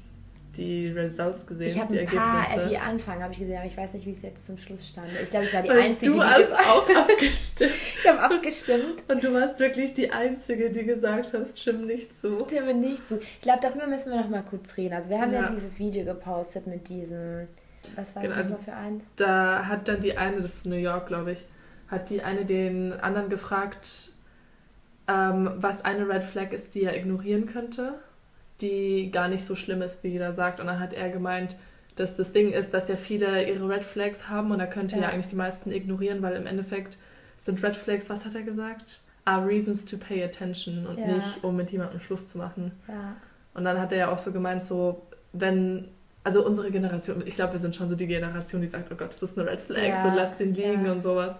die 0.57 0.89
Results 0.89 1.47
gesehen? 1.47 1.69
ich 1.69 1.79
habe 1.81 1.93
die 1.93 2.01
ein 2.01 2.07
paar, 2.07 2.43
Ergebnisse? 2.45 2.67
äh, 2.67 2.71
die 2.71 2.79
Anfang 2.79 3.23
habe 3.23 3.33
ich 3.33 3.39
gesehen, 3.39 3.57
aber 3.59 3.67
ich 3.67 3.77
weiß 3.77 3.95
nicht, 3.95 4.07
wie 4.07 4.13
es 4.13 4.23
jetzt 4.23 4.47
zum 4.47 4.59
Schluss 4.59 4.87
stand. 4.89 5.09
Ich 5.23 5.31
glaube, 5.31 5.47
ich 5.47 5.55
war 5.55 5.63
die 5.63 5.69
Weil 5.69 5.81
Einzige, 5.81 6.13
du 6.13 6.19
die 6.19 6.25
hast 6.25 6.53
auch 6.53 6.89
abgestimmt. 6.97 7.73
Ich 8.03 8.09
habe 8.09 8.21
abgestimmt. 8.21 9.05
Und 9.09 9.23
du 9.25 9.33
warst 9.33 9.61
wirklich 9.61 9.95
die 9.95 10.11
Einzige, 10.13 10.71
die 10.71 10.85
gesagt 10.85 11.33
hast, 11.33 11.59
stimm 11.61 11.87
nicht 11.87 12.15
zu. 12.21 12.41
Stimme 12.41 12.75
nicht 12.75 13.07
zu. 13.09 13.19
Ich 13.21 13.41
glaube, 13.43 13.61
darüber 13.63 13.87
müssen 13.87 14.11
wir 14.13 14.21
noch 14.21 14.29
mal 14.29 14.43
kurz 14.43 14.77
reden. 14.77 14.95
Also 14.95 15.09
wir 15.11 15.21
haben 15.21 15.33
ja, 15.33 15.43
Ja. 15.43 15.51
dieses 15.51 15.79
Video 15.79 16.05
gepostet 16.05 16.67
mit 16.67 16.89
diesem, 16.89 17.47
was 17.97 18.15
war 18.17 18.23
Genau, 18.23 18.35
das 18.35 18.43
also- 18.45 18.55
noch 18.57 18.63
für 18.65 18.75
eins? 18.75 19.05
Da 19.17 19.67
hat 19.67 19.89
dann 19.89 20.01
die 20.01 20.17
eine, 20.19 20.41
das 20.43 20.55
ist 20.57 20.67
New 20.67 20.77
York, 20.77 21.07
glaube 21.07 21.33
ich, 21.33 21.47
hat 21.89 22.11
die 22.11 22.23
eine 22.23 22.45
den 22.45 22.93
anderen 22.93 23.29
gefragt, 23.29 24.13
ähm, 25.09 25.51
was 25.57 25.85
eine 25.85 26.09
Red 26.09 26.23
Flag 26.25 26.53
ist, 26.53 26.75
die 26.75 26.85
er 26.85 26.97
ignorieren 26.97 27.47
könnte, 27.47 27.95
die 28.61 29.11
gar 29.11 29.29
nicht 29.29 29.45
so 29.47 29.55
schlimm 29.57 29.83
ist, 29.83 30.03
wie 30.05 30.09
jeder 30.09 30.33
sagt. 30.35 30.61
Und 30.61 30.67
dann 30.67 30.81
hat 30.81 30.93
er 30.93 31.09
gemeint, 31.11 31.57
dass 31.97 32.17
das 32.17 32.33
Ding 32.33 32.53
ist, 32.53 32.73
dass 32.73 32.89
ja 32.89 32.97
viele 32.97 33.49
ihre 33.49 33.69
Red 33.69 33.85
Flags 33.85 34.29
haben 34.29 34.51
und 34.53 34.61
er 34.61 34.67
könnte 34.67 34.97
ja, 34.97 35.03
Ja. 35.03 35.09
eigentlich 35.09 35.29
die 35.29 35.37
meisten 35.37 35.71
ignorieren, 35.73 36.23
weil 36.23 36.35
im 36.37 36.47
Endeffekt 36.47 36.99
sind 37.39 37.63
Red 37.63 37.77
Flags, 37.77 38.09
was 38.11 38.25
hat 38.25 38.35
er 38.35 38.43
gesagt? 38.43 39.01
Are 39.25 39.47
reasons 39.47 39.85
to 39.85 39.97
pay 39.99 40.23
attention 40.25 40.87
und 40.87 40.99
Ja. 40.99 41.07
nicht, 41.17 41.43
um 41.45 41.57
mit 41.57 41.71
jemandem 41.71 42.01
Schluss 42.01 42.29
zu 42.29 42.39
machen. 42.39 42.73
Ja. 42.89 43.17
Und 43.55 43.65
dann 43.65 43.79
hat 43.81 43.93
er 43.93 43.99
ja 43.99 44.09
auch 44.13 44.19
so 44.19 44.33
gemeint, 44.33 44.65
so, 44.65 45.03
wenn, 45.33 45.89
also 46.25 46.45
unsere 46.47 46.71
Generation, 46.71 47.23
ich 47.27 47.35
glaube, 47.35 47.55
wir 47.55 47.61
sind 47.61 47.75
schon 47.77 47.89
so 47.89 47.97
die 47.97 48.07
Generation, 48.07 48.61
die 48.63 48.69
sagt, 48.69 48.91
oh 48.93 48.97
Gott, 48.97 49.13
das 49.13 49.23
ist 49.23 49.39
eine 49.39 49.51
Red 49.51 49.61
Flag, 49.61 50.03
so 50.05 50.17
lass 50.17 50.37
den 50.37 50.55
liegen 50.55 50.89
und 50.89 51.03
sowas. 51.03 51.37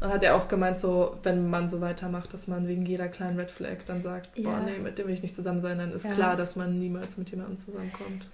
Und 0.00 0.08
hat 0.08 0.22
er 0.22 0.34
auch 0.36 0.48
gemeint, 0.48 0.78
so, 0.78 1.16
wenn 1.22 1.48
man 1.48 1.70
so 1.70 1.80
weitermacht, 1.80 2.32
dass 2.34 2.46
man 2.48 2.68
wegen 2.68 2.84
jeder 2.84 3.08
kleinen 3.08 3.38
Red 3.40 3.50
Flag 3.50 3.78
dann 3.86 4.02
sagt, 4.02 4.34
boah, 4.34 4.42
Ja. 4.42 4.60
nee, 4.60 4.78
mit 4.78 4.98
dem 4.98 5.06
will 5.06 5.14
ich 5.14 5.22
nicht 5.22 5.34
zusammen 5.34 5.60
sein, 5.60 5.78
dann 5.78 5.92
ist 5.92 6.04
Ja. 6.04 6.12
klar, 6.12 6.36
dass 6.36 6.54
man 6.54 6.78
niemals 6.78 7.16
mit 7.16 7.30
jemandem 7.30 7.58
zusammenkommt. 7.58 8.26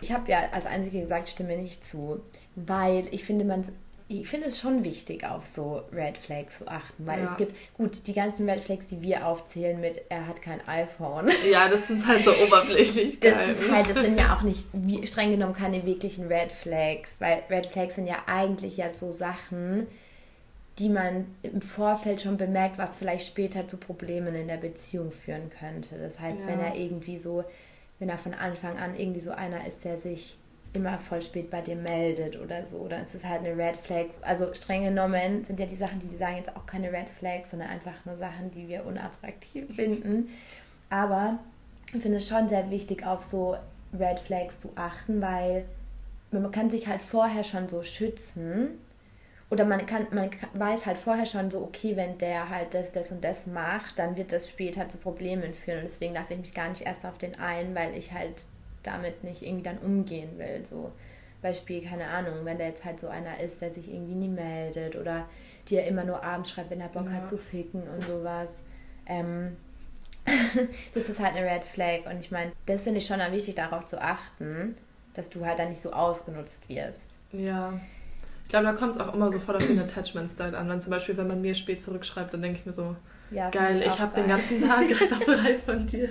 Ich 0.00 0.12
habe 0.12 0.30
ja 0.30 0.42
als 0.52 0.64
Einzige 0.66 1.00
gesagt, 1.00 1.28
stimme 1.28 1.56
nicht 1.56 1.84
zu, 1.86 2.20
weil 2.54 3.08
ich 3.10 3.24
finde, 3.24 3.44
man 3.44 3.64
ich 4.10 4.26
finde 4.26 4.46
es 4.46 4.58
schon 4.58 4.84
wichtig, 4.84 5.26
auf 5.28 5.46
so 5.46 5.82
Red 5.92 6.16
Flags 6.16 6.56
zu 6.58 6.66
achten, 6.68 7.04
weil 7.06 7.18
Ja. 7.18 7.26
es 7.26 7.36
gibt, 7.36 7.54
gut, 7.76 8.06
die 8.06 8.14
ganzen 8.14 8.48
Red 8.48 8.60
Flags, 8.60 8.86
die 8.86 9.02
wir 9.02 9.26
aufzählen 9.26 9.78
mit, 9.78 10.00
er 10.08 10.26
hat 10.26 10.40
kein 10.40 10.66
iPhone. 10.66 11.28
Ja, 11.52 11.68
das 11.68 11.90
ist 11.90 12.06
halt 12.06 12.24
so 12.24 12.30
oberflächlich. 12.42 13.20
Das 13.20 13.48
ist 13.50 13.70
halt, 13.70 13.90
das 13.90 14.02
sind 14.02 14.16
ja 14.18 14.34
auch 14.34 14.40
nicht 14.40 14.64
streng 15.06 15.32
genommen 15.32 15.52
keine 15.52 15.84
wirklichen 15.84 16.26
Red 16.28 16.52
Flags, 16.52 17.20
weil 17.20 17.42
Red 17.50 17.66
Flags 17.66 17.96
sind 17.96 18.06
ja 18.06 18.16
eigentlich 18.26 18.78
ja 18.78 18.90
so 18.90 19.12
Sachen, 19.12 19.86
die 20.78 20.88
man 20.88 21.26
im 21.42 21.60
Vorfeld 21.60 22.20
schon 22.20 22.36
bemerkt, 22.36 22.78
was 22.78 22.96
vielleicht 22.96 23.26
später 23.26 23.66
zu 23.66 23.76
Problemen 23.76 24.34
in 24.34 24.48
der 24.48 24.56
Beziehung 24.58 25.10
führen 25.10 25.50
könnte. 25.58 25.96
Das 25.98 26.20
heißt, 26.20 26.46
wenn 26.46 26.60
Ja. 26.60 26.66
er 26.66 26.76
irgendwie 26.76 27.18
so, 27.18 27.44
wenn 27.98 28.08
er 28.08 28.18
von 28.18 28.34
Anfang 28.34 28.78
an 28.78 28.96
irgendwie 28.96 29.20
so 29.20 29.30
einer 29.32 29.66
ist, 29.66 29.84
der 29.84 29.98
sich 29.98 30.36
immer 30.74 30.98
voll 30.98 31.22
spät 31.22 31.50
bei 31.50 31.62
dir 31.62 31.76
meldet 31.76 32.38
oder 32.38 32.64
so, 32.66 32.86
dann 32.88 33.02
ist 33.02 33.14
es 33.14 33.24
halt 33.24 33.44
eine 33.44 33.56
Red 33.56 33.76
Flag. 33.78 34.04
Also 34.20 34.52
streng 34.54 34.84
genommen 34.84 35.44
sind 35.44 35.58
ja 35.58 35.66
die 35.66 35.74
Sachen, 35.76 35.98
die 36.00 36.10
wir 36.10 36.18
sagen, 36.18 36.36
jetzt 36.36 36.54
auch 36.54 36.66
keine 36.66 36.92
Red 36.92 37.08
Flags, 37.08 37.50
sondern 37.50 37.70
einfach 37.70 38.04
nur 38.04 38.16
Sachen, 38.16 38.50
die 38.52 38.68
wir 38.68 38.84
unattraktiv 38.84 39.64
finden. 39.74 40.28
Aber 40.90 41.38
ich 41.92 42.02
finde 42.02 42.18
es 42.18 42.28
schon 42.28 42.48
sehr 42.48 42.70
wichtig, 42.70 43.04
auf 43.06 43.24
so 43.24 43.56
Red 43.98 44.18
Flags 44.20 44.58
zu 44.58 44.70
achten, 44.76 45.20
weil 45.22 45.64
man 46.30 46.52
kann 46.52 46.68
sich 46.70 46.86
halt 46.86 47.00
vorher 47.00 47.42
schon 47.44 47.68
so 47.68 47.82
schützen. 47.82 48.78
Oder 49.50 49.64
man 49.64 49.86
kann, 49.86 50.06
man 50.10 50.30
weiß 50.52 50.84
halt 50.84 50.98
vorher 50.98 51.24
schon 51.24 51.50
so, 51.50 51.62
okay, 51.62 51.96
wenn 51.96 52.18
der 52.18 52.50
halt 52.50 52.74
das, 52.74 52.92
das 52.92 53.10
und 53.10 53.24
das 53.24 53.46
macht, 53.46 53.98
dann 53.98 54.16
wird 54.16 54.30
das 54.30 54.48
später 54.48 54.88
zu 54.88 54.98
Problemen 54.98 55.54
führen. 55.54 55.78
Und 55.78 55.84
deswegen 55.84 56.12
lasse 56.14 56.34
ich 56.34 56.40
mich 56.40 56.54
gar 56.54 56.68
nicht 56.68 56.82
erst 56.82 57.06
auf 57.06 57.16
den 57.16 57.38
ein, 57.38 57.74
weil 57.74 57.96
ich 57.96 58.12
halt 58.12 58.44
damit 58.82 59.24
nicht 59.24 59.42
irgendwie 59.42 59.64
dann 59.64 59.78
umgehen 59.78 60.38
will. 60.38 60.64
So 60.66 60.92
Beispiel, 61.40 61.82
keine 61.82 62.08
Ahnung, 62.08 62.44
wenn 62.44 62.58
der 62.58 62.68
jetzt 62.68 62.84
halt 62.84 63.00
so 63.00 63.08
einer 63.08 63.40
ist, 63.40 63.62
der 63.62 63.70
sich 63.70 63.88
irgendwie 63.88 64.14
nie 64.14 64.28
meldet 64.28 64.96
oder 64.96 65.26
dir 65.68 65.84
immer 65.86 66.04
nur 66.04 66.22
abends 66.22 66.50
schreibt, 66.50 66.70
wenn 66.70 66.80
er 66.80 66.88
Bock 66.88 67.06
Ja. 67.06 67.12
hat 67.12 67.28
zu 67.28 67.38
ficken 67.38 67.82
und 67.88 68.04
sowas. 68.04 68.62
Ähm, 69.06 69.56
das 70.94 71.08
ist 71.08 71.20
halt 71.20 71.36
eine 71.36 71.46
Red 71.50 71.64
Flag. 71.64 72.04
Und 72.04 72.20
ich 72.20 72.30
meine, 72.30 72.52
das 72.66 72.84
finde 72.84 72.98
ich 72.98 73.06
schon 73.06 73.18
dann 73.18 73.32
wichtig, 73.32 73.54
darauf 73.54 73.86
zu 73.86 73.98
achten, 74.00 74.76
dass 75.14 75.30
du 75.30 75.44
halt 75.46 75.58
dann 75.58 75.70
nicht 75.70 75.80
so 75.80 75.92
ausgenutzt 75.92 76.68
wirst. 76.68 77.08
Ja. 77.32 77.80
Ich 78.48 78.50
glaube, 78.50 78.64
da 78.64 78.72
kommt 78.72 78.96
es 78.96 79.00
auch 79.02 79.12
immer 79.12 79.30
sofort 79.30 79.58
auf 79.58 79.66
den 79.66 79.78
Attachment-Style 79.78 80.56
an. 80.56 80.70
Wenn 80.70 80.80
zum 80.80 80.90
Beispiel, 80.90 81.18
wenn 81.18 81.28
man 81.28 81.42
mir 81.42 81.54
spät 81.54 81.82
zurückschreibt, 81.82 82.32
dann 82.32 82.40
denke 82.40 82.58
ich 82.58 82.64
mir 82.64 82.72
so, 82.72 82.96
Ja, 83.30 83.50
geil, 83.50 83.80
ich, 83.84 83.90
auch 83.90 83.98
habe 83.98 84.20
den 84.20 84.28
ganzen 84.28 84.62
Tag 84.66 84.88
Knapperei 84.88 85.58
von 85.58 85.86
dir. 85.86 86.10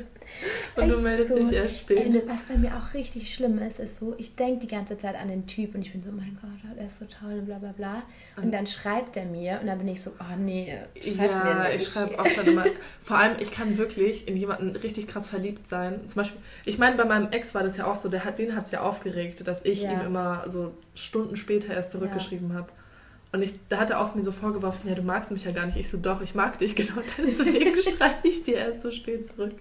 Und 0.76 0.90
du 0.90 0.94
Echt 0.96 1.04
meldest 1.04 1.30
so. 1.30 1.36
dich 1.40 1.52
erst 1.54 1.80
spät. 1.80 1.98
Ey, 2.14 2.22
was 2.28 2.44
bei 2.44 2.56
mir 2.58 2.76
auch 2.76 2.94
richtig 2.94 3.34
schlimm 3.34 3.58
ist, 3.60 3.80
ist 3.80 3.98
so, 3.98 4.14
ich 4.18 4.36
denke 4.36 4.60
die 4.60 4.68
ganze 4.68 4.98
Zeit 4.98 5.16
an 5.20 5.30
den 5.30 5.48
Typ 5.48 5.74
und 5.74 5.82
ich 5.82 5.94
bin 5.94 6.04
so, 6.04 6.10
oh 6.10 6.14
mein 6.16 6.38
Gott, 6.42 6.78
er 6.78 6.88
ist 6.88 7.00
so 7.00 7.06
toll 7.06 7.40
und 7.40 7.46
bla 7.46 7.58
bla 7.60 7.72
bla. 7.72 8.04
Und 8.36 8.44
Und- 8.46 8.54
dann 8.54 8.68
schreibt 8.68 9.16
er 9.18 9.26
mir 9.26 9.60
und 9.62 9.68
dann 9.68 9.78
bin 9.78 9.88
ich 9.88 10.02
so, 10.02 10.12
oh 10.20 10.36
nee, 10.38 10.78
schreib 11.02 11.32
ja, 11.32 11.44
mir 11.44 11.64
nicht. 11.70 11.76
ich 11.82 11.88
schreibe 11.88 12.20
auch 12.20 12.28
dann 12.36 12.46
immer. 12.46 12.66
Vor 13.02 13.18
allem, 13.18 13.38
ich 13.40 13.52
kann 13.52 13.78
wirklich 13.78 14.28
in 14.28 14.36
jemanden 14.38 14.76
richtig 14.76 15.08
krass 15.08 15.28
verliebt 15.28 15.70
sein. 15.70 16.02
Zum 16.10 16.16
Beispiel, 16.16 16.42
ich 16.66 16.78
meine, 16.78 16.98
bei 16.98 17.06
meinem 17.06 17.32
Ex 17.32 17.56
war 17.56 17.64
das 17.64 17.78
ja 17.78 17.86
auch 17.90 17.96
so, 17.96 18.10
der 18.10 18.26
hat, 18.26 18.38
den 18.38 18.54
hat 18.56 18.66
es 18.66 18.72
ja 18.72 18.82
aufgeregt, 18.82 19.48
dass 19.48 19.64
ich 19.66 19.82
Ja. 19.84 19.94
ihm 19.94 20.02
immer 20.02 20.44
so 20.48 20.74
Stunden 20.94 21.38
später 21.38 21.74
erst 21.74 21.94
zurückgeschrieben 21.94 22.54
habe. 22.54 22.68
Und 23.34 23.42
ich, 23.42 23.54
da 23.70 23.78
hat 23.80 23.90
er 23.90 24.00
auch 24.00 24.16
mir 24.16 24.24
so 24.24 24.32
vorgeworfen, 24.32 24.88
ja, 24.90 24.96
du 24.96 25.02
magst 25.02 25.32
mich 25.32 25.44
ja 25.44 25.52
gar 25.52 25.66
nicht. 25.66 25.76
Ich 25.78 25.90
so, 25.90 25.98
doch, 25.98 26.22
ich 26.22 26.34
mag 26.34 26.58
dich, 26.60 26.76
genau 26.78 27.02
deswegen 27.18 27.82
schreibe 27.98 28.28
ich 28.28 28.44
dir 28.44 28.56
erst 28.58 28.82
so 28.84 28.92
spät 28.92 29.28
zurück. 29.28 29.54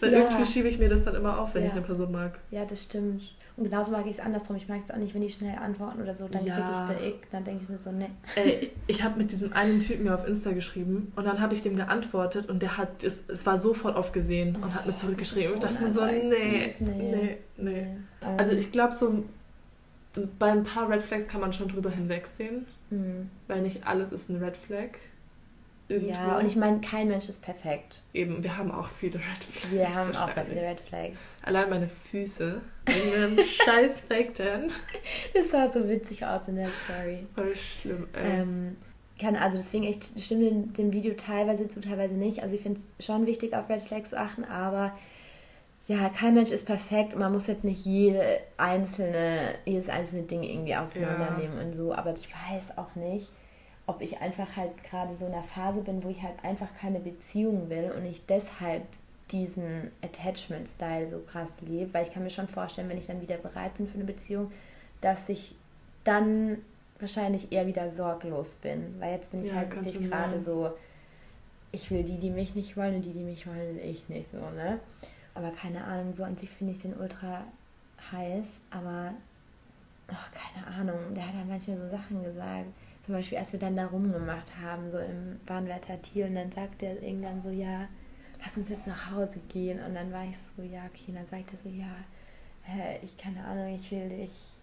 Weil 0.00 0.12
Ja. 0.12 0.18
irgendwie 0.20 0.44
schiebe 0.44 0.68
ich 0.68 0.78
mir 0.78 0.88
das 0.88 1.04
dann 1.04 1.14
immer 1.14 1.38
auf, 1.40 1.54
wenn 1.54 1.62
Ja. 1.62 1.68
ich 1.68 1.72
eine 1.74 1.82
Person 1.82 2.10
mag. 2.12 2.38
Ja, 2.50 2.64
das 2.64 2.82
stimmt. 2.84 3.22
Und 3.54 3.64
genauso 3.64 3.92
mag 3.92 4.06
ich 4.06 4.12
es 4.12 4.18
andersrum. 4.20 4.56
Ich 4.56 4.66
mag 4.66 4.80
es 4.82 4.90
auch 4.90 4.96
nicht, 4.96 5.14
wenn 5.14 5.20
die 5.20 5.30
schnell 5.30 5.56
antworten 5.58 6.00
oder 6.00 6.14
so. 6.14 6.26
Dann 6.26 6.44
Ja. 6.44 6.54
kriege 6.54 6.68
ich 6.72 6.98
der 6.98 7.08
Ick. 7.08 7.30
Dann 7.30 7.44
denke 7.44 7.62
ich 7.64 7.68
mir 7.68 7.78
so, 7.78 7.92
ne. 7.92 8.08
Ey, 8.34 8.70
ich 8.86 9.02
habe 9.04 9.18
mit 9.18 9.30
diesem 9.30 9.52
einen 9.52 9.78
Typen 9.78 10.04
mir 10.04 10.14
auf 10.14 10.26
Insta 10.26 10.52
geschrieben 10.52 11.12
und 11.16 11.24
dann 11.26 11.38
habe 11.40 11.54
ich 11.54 11.60
dem 11.62 11.76
geantwortet 11.76 12.48
und 12.48 12.60
der 12.62 12.78
hat 12.78 13.04
es, 13.04 13.22
es 13.28 13.44
war 13.44 13.58
sofort 13.58 13.94
aufgesehen 13.94 14.56
und 14.56 14.74
hat 14.74 14.86
mir 14.86 14.94
Oh, 14.94 14.96
zurückgeschrieben. 14.96 15.60
das 15.60 15.72
Ich 15.72 15.78
dachte 15.78 15.92
so 15.92 16.00
mir 16.00 16.10
so, 16.32 16.40
nee. 16.40 16.74
Nee. 16.80 16.94
nee, 17.12 17.38
nee. 17.58 17.78
Ähm, 18.22 18.38
Also 18.38 18.52
ich 18.52 18.72
glaube, 18.72 18.94
so 18.94 19.22
bei 20.38 20.50
ein 20.50 20.64
paar 20.64 20.88
Red 20.88 21.02
Flags 21.02 21.28
kann 21.28 21.40
man 21.42 21.52
schon 21.52 21.68
drüber 21.68 21.90
hinwegsehen, 21.90 22.66
hm. 22.92 23.30
weil 23.48 23.62
nicht 23.62 23.86
alles 23.86 24.12
ist 24.12 24.28
ein 24.28 24.42
Red 24.42 24.56
Flag. 24.56 24.90
Irgendwo. 25.88 26.12
Ja, 26.12 26.38
und 26.38 26.46
ich 26.46 26.56
meine, 26.56 26.80
kein 26.80 27.08
Mensch 27.08 27.28
ist 27.28 27.42
perfekt. 27.42 28.02
Eben, 28.14 28.42
wir 28.42 28.56
haben 28.56 28.70
auch 28.70 28.88
viele 28.88 29.14
Red 29.14 29.44
Flags. 29.50 29.72
Wir 29.72 29.94
haben 29.94 30.14
auch 30.14 30.30
sehr 30.30 30.44
viele 30.46 30.62
Red 30.62 30.80
Flags. 30.80 31.18
Allein 31.42 31.70
meine 31.70 31.88
Füße. 31.88 32.60
Wegen 32.86 33.14
einem 33.14 33.38
scheiß 33.64 34.00
Fake 34.08 34.34
Tan. 34.34 34.70
Das 35.34 35.50
sah 35.50 35.68
so 35.68 35.88
witzig 35.88 36.24
aus 36.24 36.48
in 36.48 36.56
der 36.56 36.68
Story. 36.84 37.26
Voll 37.34 37.54
schlimm, 37.56 38.06
ey. 38.12 38.40
Ähm, 38.40 38.76
kann, 39.18 39.36
also 39.36 39.56
deswegen, 39.56 39.84
ich 39.84 39.98
stimme 40.02 40.44
dem, 40.44 40.72
dem 40.72 40.92
Video 40.92 41.14
teilweise 41.14 41.68
zu, 41.68 41.80
teilweise 41.80 42.14
nicht. 42.14 42.42
Also 42.42 42.54
ich 42.54 42.62
finde 42.62 42.80
es 42.80 43.04
schon 43.04 43.26
wichtig, 43.26 43.54
auf 43.54 43.68
Red 43.68 43.82
Flags 43.82 44.10
zu 44.10 44.18
achten, 44.18 44.44
aber 44.44 44.92
ja, 45.86 46.08
kein 46.08 46.34
Mensch 46.34 46.50
ist 46.50 46.66
perfekt. 46.66 47.12
Und 47.14 47.20
man 47.20 47.32
muss 47.32 47.46
jetzt 47.46 47.64
nicht 47.64 47.84
jede 47.84 48.22
einzelne, 48.56 49.54
jedes 49.64 49.88
einzelne 49.88 50.22
Ding 50.22 50.42
irgendwie 50.42 50.76
auseinandernehmen 50.76 51.58
und 51.58 51.72
so. 51.74 51.92
Aber 51.94 52.12
ich 52.12 52.28
weiß 52.28 52.78
auch 52.78 52.94
nicht, 52.94 53.28
ob 53.86 54.00
ich 54.00 54.18
einfach 54.20 54.56
halt 54.56 54.70
gerade 54.84 55.16
so 55.16 55.26
in 55.26 55.32
einer 55.32 55.42
Phase 55.42 55.80
bin, 55.80 56.04
wo 56.04 56.08
ich 56.08 56.22
halt 56.22 56.44
einfach 56.44 56.68
keine 56.80 57.00
Beziehung 57.00 57.68
will 57.68 57.92
und 57.96 58.04
ich 58.04 58.24
deshalb 58.26 58.84
diesen 59.30 59.90
Attachment-Style 60.02 61.08
so 61.08 61.20
krass 61.20 61.60
lebe, 61.62 61.92
weil 61.94 62.06
ich 62.06 62.12
kann 62.12 62.22
mir 62.22 62.30
schon 62.30 62.48
vorstellen, 62.48 62.88
wenn 62.88 62.98
ich 62.98 63.06
dann 63.06 63.20
wieder 63.20 63.36
bereit 63.38 63.76
bin 63.76 63.88
für 63.88 63.94
eine 63.94 64.04
Beziehung, 64.04 64.52
dass 65.00 65.28
ich 65.28 65.54
dann 66.04 66.58
wahrscheinlich 67.00 67.50
eher 67.50 67.66
wieder 67.66 67.90
sorglos 67.90 68.54
bin, 68.54 68.94
weil 69.00 69.12
jetzt 69.14 69.30
bin 69.30 69.44
ich 69.44 69.50
Ja, 69.50 69.56
halt 69.56 69.74
wirklich 69.74 70.08
gerade 70.08 70.38
so, 70.38 70.70
ich 71.72 71.90
will 71.90 72.04
die, 72.04 72.18
die 72.18 72.30
mich 72.30 72.54
nicht 72.54 72.76
wollen 72.76 72.96
und 72.96 73.04
die, 73.04 73.12
die 73.12 73.24
mich 73.24 73.46
wollen, 73.46 73.76
will 73.76 73.84
ich 73.84 74.08
nicht 74.08 74.30
so, 74.30 74.38
ne? 74.38 74.78
Aber 75.34 75.50
keine 75.50 75.84
Ahnung, 75.84 76.14
so 76.14 76.24
an 76.24 76.36
sich 76.36 76.50
finde 76.50 76.72
ich 76.74 76.82
den 76.82 76.94
ultra 76.94 77.44
heiß, 78.12 78.60
aber 78.70 79.12
ach, 80.08 80.30
keine 80.32 80.66
Ahnung, 80.66 81.14
der 81.14 81.26
hat 81.26 81.34
ja 81.34 81.44
manchmal 81.44 81.78
so 81.78 81.88
Sachen 81.88 82.22
gesagt. 82.22 82.66
Zum 83.04 83.14
Beispiel, 83.14 83.38
als 83.38 83.52
wir 83.52 83.60
dann 83.60 83.76
da 83.76 83.86
rumgemacht 83.86 84.52
haben, 84.60 84.90
so 84.92 84.98
im 84.98 85.40
Bahnwärter 85.46 86.00
Thiel, 86.02 86.26
und 86.26 86.34
dann 86.36 86.52
sagt 86.52 86.82
er 86.82 87.02
irgendwann 87.02 87.42
so, 87.42 87.50
ja, 87.50 87.88
lass 88.42 88.56
uns 88.56 88.68
jetzt 88.68 88.86
nach 88.86 89.10
Hause 89.10 89.40
gehen. 89.48 89.82
Und 89.84 89.94
dann 89.94 90.12
war 90.12 90.24
ich 90.24 90.36
so, 90.38 90.62
ja, 90.62 90.82
okay, 90.86 91.06
und 91.08 91.14
dann 91.16 91.26
sagt 91.26 91.52
er 91.52 91.58
so, 91.64 91.68
ja, 91.68 91.96
äh, 92.68 93.04
ich 93.04 93.16
keine 93.16 93.44
Ahnung, 93.44 93.74
ich 93.74 93.90
will 93.90 94.08
dich 94.08 94.58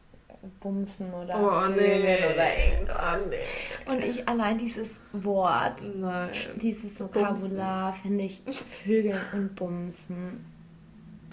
bumsen 0.60 1.12
oder 1.14 1.36
Oh 1.36 1.68
nee. 1.70 2.18
oder 2.32 2.58
irgendwas. 2.58 3.20
Oh 3.22 3.28
nee. 3.30 3.92
Und 3.92 4.04
ich 4.04 4.28
allein 4.28 4.58
dieses 4.58 5.00
Wort, 5.12 5.82
Nein. 5.96 6.30
dieses 6.62 7.00
Vokabular 7.00 7.94
finde 7.94 8.26
ich 8.26 8.42
Vögeln 8.84 9.20
und 9.34 9.56
Bumsen. 9.56 10.46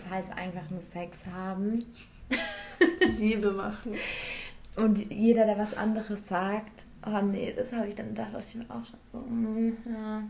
Das 0.06 0.12
heißt 0.12 0.32
einfach 0.36 0.70
nur 0.70 0.80
Sex 0.80 1.18
haben. 1.26 1.84
Liebe 3.18 3.50
machen. 3.50 3.94
Und 4.76 5.10
jeder, 5.10 5.46
der 5.46 5.58
was 5.58 5.74
anderes 5.74 6.26
sagt, 6.26 6.86
oh 7.06 7.20
nee, 7.22 7.52
das 7.56 7.72
habe 7.72 7.88
ich 7.88 7.94
dann 7.94 8.08
gedacht, 8.08 8.30
ich 8.38 8.54
mir 8.54 8.64
auch 8.64 8.84
schon 8.84 8.98
so, 9.12 9.18
mm, 9.18 9.76
ja. 9.86 10.22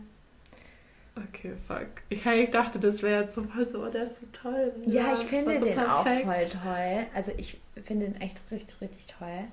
Okay, 1.15 1.53
fuck. 1.67 1.87
Ich, 2.09 2.25
ich 2.25 2.51
dachte, 2.51 2.79
das 2.79 3.01
wäre 3.01 3.23
jetzt 3.23 3.35
so 3.35 3.43
voll 3.43 3.67
so, 3.67 3.83
oh, 3.83 3.89
der 3.89 4.03
ist 4.03 4.19
so 4.19 4.27
toll. 4.31 4.71
Ja, 4.85 5.13
ich 5.13 5.19
das 5.19 5.29
finde 5.29 5.59
so 5.59 5.65
den 5.65 5.79
auch 5.79 6.03
perfekt. 6.03 6.53
voll 6.53 6.61
toll. 6.61 7.05
Also 7.13 7.31
ich 7.37 7.59
finde 7.83 8.05
den 8.05 8.21
echt 8.21 8.39
richtig, 8.51 8.79
richtig 8.81 9.07
toll. 9.07 9.45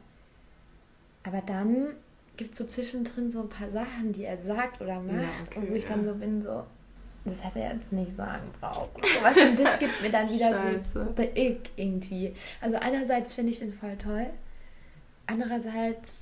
Aber 1.22 1.40
dann 1.40 1.88
gibt 2.37 2.52
es 2.52 2.58
so 2.58 2.66
zwischendrin 2.66 3.30
so 3.30 3.40
ein 3.40 3.48
paar 3.48 3.70
Sachen, 3.70 4.12
die 4.12 4.24
er 4.24 4.38
sagt 4.38 4.80
oder 4.80 5.00
macht, 5.00 5.16
Ja, 5.16 5.28
okay, 5.46 5.58
und 5.58 5.70
wo 5.70 5.74
ich 5.74 5.87
dann 5.87 6.04
ja. 6.04 6.12
so 6.12 6.18
bin, 6.18 6.42
so, 6.42 6.64
das 7.24 7.42
hätte 7.42 7.60
er 7.60 7.74
jetzt 7.74 7.92
nicht 7.92 8.16
sagen 8.16 8.50
brauchen. 8.60 9.02
Was 9.22 9.37
und 9.37 9.58
das 9.58 9.78
gibt 9.78 10.02
mir 10.02 10.10
dann 10.10 10.28
wieder 10.30 10.80
so 10.92 11.04
der 11.04 11.37
Ick 11.37 11.70
irgendwie. 11.76 12.34
Also 12.60 12.76
einerseits 12.76 13.34
finde 13.34 13.52
ich 13.52 13.58
den 13.58 13.72
voll 13.72 13.96
toll, 13.96 14.26
andererseits 15.26 16.18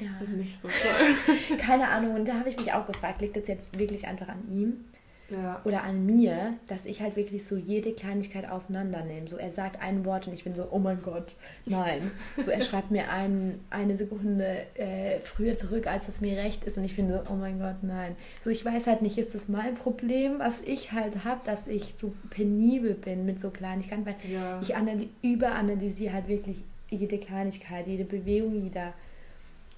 ja, 0.00 0.10
Nicht 0.26 0.60
so 0.60 0.68
toll. 0.68 1.56
keine 1.58 1.88
Ahnung. 1.88 2.14
Und 2.16 2.26
da 2.26 2.34
habe 2.34 2.50
ich 2.50 2.58
mich 2.58 2.72
auch 2.72 2.86
gefragt, 2.86 3.20
liegt 3.20 3.36
das 3.36 3.46
jetzt 3.46 3.78
wirklich 3.78 4.06
einfach 4.06 4.28
an 4.28 4.42
ihm 4.50 4.84
ja. 5.32 5.60
oder 5.64 5.82
an 5.82 6.06
mir, 6.06 6.54
dass 6.66 6.86
ich 6.86 7.00
halt 7.00 7.16
wirklich 7.16 7.44
so 7.46 7.56
jede 7.56 7.92
Kleinigkeit 7.92 8.48
auseinandernehme. 8.48 9.28
So, 9.28 9.36
er 9.36 9.50
sagt 9.50 9.80
ein 9.80 10.04
Wort 10.04 10.26
und 10.26 10.34
ich 10.34 10.44
bin 10.44 10.54
so, 10.54 10.68
oh 10.70 10.78
mein 10.78 11.02
Gott, 11.02 11.34
nein. 11.66 12.10
So, 12.44 12.50
er 12.50 12.62
schreibt 12.62 12.90
mir 12.90 13.10
ein, 13.10 13.60
eine 13.70 13.96
Sekunde 13.96 14.66
äh, 14.74 15.20
früher 15.20 15.56
zurück, 15.56 15.86
als 15.86 16.08
es 16.08 16.20
mir 16.20 16.36
recht 16.36 16.64
ist 16.64 16.78
und 16.78 16.84
ich 16.84 16.96
bin 16.96 17.08
so, 17.08 17.20
oh 17.30 17.34
mein 17.34 17.58
Gott, 17.58 17.82
nein. 17.82 18.16
So, 18.44 18.50
ich 18.50 18.64
weiß 18.64 18.86
halt 18.86 19.02
nicht, 19.02 19.18
ist 19.18 19.34
das 19.34 19.48
mein 19.48 19.74
Problem, 19.74 20.38
was 20.38 20.60
ich 20.64 20.92
halt 20.92 21.24
habe, 21.24 21.40
dass 21.44 21.66
ich 21.66 21.94
so 21.98 22.12
penibel 22.30 22.94
bin 22.94 23.24
mit 23.24 23.40
so 23.40 23.50
Kleinigkeiten, 23.50 24.06
weil 24.06 24.16
ja. 24.30 24.60
ich 24.60 24.76
analy 24.76 25.08
überanalysiere 25.22 26.12
halt 26.12 26.28
wirklich 26.28 26.62
jede 26.90 27.18
Kleinigkeit, 27.18 27.86
jede 27.86 28.04
Bewegung, 28.04 28.62
jeder, 28.62 28.92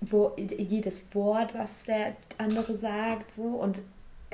wo, 0.01 0.33
jedes 0.37 1.03
Wort, 1.13 1.55
was 1.55 1.85
der 1.85 2.17
andere 2.39 2.77
sagt, 2.77 3.33
so 3.33 3.43
und 3.43 3.81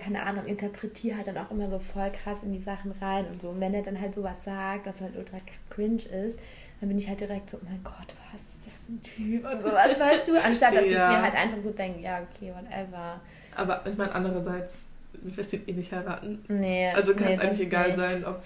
keine 0.00 0.22
Ahnung, 0.22 0.46
interpretiere 0.46 1.16
halt 1.16 1.26
dann 1.26 1.38
auch 1.38 1.50
immer 1.50 1.68
so 1.68 1.78
voll 1.78 2.10
krass 2.10 2.42
in 2.42 2.52
die 2.52 2.60
Sachen 2.60 2.92
rein 3.00 3.26
und 3.26 3.42
so. 3.42 3.50
Und 3.50 3.60
wenn 3.60 3.74
er 3.74 3.82
dann 3.82 4.00
halt 4.00 4.14
sowas 4.14 4.44
sagt, 4.44 4.86
was 4.86 5.00
halt 5.00 5.16
ultra 5.16 5.36
cringe 5.68 6.02
ist, 6.26 6.40
dann 6.80 6.88
bin 6.88 6.98
ich 6.98 7.08
halt 7.08 7.20
direkt 7.20 7.50
so, 7.50 7.58
oh 7.58 7.66
mein 7.68 7.82
Gott, 7.84 8.14
was 8.32 8.42
ist 8.42 8.66
das 8.66 8.80
für 8.80 8.92
ein 8.92 9.02
Typ 9.02 9.44
und 9.44 9.62
sowas, 9.62 10.00
weißt 10.00 10.28
du? 10.28 10.42
Anstatt 10.42 10.74
dass 10.74 10.86
ja. 10.86 11.10
ich 11.12 11.16
mir 11.16 11.22
halt 11.22 11.34
einfach 11.34 11.60
so 11.62 11.70
denke, 11.70 12.00
ja, 12.00 12.22
okay, 12.22 12.52
whatever. 12.54 13.20
Aber 13.54 13.86
ich 13.86 13.96
meine, 13.96 14.12
andererseits, 14.12 14.72
du 15.12 15.36
wirst 15.36 15.52
ihn 15.52 15.62
eh 15.66 15.72
nicht 15.72 15.92
heiraten. 15.92 16.42
Nee. 16.48 16.90
Also 16.94 17.14
kann 17.14 17.28
es 17.28 17.38
nee, 17.38 17.46
eigentlich 17.46 17.66
egal 17.66 17.88
nicht. 17.88 18.00
sein, 18.00 18.24
ob 18.24 18.42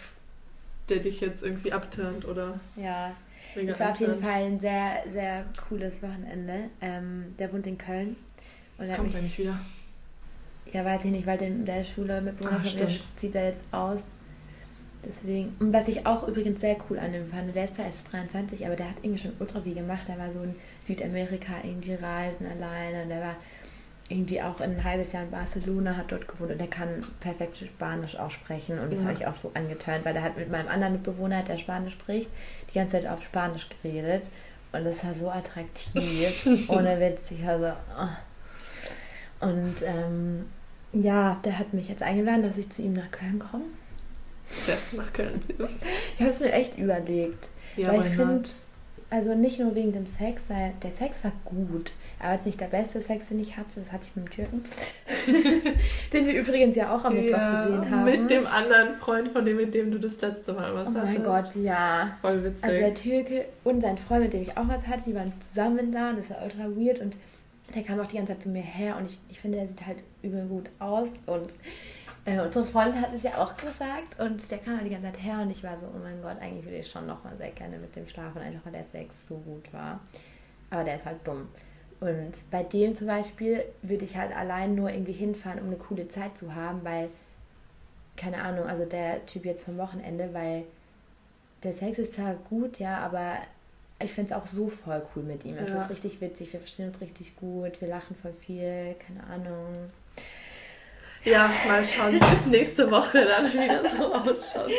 der 0.89 0.99
dich 0.99 1.21
jetzt 1.21 1.43
irgendwie 1.43 1.73
abturnt 1.73 2.25
oder. 2.25 2.59
Ja. 2.77 3.13
Es 3.55 3.79
war 3.79 3.91
auf 3.93 4.01
jeden 4.01 4.21
Fall 4.21 4.47
ein 4.47 4.59
sehr, 4.59 5.05
sehr 5.13 5.45
cooles 5.69 6.03
Wochenende. 6.03 6.71
Ähm, 6.81 7.33
der 7.39 7.53
wohnt 7.53 7.69
in 7.69 7.79
Köln. 7.79 8.17
Und 8.79 8.93
Kommt 8.93 9.15
er 9.15 9.23
nicht 9.23 9.39
wieder. 9.39 9.61
Ja, 10.75 10.85
weiß 10.85 11.05
ich 11.05 11.13
nicht, 11.13 11.25
weil 11.25 11.39
der 11.39 11.85
Schule 11.85 12.21
mit 12.21 12.37
Bruder 12.37 12.61
zieht 13.15 13.35
er 13.37 13.47
jetzt 13.47 13.65
aus. 13.71 14.09
Deswegen. 15.05 15.55
Und 15.61 15.73
was 15.73 15.87
ich 15.87 16.05
auch 16.05 16.27
übrigens 16.27 16.61
sehr 16.61 16.77
cool 16.91 16.99
an 16.99 17.13
dem 17.13 17.31
fand, 17.31 17.55
der 17.55 17.65
ist 17.65 17.77
zwar 17.77 17.87
erst 17.87 18.13
23, 18.13 18.67
aber 18.67 18.75
der 18.75 18.89
hat 18.89 18.97
irgendwie 19.03 19.23
schon 19.23 19.35
ultra 19.39 19.61
viel 19.61 19.75
gemacht. 19.75 20.09
Der 20.09 20.19
war 20.19 20.33
so 20.33 20.43
in 20.43 20.57
Südamerika 20.85 21.53
irgendwie 21.63 21.95
reisen 21.95 22.47
alleine. 22.47 23.07
Der 23.07 23.21
war 23.21 23.37
irgendwie 24.09 24.43
auch 24.43 24.61
ein 24.61 24.83
halbes 24.83 25.13
Jahr 25.13 25.23
in 25.23 25.31
Barcelona, 25.31 25.97
hat 25.97 26.11
dort 26.11 26.27
gewohnt 26.27 26.51
und 26.51 26.61
der 26.61 26.67
kann 26.67 26.89
perfekt 27.21 27.57
Spanisch 27.57 28.17
auch 28.17 28.33
sprechen. 28.33 28.81
Und 28.81 28.93
das 28.93 29.01
ja. 29.01 29.07
habe 29.07 29.17
ich 29.17 29.27
auch 29.29 29.35
so 29.37 29.53
angetönt, 29.55 30.05
weil 30.05 30.15
der 30.15 30.25
hat 30.25 30.37
mit 30.37 30.51
meinem 30.51 30.67
anderen 30.67 30.95
Mitbewohner, 30.95 31.45
der 31.45 31.57
Spanisch 31.57 31.93
spricht, 31.93 32.29
die 32.71 32.75
ganze 32.75 32.97
Zeit 32.97 33.07
auf 33.07 33.23
Spanisch 33.23 33.69
geredet. 33.81 34.25
Und 34.73 34.85
das 34.85 35.05
war 35.05 35.15
so 35.15 35.31
attraktiv. 35.31 36.69
Ohne 36.69 36.99
Witz. 36.99 37.31
Ich 37.31 37.47
war 37.47 37.59
so. 37.61 37.73
Oh. 37.97 39.49
Und 39.49 39.77
ähm, 39.85 40.47
ja, 40.95 41.41
der 41.45 41.59
hat 41.59 41.75
mich 41.75 41.89
jetzt 41.89 42.03
eingeladen, 42.03 42.43
dass 42.43 42.59
ich 42.59 42.71
zu 42.71 42.83
ihm 42.83 42.93
nach 42.93 43.11
Köln 43.11 43.39
komme. 43.39 43.65
Das 44.67 44.93
nach 44.93 45.13
Köln. 45.13 45.41
Ich 46.15 46.21
habe 46.21 46.31
es 46.31 46.41
mir 46.41 46.53
echt 46.53 46.79
überlegt. 46.79 47.49
Ja, 47.77 47.89
weil 47.89 48.07
ich 48.07 48.15
finde, 48.15 48.49
also 49.11 49.35
nicht 49.35 49.59
nur 49.59 49.75
wegen 49.75 49.93
dem 49.93 50.07
Sex, 50.07 50.43
weil 50.49 50.73
der 50.83 50.91
Sex 50.91 51.25
war 51.25 51.33
gut. 51.45 51.93
Aber 52.21 52.35
es 52.35 52.41
ist 52.41 52.47
nicht 52.47 52.61
der 52.61 52.67
beste 52.67 53.01
Sex, 53.01 53.29
den 53.29 53.41
ich 53.41 53.57
hatte. 53.57 53.81
Das 53.81 53.93
hatte 53.93 54.07
ich 54.09 54.17
mit 54.17 54.27
dem 54.27 54.31
Türken. 54.31 54.65
den 56.13 56.27
wir 56.27 56.35
übrigens 56.35 56.77
ja 56.77 56.95
auch 56.95 57.05
am 57.05 57.15
Mittwoch 57.15 57.37
ja, 57.37 57.65
gesehen 57.65 57.91
haben. 57.91 58.05
Mit 58.05 58.31
dem 58.31 58.47
anderen 58.47 58.97
Freund, 58.97 59.29
von 59.29 59.45
dem, 59.45 59.57
mit 59.57 59.75
dem 59.75 59.91
du 59.91 59.99
das 59.99 60.21
letzte 60.21 60.53
Mal 60.53 60.75
was 60.75 60.89
oh 60.89 60.95
hattest. 60.95 61.19
Oh 61.19 61.23
mein 61.23 61.43
Gott, 61.43 61.57
ja. 61.57 62.17
Voll 62.21 62.45
witzig. 62.45 62.65
Also 62.65 62.81
der 62.81 62.95
Türke 62.95 63.45
und 63.65 63.83
sein 63.83 63.99
Freund, 63.99 64.25
mit 64.25 64.33
dem 64.33 64.43
ich 64.43 64.57
auch 64.57 64.69
was 64.69 64.87
hatte, 64.87 65.03
die 65.07 65.15
waren 65.15 65.33
zusammen 65.41 65.93
da. 65.93 66.11
Und 66.11 66.19
das 66.19 66.31
war 66.31 66.43
ultra 66.43 66.65
weird. 66.65 67.01
Und 67.01 67.17
der 67.75 67.83
kam 67.83 68.01
auch 68.01 68.07
die 68.07 68.17
ganze 68.17 68.33
Zeit 68.33 68.43
zu 68.43 68.49
mir 68.49 68.63
her. 68.63 68.97
Und 68.97 69.07
ich, 69.07 69.19
ich 69.29 69.41
finde, 69.41 69.59
der 69.59 69.69
sieht 69.69 69.87
halt 69.87 70.03
übel 70.23 70.47
gut 70.47 70.71
aus. 70.79 71.11
Und 71.27 71.49
äh, 72.27 72.41
unsere 72.41 72.65
Freundin 72.65 73.01
hat 73.01 73.15
es 73.15 73.23
ja 73.23 73.37
auch 73.37 73.55
gesagt 73.57 74.19
und 74.19 74.51
der 74.51 74.59
kam 74.59 74.77
halt 74.77 74.87
die 74.87 74.91
ganze 74.91 75.13
Zeit 75.13 75.23
her 75.23 75.41
und 75.43 75.51
ich 75.51 75.63
war 75.63 75.79
so, 75.79 75.87
oh 75.87 75.99
mein 76.03 76.23
Gott, 76.23 76.39
eigentlich 76.41 76.65
würde 76.65 76.79
ich 76.79 76.91
schon 76.91 77.07
nochmal 77.07 77.37
sehr 77.37 77.51
gerne 77.51 77.77
mit 77.77 77.95
dem 77.95 78.09
schlafen, 78.09 78.41
einfach 78.41 78.65
weil 78.65 78.73
der 78.73 78.85
Sex 78.85 79.15
so 79.29 79.37
gut 79.37 79.71
war. 79.73 80.01
Aber 80.71 80.85
der 80.85 80.97
ist 80.97 81.05
halt 81.05 81.19
dumm. 81.25 81.49
Und 82.01 82.33
bei 82.51 82.63
dem 82.63 82.97
zum 82.97 83.07
Beispiel 83.07 83.65
würde 83.83 84.05
ich 84.05 84.17
halt 84.17 84.35
allein 84.35 84.75
nur 84.75 84.91
irgendwie 84.91 85.13
hinfahren, 85.13 85.61
um 85.61 85.67
eine 85.67 85.77
coole 85.77 86.09
Zeit 86.09 86.37
zu 86.37 86.55
haben, 86.55 86.83
weil, 86.83 87.11
keine 88.17 88.43
Ahnung, 88.43 88.67
also 88.67 88.85
der 88.85 89.25
Typ 89.27 89.45
jetzt 89.45 89.65
vom 89.65 89.77
Wochenende, 89.77 90.31
weil 90.33 90.65
der 91.63 91.75
Sex 91.75 91.99
ist 91.99 92.15
zwar 92.15 92.35
gut, 92.35 92.79
ja, 92.79 92.99
aber 92.99 93.37
ich 94.03 94.13
finde 94.13 94.35
es 94.35 94.37
auch 94.41 94.47
so 94.47 94.69
voll 94.69 95.03
cool 95.15 95.23
mit 95.23 95.45
ihm. 95.45 95.57
Es 95.57 95.69
ja. 95.69 95.83
ist 95.83 95.91
richtig 95.91 96.21
witzig, 96.21 96.53
wir 96.53 96.61
verstehen 96.61 96.89
uns 96.89 97.01
richtig 97.01 97.37
gut, 97.37 97.81
wir 97.81 97.89
lachen 97.89 98.17
voll 98.17 98.33
viel, 98.33 98.95
keine 98.99 99.25
Ahnung. 99.25 99.91
Ja, 101.25 101.51
mal 101.67 101.83
schauen, 101.85 102.13
bis 102.19 102.47
nächste 102.47 102.91
Woche 102.91 103.25
dann 103.25 103.51
wieder 103.51 103.81
so 103.89 104.13
ausschaut. 104.13 104.71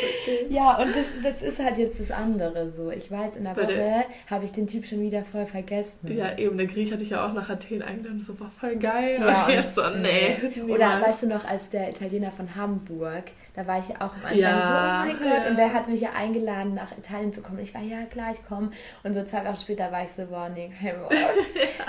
Ja, 0.49 0.77
und 0.77 0.95
das, 0.95 1.05
das 1.23 1.41
ist 1.41 1.59
halt 1.59 1.77
jetzt 1.77 1.99
das 1.99 2.11
andere 2.11 2.71
so. 2.71 2.91
Ich 2.91 3.09
weiß, 3.09 3.35
in 3.37 3.45
der 3.45 3.57
Woche 3.57 4.05
habe 4.29 4.45
ich 4.45 4.51
den 4.51 4.67
Typ 4.67 4.85
schon 4.85 5.01
wieder 5.01 5.23
voll 5.23 5.47
vergessen. 5.47 6.15
Ja, 6.15 6.37
eben, 6.37 6.57
der 6.57 6.67
Griech 6.67 6.91
hatte 6.91 7.01
ich 7.01 7.09
ja 7.09 7.27
auch 7.27 7.33
nach 7.33 7.49
Athen 7.49 7.81
eingeladen. 7.81 8.23
So, 8.25 8.39
war 8.39 8.51
voll 8.59 8.75
geil. 8.75 9.17
Ja, 9.19 9.45
und 9.45 9.53
jetzt 9.53 9.75
so, 9.75 9.81
nee. 9.89 10.37
Oder 10.67 11.01
weißt 11.01 11.23
du 11.23 11.27
noch, 11.27 11.45
als 11.45 11.71
der 11.71 11.89
Italiener 11.89 12.31
von 12.31 12.55
Hamburg, 12.55 13.23
da 13.55 13.65
war 13.65 13.79
ich 13.79 13.89
ja 13.89 13.95
auch 13.95 14.13
am 14.13 14.21
Anfang 14.23 14.37
ja, 14.37 15.03
so, 15.03 15.07
oh 15.07 15.07
mein 15.07 15.17
Gott. 15.17 15.43
Ja. 15.43 15.49
Und 15.49 15.57
der 15.57 15.73
hat 15.73 15.87
mich 15.87 16.01
ja 16.01 16.09
eingeladen, 16.15 16.75
nach 16.75 16.95
Italien 16.95 17.33
zu 17.33 17.41
kommen. 17.41 17.59
Ich 17.59 17.73
war, 17.73 17.81
ja 17.81 18.05
klar, 18.05 18.31
ich 18.31 18.45
komme. 18.45 18.69
Und 19.03 19.15
so 19.15 19.23
zwei 19.23 19.45
Wochen 19.45 19.59
später 19.59 19.91
war 19.91 20.03
ich 20.03 20.11
so, 20.11 20.25
boah, 20.27 20.49
nee, 20.53 20.69
kein 20.79 21.01
Wort. 21.01 21.13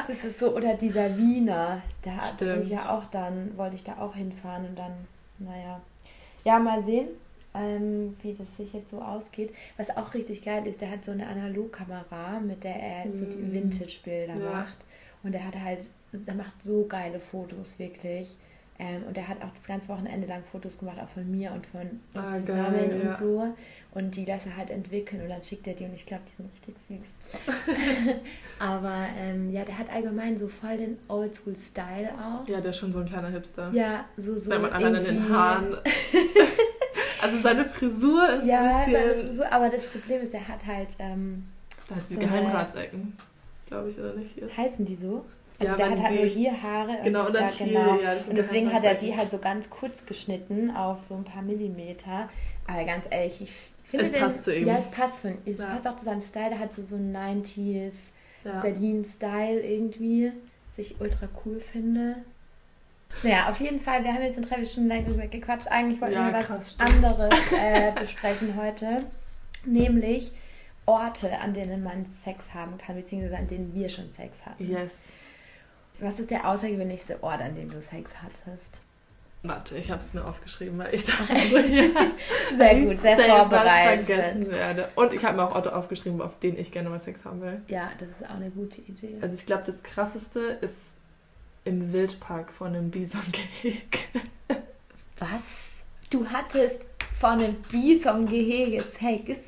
Das 0.08 0.24
ist 0.24 0.38
so, 0.38 0.54
oder 0.54 0.74
dieser 0.74 1.16
Wiener, 1.18 1.82
da 2.02 2.12
hat 2.12 2.40
mich 2.40 2.68
ja 2.68 2.90
auch 2.90 3.06
dann, 3.06 3.56
wollte 3.56 3.74
ich 3.74 3.82
da 3.82 3.96
auch 3.98 4.14
hinfahren 4.14 4.45
fahren 4.46 4.66
und 4.66 4.78
dann, 4.78 4.92
naja. 5.38 5.80
Ja, 6.44 6.58
mal 6.58 6.84
sehen, 6.84 7.08
ähm, 7.54 8.16
wie 8.22 8.34
das 8.34 8.56
sich 8.56 8.72
jetzt 8.72 8.90
so 8.90 9.00
ausgeht. 9.00 9.52
Was 9.76 9.90
auch 9.96 10.14
richtig 10.14 10.44
geil 10.44 10.66
ist, 10.66 10.80
der 10.80 10.90
hat 10.90 11.04
so 11.04 11.12
eine 11.12 11.26
Analogkamera, 11.26 12.40
mit 12.40 12.62
der 12.62 12.76
er 12.76 13.14
so 13.14 13.24
die 13.24 13.38
mm. 13.38 13.52
Vintage-Bilder 13.52 14.36
ja. 14.36 14.50
macht. 14.50 14.76
Und 15.22 15.34
er 15.34 15.44
hat 15.44 15.58
halt, 15.58 15.80
der 16.12 16.34
macht 16.34 16.62
so 16.62 16.86
geile 16.86 17.18
Fotos, 17.18 17.78
wirklich. 17.78 18.36
Ähm, 18.78 19.04
und 19.08 19.16
er 19.16 19.26
hat 19.26 19.42
auch 19.42 19.50
das 19.50 19.66
ganze 19.66 19.88
Wochenende 19.88 20.26
lang 20.26 20.44
Fotos 20.52 20.78
gemacht, 20.78 20.98
auch 21.02 21.08
von 21.08 21.28
mir 21.30 21.50
und 21.52 21.66
von 21.66 21.80
uns 21.80 22.28
ah, 22.28 22.36
zusammen 22.36 22.74
geil, 22.74 23.00
und 23.00 23.06
ja. 23.06 23.12
so. 23.14 23.54
Und 23.96 24.14
die 24.14 24.26
lässt 24.26 24.44
er 24.44 24.58
halt 24.58 24.68
entwickeln 24.68 25.22
und 25.22 25.30
dann 25.30 25.42
schickt 25.42 25.66
er 25.66 25.72
die 25.72 25.84
und 25.84 25.94
ich 25.94 26.04
glaube, 26.04 26.22
die 26.28 26.36
sind 26.36 26.52
richtig 26.52 26.76
süß. 26.86 27.14
Aber 28.58 29.06
ähm, 29.18 29.48
ja, 29.48 29.64
der 29.64 29.78
hat 29.78 29.88
allgemein 29.88 30.36
so 30.36 30.48
voll 30.48 30.76
den 30.76 30.98
Oldschool-Style 31.08 32.10
auch. 32.12 32.46
Ja, 32.46 32.60
der 32.60 32.72
ist 32.72 32.76
schon 32.76 32.92
so 32.92 32.98
ein 32.98 33.06
kleiner 33.06 33.30
Hipster. 33.30 33.70
Ja, 33.72 34.04
so 34.18 34.38
so. 34.38 34.50
Wenn 34.50 34.60
man 34.60 34.72
allein 34.74 34.96
an 34.96 35.02
den 35.02 35.28
Haaren. 35.30 35.76
also 37.22 37.40
seine 37.42 37.64
Frisur 37.64 38.34
ist 38.34 38.46
ja, 38.46 38.60
ein 38.60 38.92
bisschen. 38.92 39.28
Frisur, 39.28 39.50
aber 39.50 39.70
das 39.70 39.86
Problem 39.86 40.20
ist, 40.20 40.34
er 40.34 40.46
hat 40.46 40.66
halt. 40.66 40.88
Ähm, 40.98 41.46
da 41.88 41.94
hat 41.94 42.06
so 42.06 42.18
Geheimratsecken, 42.18 43.16
glaube 43.64 43.88
ich, 43.88 43.98
oder 43.98 44.12
nicht? 44.12 44.34
Hier. 44.34 44.54
Heißen 44.54 44.84
die 44.84 44.96
so? 44.96 45.24
Also 45.58 45.72
ja, 45.72 45.76
der 45.78 45.90
hat 45.92 46.02
halt 46.02 46.10
die, 46.10 46.16
nur 46.16 46.26
hier 46.26 46.62
Haare. 46.62 46.98
Genau, 47.02 47.20
und, 47.20 47.28
und 47.28 47.34
dann 47.34 47.48
hier, 47.48 47.66
genau. 47.66 47.98
Ja, 47.98 48.12
und 48.12 48.36
deswegen 48.36 48.74
hat 48.74 48.84
er 48.84 48.94
die 48.94 49.16
halt 49.16 49.30
so 49.30 49.38
ganz 49.38 49.70
kurz 49.70 50.04
geschnitten 50.04 50.70
auf 50.70 51.02
so 51.04 51.14
ein 51.14 51.24
paar 51.24 51.40
Millimeter. 51.40 52.28
Aber 52.66 52.84
ganz 52.84 53.06
ehrlich, 53.08 53.40
ich 53.40 53.70
finde 53.88 54.04
Es 54.04 54.12
den, 54.12 54.20
passt 54.20 54.44
zu 54.44 54.54
ihm. 54.54 54.66
Ja, 54.66 54.78
es 54.78 54.90
passt 54.90 55.18
zu 55.18 55.28
ihm. 55.30 55.38
Es 55.44 55.58
ja. 55.58 55.66
passt 55.66 55.86
auch 55.86 55.96
zu 55.96 56.04
seinem 56.04 56.20
Style. 56.20 56.50
Der 56.50 56.58
hat 56.58 56.74
so, 56.74 56.82
so 56.82 56.96
einen 56.96 57.16
90s 57.16 57.94
ja. 58.44 58.60
Berlin-Style 58.60 59.60
irgendwie, 59.60 60.32
was 60.68 60.78
ich 60.78 61.00
ultra 61.00 61.28
cool 61.44 61.60
finde. 61.60 62.16
Naja, 63.22 63.50
auf 63.50 63.60
jeden 63.60 63.80
Fall, 63.80 64.04
wir 64.04 64.12
haben 64.12 64.22
jetzt 64.22 64.36
in 64.36 64.42
drei 64.42 64.64
Stunden 64.64 64.88
lang 64.88 65.04
drüber 65.04 65.26
gequatscht. 65.26 65.68
Eigentlich 65.68 66.00
wollten 66.00 66.14
ja, 66.14 66.26
wir 66.26 66.34
was 66.34 66.46
krass, 66.46 66.76
anderes 66.78 67.52
äh, 67.58 67.92
besprechen 67.92 68.56
heute. 68.56 69.06
Nämlich 69.64 70.32
Orte, 70.84 71.38
an 71.38 71.54
denen 71.54 71.82
man 71.82 72.06
Sex 72.06 72.54
haben 72.54 72.78
kann, 72.78 72.96
beziehungsweise 72.96 73.36
an 73.36 73.46
denen 73.46 73.74
wir 73.74 73.88
schon 73.88 74.10
Sex 74.12 74.44
hatten. 74.44 74.70
Yes. 74.70 74.92
Was 76.00 76.18
ist 76.20 76.30
der 76.30 76.46
außergewöhnlichste 76.46 77.22
Ort, 77.22 77.40
an 77.40 77.54
dem 77.54 77.70
du 77.70 77.80
Sex 77.80 78.12
hattest? 78.22 78.82
Warte, 79.42 79.78
ich 79.78 79.90
habe 79.90 80.02
es 80.02 80.12
mir 80.12 80.24
aufgeschrieben, 80.24 80.78
weil 80.78 80.94
ich 80.94 81.04
dachte, 81.06 81.34
ja, 81.34 81.84
sehr 82.56 82.80
gut, 82.80 83.00
sehr 83.00 83.16
vorbereitet. 83.16 84.06
vergessen 84.06 84.50
werde. 84.50 84.88
Und 84.96 85.12
ich 85.12 85.24
habe 85.24 85.36
mir 85.36 85.44
auch 85.44 85.54
Orte 85.54 85.74
aufgeschrieben, 85.74 86.20
auf 86.20 86.38
denen 86.40 86.58
ich 86.58 86.72
gerne 86.72 86.88
mal 86.88 87.00
Sex 87.00 87.24
haben 87.24 87.40
will. 87.40 87.60
Ja, 87.68 87.90
das 87.98 88.08
ist 88.08 88.24
auch 88.24 88.36
eine 88.36 88.50
gute 88.50 88.80
Idee. 88.80 89.16
Also 89.20 89.34
ich 89.34 89.46
glaube, 89.46 89.62
das 89.66 89.82
Krasseste 89.82 90.40
ist 90.60 90.96
im 91.64 91.92
Wildpark 91.92 92.52
vor 92.52 92.68
einem 92.68 92.90
Bisongehege. 92.90 93.98
Was? 95.18 95.82
Du 96.10 96.26
hattest 96.26 96.80
vor 97.18 97.30
einem 97.30 97.56
Bisongehege 97.70 98.82
Sex? 98.82 99.38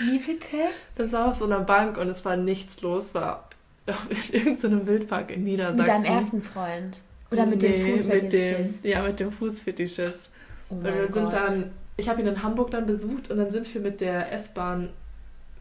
Wie 0.00 0.18
bitte? 0.18 0.56
Das 0.94 1.12
war 1.12 1.28
auf 1.28 1.36
so 1.36 1.44
einer 1.44 1.60
Bank 1.60 1.98
und 1.98 2.08
es 2.08 2.24
war 2.24 2.36
nichts 2.36 2.80
los, 2.80 3.14
war 3.14 3.48
in 4.30 4.34
irgendeinem 4.34 4.86
Wildpark 4.86 5.30
in 5.30 5.44
Niedersachsen. 5.44 5.78
Mit 5.78 5.88
deinem 5.88 6.04
ersten 6.04 6.42
Freund? 6.42 7.00
Oder 7.30 7.46
mit 7.46 7.62
nee, 7.62 7.82
dem 7.82 7.98
Fußfetischist? 7.98 8.84
ja, 8.84 9.02
mit 9.02 9.18
dem 9.20 9.32
Fußfetischist. 9.32 10.30
Oh 10.68 10.74
und 10.74 10.84
wir 10.84 11.12
sind 11.12 11.24
Gott. 11.24 11.32
dann, 11.32 11.70
ich 11.96 12.08
habe 12.08 12.20
ihn 12.20 12.26
in 12.26 12.42
Hamburg 12.42 12.70
dann 12.70 12.86
besucht 12.86 13.30
und 13.30 13.38
dann 13.38 13.50
sind 13.50 13.72
wir 13.72 13.80
mit 13.80 14.00
der 14.00 14.32
S-Bahn, 14.32 14.90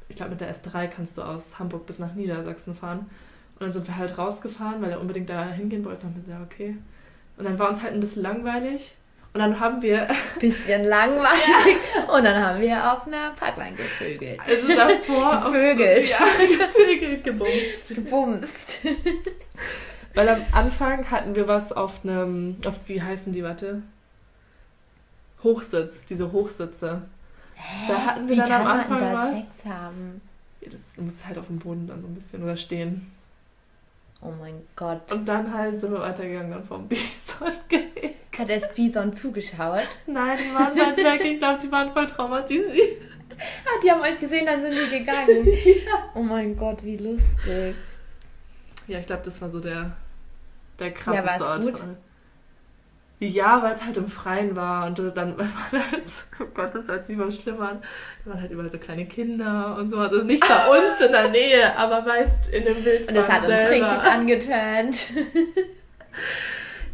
ich 0.07 0.15
glaube 0.15 0.31
mit 0.31 0.41
der 0.41 0.53
S3 0.53 0.87
kannst 0.87 1.17
du 1.17 1.23
aus 1.23 1.57
Hamburg 1.57 1.85
bis 1.85 1.99
nach 1.99 2.13
Niedersachsen 2.13 2.75
fahren. 2.75 3.09
Und 3.55 3.61
dann 3.61 3.73
sind 3.73 3.87
wir 3.87 3.97
halt 3.97 4.17
rausgefahren, 4.17 4.81
weil 4.81 4.91
er 4.91 4.99
unbedingt 4.99 5.29
da 5.29 5.47
hingehen 5.49 5.85
wollte. 5.85 6.05
Und 6.05 6.15
dann 6.17 6.23
haben 6.23 6.27
wir 6.27 6.33
gesagt, 6.33 6.53
okay. 6.53 6.77
Und 7.37 7.45
dann 7.45 7.57
war 7.57 7.69
uns 7.69 7.81
halt 7.81 7.93
ein 7.93 8.01
bisschen 8.01 8.21
langweilig. 8.21 8.95
Und 9.33 9.39
dann 9.39 9.59
haben 9.59 9.81
wir. 9.81 10.07
Bisschen 10.39 10.85
langweilig. 10.85 11.77
Und 12.07 12.23
dann 12.23 12.41
haben 12.41 12.61
wir 12.61 12.93
auf 12.93 13.05
einer 13.05 13.31
Parkbank 13.31 13.75
gevögelt. 13.75 14.39
Also 14.39 14.67
davor. 14.67 15.51
gevögelt. 15.51 16.09
ja, 16.09 16.19
gevögelt, 16.37 17.23
gebumst. 17.23 17.95
Gebumst. 17.95 18.79
Weil 20.15 20.29
am 20.29 20.41
Anfang 20.53 21.09
hatten 21.11 21.35
wir 21.35 21.47
was 21.47 21.71
auf 21.71 22.03
einem. 22.03 22.57
Auf, 22.65 22.75
wie 22.87 23.01
heißen 23.01 23.33
die, 23.33 23.43
warte? 23.43 23.83
Hochsitz, 25.43 26.05
diese 26.05 26.31
Hochsitze. 26.31 27.03
Hä? 27.55 27.87
Da 27.87 28.05
hatten 28.05 28.27
wir 28.27 28.35
wie 28.35 28.39
dann 28.39 28.61
am 28.61 28.67
Anfang 28.67 28.89
man 28.89 28.99
da 28.99 29.13
was. 29.13 29.29
Sex 29.35 29.65
haben? 29.65 30.21
Ja, 30.61 30.69
das 30.71 31.03
muss 31.03 31.25
halt 31.25 31.37
auf 31.37 31.47
dem 31.47 31.59
Boden 31.59 31.87
dann 31.87 32.01
so 32.01 32.07
ein 32.07 32.15
bisschen 32.15 32.43
oder 32.43 32.57
stehen. 32.57 33.11
Oh 34.21 34.31
mein 34.39 34.61
Gott. 34.75 35.11
Und 35.11 35.25
dann 35.25 35.53
halt 35.53 35.79
sind 35.79 35.91
wir 35.91 35.99
weitergegangen 35.99 36.51
dann 36.51 36.63
vom 36.65 36.87
Bison 36.87 37.51
Gate. 37.69 38.15
Hat 38.37 38.49
das 38.49 38.73
Bison 38.73 39.13
zugeschaut? 39.13 39.87
Nein, 40.07 40.37
die 40.37 40.53
waren 40.53 40.75
weit 40.77 40.97
weg. 40.97 41.25
Ich 41.25 41.37
glaube, 41.37 41.59
die 41.61 41.71
waren 41.71 41.91
voll 41.93 42.07
traumatisiert. 42.07 43.01
Ah, 43.37 43.79
die 43.83 43.91
haben 43.91 43.99
euch 43.99 44.17
gesehen, 44.17 44.45
dann 44.45 44.61
sind 44.61 44.71
die 44.71 44.99
gegangen. 44.99 45.45
ja. 45.45 46.09
Oh 46.15 46.21
mein 46.23 46.55
Gott, 46.55 46.85
wie 46.85 46.95
lustig. 46.95 47.75
Ja, 48.87 48.99
ich 48.99 49.05
glaube, 49.07 49.23
das 49.25 49.41
war 49.41 49.49
so 49.49 49.59
der, 49.59 49.97
der 50.79 50.91
krasseste 50.93 51.27
Ja, 51.43 51.49
Ort. 51.51 51.61
gut? 51.61 51.81
Ja, 53.19 53.63
weil 53.63 53.73
es 53.75 53.83
halt 53.83 53.95
im 53.95 54.07
Freien 54.09 54.55
war 54.57 54.87
und 54.87 54.97
dann 55.15 55.37
war 55.37 55.47
halt, 55.71 56.03
oh 56.39 56.45
Gott, 56.53 56.75
das 56.75 56.87
hört 56.87 57.05
sich 57.05 57.15
immer 57.15 57.31
schlimm 57.31 57.61
an. 57.61 57.81
Da 58.25 58.31
waren 58.31 58.41
halt 58.41 58.51
überall 58.51 58.69
so 58.69 58.77
kleine 58.77 59.05
Kinder 59.05 59.77
und 59.79 59.89
so. 59.91 59.97
Also 59.97 60.21
nicht 60.23 60.41
bei 60.41 60.47
uns 60.69 60.99
in 61.05 61.11
der 61.11 61.29
Nähe, 61.29 61.77
aber 61.77 62.01
meist 62.01 62.49
in 62.49 62.65
dem 62.65 62.83
Bild. 62.83 63.07
Und 63.07 63.15
das 63.15 63.27
hat 63.29 63.43
uns 63.47 63.69
richtig 63.69 64.11
angetönt. 64.11 65.07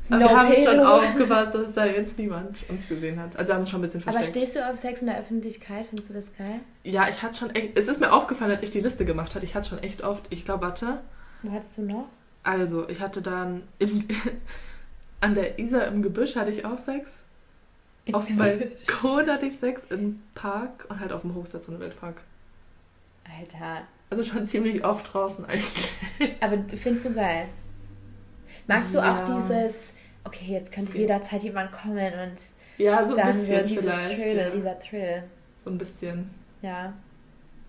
Aber 0.09 0.19
wir 0.19 0.29
haben 0.37 0.53
schon 0.53 0.79
aufgepasst, 0.81 1.55
dass 1.55 1.73
da 1.73 1.85
jetzt 1.85 2.19
niemand 2.19 2.57
uns 2.69 2.87
gesehen 2.87 3.17
hat. 3.19 3.35
Also 3.37 3.49
wir 3.49 3.53
haben 3.55 3.61
uns 3.61 3.69
schon 3.69 3.79
ein 3.79 3.83
bisschen 3.83 4.01
Aber 4.03 4.11
versteckt. 4.13 4.37
stehst 4.37 4.55
du 4.57 4.69
auf 4.69 4.75
Sex 4.77 4.99
in 5.01 5.07
der 5.07 5.17
Öffentlichkeit? 5.19 5.85
Findest 5.87 6.09
du 6.09 6.13
das 6.13 6.35
geil? 6.37 6.59
Ja, 6.83 7.07
ich 7.09 7.21
hatte 7.23 7.39
schon 7.39 7.55
echt, 7.55 7.77
es 7.77 7.87
ist 7.87 7.99
mir 8.01 8.11
aufgefallen, 8.11 8.51
als 8.51 8.61
ich 8.61 8.71
die 8.71 8.81
Liste 8.81 9.05
gemacht 9.05 9.33
hatte, 9.35 9.45
ich 9.45 9.55
hatte 9.55 9.69
schon 9.69 9.79
echt 9.79 10.03
oft, 10.03 10.23
ich 10.29 10.43
glaube, 10.43 10.65
warte, 10.65 10.99
Wo 11.43 11.51
hattest 11.53 11.77
du 11.77 11.83
noch? 11.83 12.09
Also 12.43 12.87
ich 12.89 12.99
hatte 12.99 13.21
dann 13.21 13.63
im, 13.79 14.07
an 15.21 15.35
der 15.35 15.59
Isar 15.59 15.87
im 15.87 16.01
Gebüsch 16.01 16.35
hatte 16.35 16.51
ich 16.51 16.65
auch 16.65 16.79
Sex. 16.79 17.11
Auf 18.13 18.25
dem 18.25 18.37
Balkon 18.37 19.27
hatte 19.29 19.45
ich 19.45 19.57
Sex 19.57 19.83
im 19.89 20.23
Park 20.33 20.85
und 20.89 20.99
halt 20.99 21.11
auf 21.11 21.21
dem 21.21 21.35
Hochsatz 21.35 21.67
und 21.67 21.75
im 21.75 21.81
Wildpark. 21.81 22.21
Alter. 23.39 23.83
Also 24.09 24.23
schon 24.23 24.45
ziemlich 24.47 24.83
oft 24.83 25.13
draußen 25.13 25.45
eigentlich. 25.45 25.91
Aber 26.41 26.57
findest 26.75 27.05
du 27.07 27.13
geil? 27.13 27.47
Magst 28.67 28.93
du 28.93 28.97
Ja. 28.97 29.15
auch 29.23 29.23
dieses, 29.23 29.93
okay, 30.23 30.45
jetzt 30.53 30.71
könnte 30.71 30.97
jederzeit 30.97 31.43
jemand 31.43 31.71
kommen 31.71 31.97
und 32.13 32.35
Ja, 32.77 33.05
so 33.05 33.11
ein 33.11 33.17
dann 33.17 33.37
bisschen 33.37 33.67
so 33.67 33.75
dieses. 33.75 34.09
Thrill, 34.11 34.37
ja. 34.37 34.49
dieser 34.49 34.79
Thrill. 34.79 35.23
So 35.63 35.69
ein 35.69 35.77
bisschen. 35.77 36.29
Ja. 36.61 36.93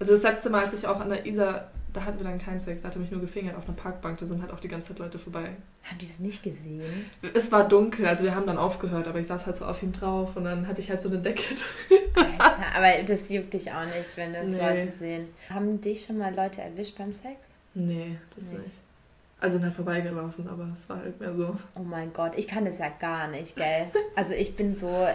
Also 0.01 0.15
das 0.15 0.23
letzte 0.23 0.51
Mal, 0.51 0.65
als 0.65 0.75
ich 0.75 0.87
auch 0.87 0.99
an 0.99 1.11
der 1.11 1.25
Isar, 1.27 1.71
da 1.93 2.05
hatten 2.05 2.19
wir 2.19 2.25
dann 2.25 2.39
keinen 2.39 2.61
Sex, 2.61 2.83
da 2.83 2.89
hatte 2.89 2.99
mich 2.99 3.11
nur 3.11 3.21
gefingert 3.21 3.57
auf 3.57 3.67
einer 3.67 3.77
Parkbank, 3.77 4.19
da 4.19 4.27
sind 4.27 4.41
halt 4.43 4.51
auch 4.53 4.61
die 4.61 4.69
ganze 4.69 4.89
Zeit 4.89 4.99
Leute 4.99 5.19
vorbei. 5.19 5.51
Haben 5.85 5.99
die 5.99 6.07
das 6.07 6.19
nicht 6.21 6.43
gesehen? 6.43 7.11
Es 7.35 7.51
war 7.53 7.69
dunkel, 7.69 8.07
also 8.07 8.25
wir 8.25 8.35
haben 8.35 8.47
dann 8.47 8.59
aufgehört, 8.59 9.07
aber 9.09 9.19
ich 9.21 9.27
saß 9.27 9.47
halt 9.47 9.57
so 9.57 9.65
auf 9.67 9.83
ihm 9.83 9.93
drauf 9.93 10.37
und 10.37 10.45
dann 10.45 10.67
hatte 10.69 10.81
ich 10.81 10.91
halt 10.91 11.03
so 11.03 11.09
eine 11.09 11.19
Decke 11.19 11.43
drin. 11.55 11.99
Alter, 12.39 12.65
aber 12.77 13.03
das 13.05 13.29
juckt 13.29 13.53
dich 13.55 13.71
auch 13.73 13.85
nicht, 13.85 14.17
wenn 14.17 14.33
das 14.33 14.47
Nee. 14.47 14.59
Leute 14.61 14.93
sehen. 14.93 15.29
Haben 15.51 15.81
dich 15.81 16.05
schon 16.05 16.19
mal 16.19 16.35
Leute 16.35 16.63
erwischt 16.63 16.97
beim 16.99 17.13
Sex? 17.13 17.37
Nee, 17.75 18.17
das 18.37 18.45
Nee. 18.47 18.59
nicht. 18.59 18.71
Also 19.41 19.57
sind 19.57 19.65
halt 19.65 19.75
vorbeigelaufen, 19.75 20.49
aber 20.49 20.69
es 20.73 20.89
war 20.89 20.99
halt 20.99 21.19
mehr 21.19 21.35
so. 21.35 21.57
Oh 21.75 21.81
mein 21.83 22.13
Gott, 22.13 22.33
ich 22.37 22.47
kann 22.47 22.65
das 22.65 22.79
ja 22.79 22.89
gar 23.01 23.27
nicht, 23.29 23.57
gell? 23.57 23.87
Also 24.15 24.35
ich 24.35 24.55
bin 24.55 24.73
so, 24.75 25.09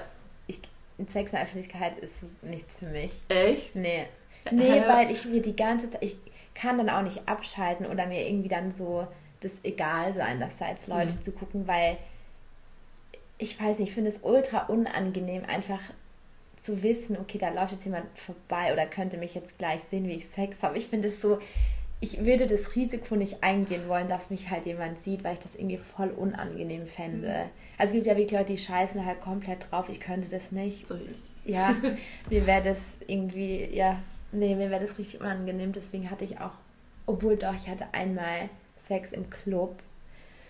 ich, 0.47 0.59
Sex 1.07 1.31
in 1.31 1.37
der 1.37 1.43
Öffentlichkeit 1.43 1.97
ist 1.99 2.23
nichts 2.41 2.75
für 2.77 2.89
mich. 2.89 3.11
Echt? 3.29 3.73
Nee. 3.75 4.05
Nee, 4.51 4.81
Hä? 4.81 4.83
weil 4.87 5.11
ich 5.11 5.25
mir 5.25 5.41
die 5.41 5.55
ganze 5.55 5.89
Zeit, 5.89 6.03
ich 6.03 6.17
kann 6.59 6.77
dann 6.77 6.89
auch 6.89 7.01
nicht 7.03 7.27
abschalten 7.27 7.85
oder 7.85 8.05
mir 8.07 8.27
irgendwie 8.27 8.49
dann 8.49 8.71
so 8.71 9.07
das 9.41 9.51
egal 9.63 10.13
sein, 10.13 10.39
dass 10.39 10.57
da 10.57 10.69
jetzt 10.69 10.87
Leute 10.87 11.13
Mhm. 11.13 11.21
zu 11.23 11.31
gucken, 11.31 11.67
weil 11.67 11.97
ich 13.37 13.59
weiß 13.61 13.79
nicht, 13.79 13.89
ich 13.89 13.93
finde 13.93 14.09
es 14.09 14.19
ultra 14.23 14.65
unangenehm, 14.65 15.43
einfach 15.47 15.79
zu 16.59 16.81
wissen, 16.81 17.17
okay, 17.17 17.37
da 17.37 17.49
läuft 17.49 17.73
jetzt 17.73 17.85
jemand 17.85 18.05
vorbei 18.17 18.73
oder 18.73 18.85
könnte 18.87 19.17
mich 19.17 19.35
jetzt 19.35 19.57
gleich 19.59 19.81
sehen, 19.89 20.07
wie 20.07 20.13
ich 20.13 20.27
Sex 20.27 20.63
habe. 20.63 20.77
Ich 20.77 20.87
finde 20.87 21.09
es 21.09 21.21
so, 21.21 21.39
ich 21.99 22.25
würde 22.25 22.47
das 22.47 22.75
Risiko 22.75 23.15
nicht 23.15 23.43
eingehen 23.43 23.87
wollen, 23.87 24.07
dass 24.09 24.29
mich 24.31 24.49
halt 24.49 24.65
jemand 24.65 24.99
sieht, 25.03 25.23
weil 25.23 25.33
ich 25.33 25.39
das 25.39 25.55
irgendwie 25.55 25.77
voll 25.77 26.09
unangenehm 26.09 26.87
fände. 26.87 27.27
Mhm. 27.27 27.49
Also 27.77 27.91
es 27.91 27.93
gibt 27.93 28.07
ja 28.07 28.17
wirklich 28.17 28.31
Leute, 28.39 28.53
die 28.53 28.57
scheißen 28.57 29.05
halt 29.05 29.21
komplett 29.21 29.71
drauf. 29.71 29.87
Ich 29.89 29.99
könnte 29.99 30.29
das 30.29 30.51
nicht. 30.51 30.87
So 30.87 30.95
ich. 30.95 31.51
Ja, 31.53 31.75
mir 32.29 32.45
wäre 32.47 32.63
das 32.63 32.97
irgendwie, 33.05 33.65
ja, 33.71 33.99
nee, 34.31 34.55
mir 34.55 34.69
wäre 34.69 34.81
das 34.85 34.97
richtig 34.97 35.21
unangenehm. 35.21 35.71
Deswegen 35.71 36.09
hatte 36.09 36.25
ich 36.25 36.39
auch, 36.39 36.53
obwohl 37.05 37.37
doch, 37.37 37.53
ich 37.55 37.67
hatte 37.67 37.85
einmal 37.93 38.49
Sex 38.77 39.11
im 39.11 39.29
Club. 39.29 39.79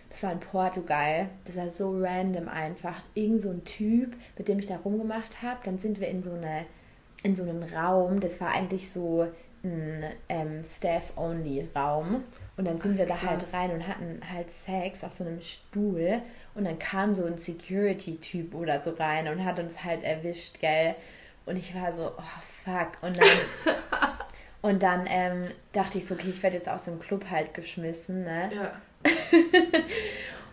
Das 0.10 0.24
war 0.24 0.32
in 0.32 0.40
Portugal. 0.40 1.30
Das 1.46 1.58
war 1.58 1.70
so 1.70 1.98
random 2.00 2.48
einfach. 2.48 3.02
Irgend 3.14 3.42
so 3.42 3.50
ein 3.50 3.64
Typ, 3.66 4.16
mit 4.38 4.48
dem 4.48 4.60
ich 4.60 4.68
da 4.68 4.78
rumgemacht 4.78 5.42
habe. 5.42 5.60
Dann 5.64 5.80
sind 5.80 6.00
wir 6.00 6.08
in 6.08 6.24
so 6.24 6.32
eine, 6.32 6.66
in 7.24 7.36
so 7.36 7.44
einen 7.44 7.64
Raum. 7.64 8.20
Das 8.20 8.40
war 8.40 8.54
eigentlich 8.54 8.92
so 8.92 9.28
ein 9.64 10.04
ähm, 10.30 10.64
Staff-Only-Raum. 10.64 12.24
Und 12.56 12.66
dann 12.66 12.80
sind 12.80 12.98
wir 12.98 13.06
da 13.06 13.16
Krass. 13.16 13.30
halt 13.30 13.54
rein 13.54 13.72
und 13.72 13.88
hatten 13.88 14.20
halt 14.32 14.50
Sex 14.50 15.04
auf 15.04 15.14
so 15.14 15.24
einem 15.24 15.42
Stuhl. 15.42 16.22
Und 16.56 16.66
dann 16.66 16.80
kam 16.80 17.14
so 17.14 17.26
ein 17.26 17.38
Security-Typ 17.38 18.56
oder 18.56 18.82
so 18.82 18.92
rein 18.92 19.28
und 19.28 19.46
hat 19.46 19.60
uns 19.60 19.84
halt 19.84 20.04
erwischt, 20.04 20.60
gell? 20.60 20.96
Und 21.48 21.56
ich 21.58 21.74
war 21.74 21.92
so, 21.96 22.12
oh 22.18 22.22
fuck. 22.64 22.92
Und 23.02 23.18
dann, 23.18 23.28
und 24.62 24.84
dann 24.84 25.06
ähm, 25.10 25.46
dachte 25.74 25.98
ich 25.98 26.06
so, 26.06 26.14
okay, 26.14 26.30
ich 26.30 26.44
werde 26.44 26.58
jetzt 26.58 26.70
aus 26.70 26.86
dem 26.86 27.00
Club 27.00 27.26
halt 27.32 27.54
geschmissen, 27.56 28.24
ne? 28.24 28.52
Ja. 28.54 28.72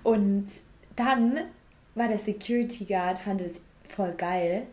Und 0.03 0.47
dann 0.97 1.41
war 1.95 2.09
der 2.09 2.19
Security 2.19 2.85
Guard, 2.85 3.19
fand 3.19 3.41
es 3.41 3.61
voll 3.89 4.13
geil. 4.13 4.67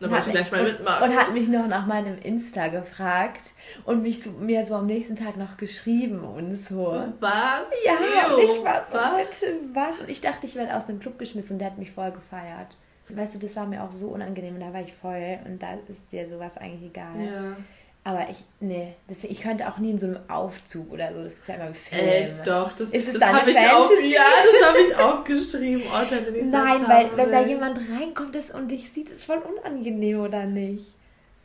Dann 0.00 0.10
Und 0.10 0.16
hat 0.16 0.30
gleich 0.30 0.50
mal 0.50 0.62
mich- 0.64 0.72
mitmachen. 0.72 1.04
Und, 1.04 1.10
und 1.10 1.18
hat 1.20 1.32
mich 1.34 1.48
noch 1.48 1.66
nach 1.66 1.86
meinem 1.86 2.18
Insta 2.18 2.68
gefragt 2.68 3.52
und 3.84 4.02
mich 4.02 4.22
so, 4.22 4.30
mir 4.30 4.64
so 4.64 4.74
am 4.76 4.86
nächsten 4.86 5.14
Tag 5.16 5.36
noch 5.36 5.58
geschrieben 5.58 6.24
und 6.24 6.56
so. 6.56 7.04
Was? 7.20 7.66
Ja, 7.84 8.30
Ew. 8.30 8.38
ich 8.38 8.64
war 8.64 8.82
so, 8.84 8.94
Was? 8.94 9.16
bitte, 9.18 9.52
was? 9.74 9.98
Und 9.98 10.08
ich 10.08 10.22
dachte, 10.22 10.46
ich 10.46 10.54
werde 10.54 10.74
aus 10.74 10.86
dem 10.86 10.98
Club 11.00 11.18
geschmissen 11.18 11.52
und 11.52 11.58
der 11.58 11.68
hat 11.70 11.78
mich 11.78 11.90
voll 11.92 12.10
gefeiert. 12.12 12.76
Weißt 13.16 13.34
du, 13.34 13.38
das 13.38 13.56
war 13.56 13.66
mir 13.66 13.82
auch 13.82 13.92
so 13.92 14.08
unangenehm 14.08 14.54
und 14.54 14.60
da 14.60 14.72
war 14.72 14.82
ich 14.82 14.92
voll 14.92 15.38
und 15.44 15.62
da 15.62 15.74
ist 15.88 16.10
dir 16.12 16.28
sowas 16.28 16.56
eigentlich 16.56 16.90
egal. 16.90 17.20
Ja. 17.20 17.56
Aber 18.02 18.26
ich, 18.30 18.42
nee, 18.60 18.94
deswegen, 19.08 19.32
ich 19.34 19.42
könnte 19.42 19.68
auch 19.68 19.76
nie 19.76 19.90
in 19.90 19.98
so 19.98 20.06
einem 20.06 20.18
Aufzug 20.28 20.90
oder 20.90 21.12
so, 21.12 21.22
das 21.22 21.32
gibt 21.32 21.42
es 21.42 21.48
ja 21.48 21.54
immer 21.56 21.66
im 21.66 21.74
Film. 21.74 22.08
Echt, 22.08 22.46
doch. 22.46 22.72
Das, 22.72 22.90
Ist 22.90 23.08
das 23.08 23.18
deine 23.20 23.40
hab 23.40 23.46
ich 23.46 23.58
auch? 23.58 23.90
Ja, 24.02 24.22
das 24.52 24.68
habe 24.68 24.78
ich 24.78 24.96
aufgeschrieben. 24.96 25.82
Oh, 25.86 26.44
Nein, 26.44 26.80
weil 26.86 27.10
wenn 27.16 27.30
da 27.30 27.44
jemand 27.44 27.78
reinkommt 27.78 28.34
ist 28.36 28.54
und 28.54 28.70
dich 28.70 28.90
sieht, 28.90 29.10
ist 29.10 29.24
voll 29.24 29.38
unangenehm, 29.38 30.20
oder 30.20 30.46
nicht? 30.46 30.94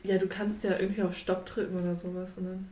Ja, 0.04 0.18
du 0.18 0.28
kannst 0.28 0.64
ja 0.64 0.80
irgendwie 0.80 1.04
auf 1.04 1.18
Stopp 1.18 1.46
drücken 1.46 1.82
oder 1.82 1.96
sowas. 1.96 2.34
Und 2.38 2.46
dann 2.46 2.70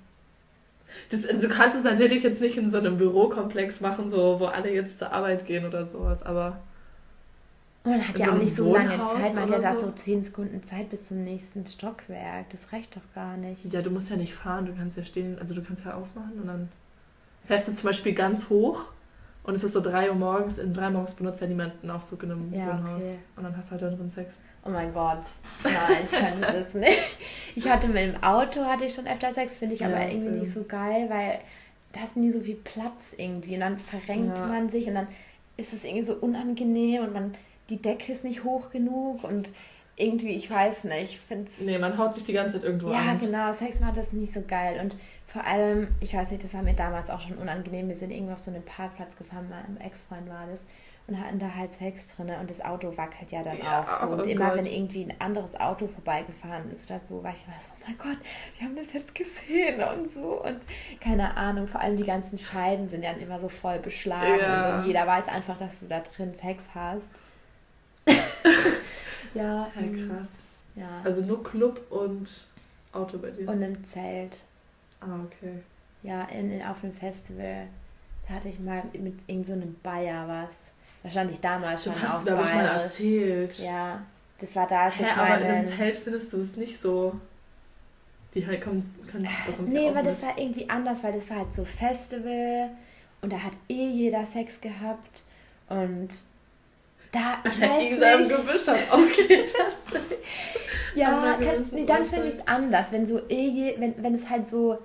das, 1.10 1.26
also 1.26 1.48
du 1.48 1.54
kannst 1.54 1.78
es 1.78 1.84
natürlich 1.84 2.24
jetzt 2.24 2.42
nicht 2.42 2.58
in 2.58 2.72
so 2.72 2.78
einem 2.78 2.98
Bürokomplex 2.98 3.82
machen, 3.82 4.10
so, 4.10 4.40
wo 4.40 4.46
alle 4.46 4.72
jetzt 4.72 5.00
zur 5.00 5.12
Arbeit 5.12 5.46
gehen 5.46 5.66
oder 5.66 5.86
sowas, 5.86 6.24
aber 6.24 6.60
man 7.84 8.08
hat 8.08 8.18
ja 8.20 8.28
so 8.28 8.32
auch 8.32 8.38
nicht 8.38 8.56
so 8.56 8.74
lange 8.74 8.90
Wohnhaus 8.92 9.14
Zeit, 9.14 9.34
man 9.36 9.44
hat 9.44 9.50
ja 9.52 9.74
da 9.74 9.80
so? 9.80 9.92
10 9.92 10.24
Sekunden 10.24 10.64
Zeit 10.64 10.90
bis 10.90 11.08
zum 11.08 11.24
nächsten 11.24 11.66
Stockwerk. 11.66 12.50
Das 12.50 12.72
reicht 12.72 12.96
doch 12.96 13.02
gar 13.14 13.36
nicht. 13.38 13.72
ja, 13.74 13.82
du 13.82 13.90
musst 13.90 14.10
ja 14.10 14.16
nicht 14.16 14.34
fahren, 14.34 14.66
du 14.66 14.74
kannst 14.74 14.98
ja 14.98 15.04
stehen, 15.06 15.38
also 15.40 15.54
du 15.54 15.62
kannst 15.62 15.86
ja 15.86 15.94
aufmachen 15.96 16.40
und 16.42 16.48
dann 16.48 16.70
fährst 17.46 17.68
du 17.68 17.74
zum 17.74 17.84
Beispiel 17.90 18.14
ganz 18.14 18.50
hoch 18.50 18.80
und 19.44 19.56
es 19.56 19.64
ist 19.64 19.74
so 19.74 19.82
3 19.82 20.10
Uhr 20.10 20.16
morgens, 20.16 20.58
in 20.58 20.74
3 20.74 20.86
Uhr 20.86 20.92
morgens 20.92 21.16
benutzt 21.16 21.42
ja 21.42 21.48
niemand 21.48 21.74
einen 21.82 21.92
Aufzug 21.92 22.24
in 22.24 22.32
einem 22.32 22.54
Ja, 22.54 22.68
Wohnhaus 22.68 23.04
okay. 23.04 23.20
und 23.36 23.44
dann 23.44 23.58
hast 23.58 23.68
du 23.68 23.72
halt 23.74 23.82
da 23.82 23.90
drin 23.90 24.10
Sex. 24.10 24.34
Oh 24.66 24.70
mein 24.70 24.94
Gott. 24.94 25.24
Nein, 25.66 25.74
ich 26.06 26.12
könnte 26.12 26.40
das 26.58 26.74
nicht. 26.74 27.18
Ich 27.56 27.70
hatte 27.70 27.88
mit 27.88 27.98
dem 27.98 28.24
Auto 28.24 28.62
hatte 28.64 28.86
ich 28.86 28.94
schon 28.94 29.06
öfter 29.08 29.34
Sex, 29.34 29.58
finde 29.58 29.76
ich 29.76 29.82
Ja, 29.82 29.88
aber 29.88 30.08
irgendwie 30.10 30.40
nicht 30.40 30.54
so 30.54 30.64
geil, 30.64 31.08
weil 31.10 31.40
da 31.92 32.06
ist 32.06 32.16
nie 32.16 32.32
so 32.32 32.40
viel 32.40 32.56
Platz 32.56 33.14
irgendwie. 33.18 33.56
Und 33.56 33.60
dann 33.60 33.78
verrenkt 33.78 34.38
Ja. 34.40 34.48
man 34.48 34.70
sich 34.70 34.88
und 34.88 34.96
dann 34.96 35.08
ist 35.58 35.74
es 35.74 35.84
irgendwie 35.84 36.04
so 36.06 36.14
unangenehm 36.14 37.04
und 37.04 37.12
man 37.14 37.34
die 37.70 37.82
Decke 37.82 38.12
ist 38.12 38.24
nicht 38.24 38.44
hoch 38.44 38.70
genug 38.72 39.24
und 39.24 39.52
irgendwie, 39.96 40.32
ich 40.36 40.50
weiß 40.50 40.86
nicht, 40.86 41.04
ich 41.12 41.20
finde 41.20 41.46
es. 41.46 41.62
Nee, 41.62 41.78
man 41.78 41.98
haut 41.98 42.16
sich 42.16 42.24
die 42.24 42.34
ganze 42.34 42.56
Zeit 42.58 42.64
irgendwo 42.64 42.90
Ja, 42.92 43.00
an. 43.12 43.20
genau, 43.20 43.54
Sex 43.54 43.80
macht 43.80 43.96
das 43.98 44.12
nicht 44.12 44.34
so 44.34 44.42
geil. 44.42 44.80
Und 44.82 44.96
vor 45.28 45.46
allem, 45.46 45.88
ich 46.00 46.14
weiß 46.16 46.32
nicht, 46.32 46.44
das 46.44 46.54
war 46.56 46.64
mir 46.64 46.74
damals 46.74 47.10
auch 47.12 47.22
schon 47.22 47.38
unangenehm. 47.38 47.88
Wir 47.90 47.96
sind 47.96 48.10
irgendwo 48.12 48.34
auf 48.34 48.40
so 48.40 48.50
einen 48.52 48.64
Parkplatz 48.64 49.16
gefahren, 49.16 49.48
mein 49.50 49.80
Ex-Freund 49.82 50.28
war 50.30 50.48
das. 50.52 50.62
Und 51.06 51.20
hatten 51.20 51.38
da 51.38 51.54
halt 51.54 51.74
Sex 51.74 52.16
drin 52.16 52.32
und 52.40 52.50
das 52.50 52.62
Auto 52.64 52.96
wackelt 52.98 53.30
ja 53.34 53.44
dann 53.44 53.58
Ja, 53.58 53.82
auch 53.84 54.00
so. 54.00 54.08
Und 54.08 54.22
oh 54.22 54.24
immer 54.24 54.48
Gott. 54.50 54.58
wenn 54.60 54.66
irgendwie 54.66 55.04
ein 55.04 55.14
anderes 55.20 55.54
Auto 55.60 55.86
vorbeigefahren 55.86 56.72
ist 56.72 56.90
oder 56.90 57.02
so, 57.10 57.22
war 57.22 57.34
ich 57.34 57.44
immer 57.46 57.58
so, 57.60 57.72
oh 57.78 57.84
mein 57.86 57.98
Gott, 57.98 58.18
wir 58.58 58.66
haben 58.68 58.76
das 58.78 58.94
jetzt 58.94 59.14
gesehen 59.14 59.82
und 59.84 60.10
so. 60.10 60.42
Und 60.44 60.60
keine 61.02 61.36
Ahnung, 61.36 61.68
vor 61.68 61.82
allem 61.82 61.98
die 61.98 62.06
ganzen 62.06 62.38
Scheiben 62.38 62.88
sind 62.88 63.04
dann 63.04 63.20
immer 63.20 63.38
so 63.42 63.50
voll 63.50 63.80
beschlagen 63.80 64.40
Ja. 64.40 64.56
und 64.56 64.64
so. 64.64 64.70
Und 64.80 64.86
jeder 64.88 65.06
weiß 65.06 65.28
einfach, 65.28 65.58
dass 65.58 65.82
du 65.82 65.88
da 65.88 66.00
drin 66.00 66.34
Sex 66.34 66.64
hast. 66.74 67.12
ja, 69.34 69.68
Ja, 69.76 69.82
mm, 69.82 70.08
krass. 70.10 70.28
ja. 70.76 71.02
Also 71.04 71.22
nur 71.22 71.44
Club 71.44 71.82
und 71.92 72.28
Auto 72.92 73.18
bei 73.18 73.32
dir. 73.32 73.48
Und 73.50 73.62
im 73.62 73.84
Zelt. 73.84 74.44
ah, 75.02 75.20
okay. 75.26 75.60
Ja, 76.04 76.24
in, 76.26 76.52
in, 76.52 76.64
auf 76.64 76.84
einem 76.84 76.94
Festival. 76.94 77.68
Da 78.28 78.36
hatte 78.36 78.50
ich 78.50 78.60
mal 78.60 78.84
mit 78.94 79.16
irgend 79.28 79.48
so 79.48 79.54
einem 79.54 79.76
Bayer 79.84 80.28
was. 80.28 80.56
Da 81.02 81.10
stand 81.10 81.32
ich 81.32 81.40
damals 81.40 81.84
schon 81.84 81.94
Das 81.94 82.04
hast 82.04 82.16
auf 82.16 82.24
du, 82.26 82.42
ich, 82.42 82.54
mal 82.54 82.66
erzählt. 82.66 83.60
Ja, 83.60 84.02
das 84.40 84.56
war 84.56 84.68
da, 84.68 84.84
als 84.86 84.96
Hä, 84.96 85.04
ich 85.04 85.12
aber 85.12 85.38
in 85.40 85.44
einem. 85.48 85.66
Zelt 85.68 85.98
findest 85.98 86.32
du 86.34 86.42
es 86.42 86.56
nicht 86.56 86.80
so. 86.80 87.20
Die 88.34 88.46
halt 88.48 88.62
kommen, 88.62 88.84
können 89.12 89.28
Nee, 89.66 89.94
weil 89.94 90.04
das 90.04 90.22
mit. 90.22 90.30
war 90.30 90.38
irgendwie 90.40 90.68
anders, 90.70 91.04
weil 91.04 91.14
das 91.14 91.30
war 91.30 91.38
halt 91.38 91.54
so 91.54 91.64
Festival 91.66 92.70
und 93.22 93.32
da 93.32 93.38
hat 93.38 93.54
eh 93.70 93.90
jeder 93.90 94.26
Sex 94.26 94.60
gehabt 94.60 95.22
und 95.70 96.10
da, 97.14 97.38
ich 97.46 97.64
An 97.64 97.70
weiß 97.70 97.84
Isa 97.92 98.12
im 98.14 98.20
nicht. 98.22 98.30
Gebüsch 98.36 98.68
hat 98.68 98.92
auch 98.92 99.08
geht 99.28 99.54
das. 99.54 100.02
Ja, 100.96 101.38
kann, 101.40 101.66
nee, 101.72 101.86
dann 101.86 102.06
finde 102.06 102.28
ich 102.28 102.36
es 102.36 102.48
anders, 102.48 102.92
wenn 102.92 103.08
so 103.08 103.22
wenn, 103.30 104.04
wenn 104.04 104.14
es 104.16 104.30
halt 104.30 104.48
so, 104.48 104.78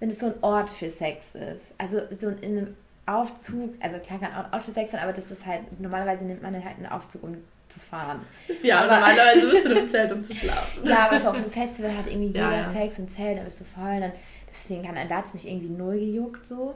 wenn 0.00 0.10
es 0.10 0.20
so 0.20 0.26
ein 0.26 0.34
Ort 0.42 0.70
für 0.70 0.90
Sex 0.90 1.24
ist. 1.34 1.74
Also 1.78 2.00
so 2.10 2.28
in 2.28 2.42
einem 2.58 2.76
Aufzug, 3.06 3.74
also 3.80 3.98
klar 3.98 4.20
kann 4.20 4.32
auch 4.34 4.44
ein 4.46 4.52
Ort 4.52 4.62
für 4.62 4.70
Sex 4.70 4.92
sein, 4.92 5.00
aber 5.00 5.12
das 5.12 5.30
ist 5.30 5.44
halt, 5.46 5.62
normalerweise 5.80 6.24
nimmt 6.24 6.42
man 6.42 6.54
halt 6.54 6.76
einen 6.76 6.86
Aufzug, 6.86 7.22
um 7.24 7.36
zu 7.68 7.80
fahren. 7.80 8.20
Ja, 8.62 8.80
Aber- 8.84 8.94
normalerweise 8.94 9.50
bist 9.50 9.64
du 9.64 9.70
im 9.72 9.90
Zelt, 9.90 10.12
um 10.12 10.22
zu 10.22 10.34
schlafen. 10.34 10.86
Ja, 10.86 11.06
aber 11.08 11.18
so 11.18 11.28
auf 11.30 11.36
einem 11.36 11.50
Festival 11.50 11.96
hat 11.96 12.06
irgendwie 12.06 12.38
Ja, 12.38 12.50
jeder 12.52 12.62
ja. 12.62 12.70
Sex 12.70 12.98
im 12.98 13.08
Zelt, 13.08 13.38
da 13.38 13.42
bist 13.42 13.60
du 13.60 13.64
voll. 13.64 13.98
Dann, 13.98 14.12
deswegen 14.48 14.84
kann, 14.84 14.94
da 15.08 15.16
hat 15.16 15.26
es 15.26 15.34
mich 15.34 15.48
irgendwie 15.48 15.70
null 15.70 15.98
gejuckt 15.98 16.46
so. 16.46 16.74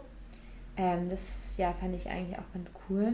Ähm, 0.77 1.09
das 1.09 1.57
ja, 1.59 1.73
fand 1.81 1.95
ich 1.95 2.09
eigentlich 2.09 2.37
auch 2.39 2.53
ganz 2.55 2.73
cool. 2.91 3.13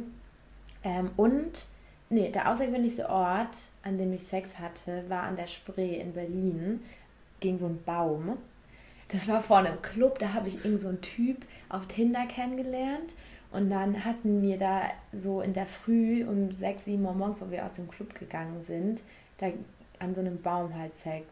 Ähm, 0.84 1.10
und, 1.16 1.66
nee, 2.10 2.30
der 2.30 2.50
außergewöhnlichste 2.50 3.08
Ort, 3.08 3.56
an 3.82 3.98
dem 3.98 4.12
ich 4.12 4.24
Sex 4.24 4.58
hatte, 4.58 5.04
war 5.08 5.22
an 5.22 5.36
der 5.36 5.46
Spree 5.46 5.96
in 5.96 6.12
Berlin. 6.12 6.82
Gegen 7.40 7.58
so 7.58 7.66
einen 7.66 7.82
Baum. 7.82 8.38
Das 9.08 9.28
war 9.28 9.42
vor 9.42 9.58
einem 9.58 9.82
Club, 9.82 10.18
da 10.20 10.32
habe 10.32 10.48
ich 10.48 10.64
irgend 10.64 10.80
so 10.80 10.88
einen 10.88 11.00
Typ 11.00 11.44
auf 11.68 11.86
Tinder 11.86 12.24
kennengelernt. 12.26 13.14
Und 13.50 13.68
dann 13.68 14.04
hatten 14.04 14.40
wir 14.40 14.58
da 14.58 14.82
so 15.12 15.42
in 15.42 15.52
der 15.52 15.66
Früh 15.66 16.24
um 16.24 16.50
6, 16.52 16.86
7 16.86 17.04
Uhr 17.04 17.12
morgens, 17.12 17.42
wo 17.42 17.50
wir 17.50 17.66
aus 17.66 17.74
dem 17.74 17.88
Club 17.88 18.14
gegangen 18.14 18.62
sind, 18.66 19.02
da 19.38 19.48
an 19.98 20.14
so 20.14 20.20
einem 20.20 20.40
Baum 20.40 20.74
halt 20.74 20.94
Sex. 20.96 21.26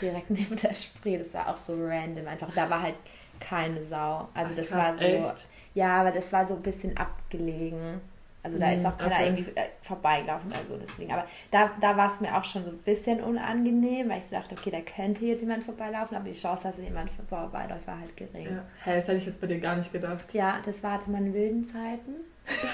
Direkt 0.00 0.30
neben 0.30 0.56
der 0.56 0.74
Spree. 0.74 1.18
Das 1.18 1.32
war 1.34 1.48
auch 1.48 1.56
so 1.56 1.74
random. 1.74 2.26
Einfach, 2.26 2.52
da 2.54 2.68
war 2.68 2.82
halt 2.82 2.96
keine 3.38 3.84
Sau. 3.84 4.28
Also 4.34 4.52
Ach, 4.52 4.56
das 4.56 4.68
krass, 4.68 4.78
war 4.78 4.96
so. 4.96 5.04
echt? 5.04 5.46
Ja, 5.74 6.00
aber 6.00 6.10
das 6.10 6.32
war 6.32 6.44
so 6.44 6.54
ein 6.54 6.62
bisschen 6.62 6.96
abgelegen. 6.96 8.00
Also 8.42 8.58
da 8.58 8.72
ist 8.72 8.80
Mhm, 8.80 8.86
auch 8.86 8.96
keiner 8.96 9.14
okay. 9.16 9.26
irgendwie 9.26 9.50
äh, 9.56 9.66
vorbeigelaufen 9.82 10.50
oder 10.50 10.60
so. 10.68 10.76
Deswegen. 10.80 11.12
Aber 11.12 11.26
da, 11.50 11.70
da 11.80 11.96
war 11.96 12.10
es 12.10 12.20
mir 12.20 12.34
auch 12.34 12.44
schon 12.44 12.64
so 12.64 12.70
ein 12.70 12.78
bisschen 12.78 13.20
unangenehm, 13.22 14.08
weil 14.08 14.18
ich 14.20 14.24
so 14.26 14.36
dachte, 14.36 14.54
okay, 14.58 14.70
da 14.70 14.80
könnte 14.80 15.26
jetzt 15.26 15.40
jemand 15.40 15.62
vorbeilaufen, 15.64 16.16
aber 16.16 16.26
die 16.28 16.38
Chance, 16.38 16.64
dass 16.68 16.78
jemand 16.78 17.10
vorbeiläuft, 17.28 17.86
war 17.86 18.00
halt 18.00 18.16
gering. 18.16 18.46
Ja. 18.46 18.64
Hä, 18.84 18.96
das 18.96 19.08
hätte 19.08 19.18
ich 19.18 19.26
jetzt 19.26 19.40
bei 19.42 19.46
dir 19.46 19.58
gar 19.60 19.76
nicht 19.76 19.92
gedacht. 19.92 20.24
Ja, 20.32 20.58
das 20.64 20.82
war 20.82 20.98
zu 21.00 21.10
meinen 21.10 21.34
wilden 21.34 21.64
Zeiten. 21.64 22.14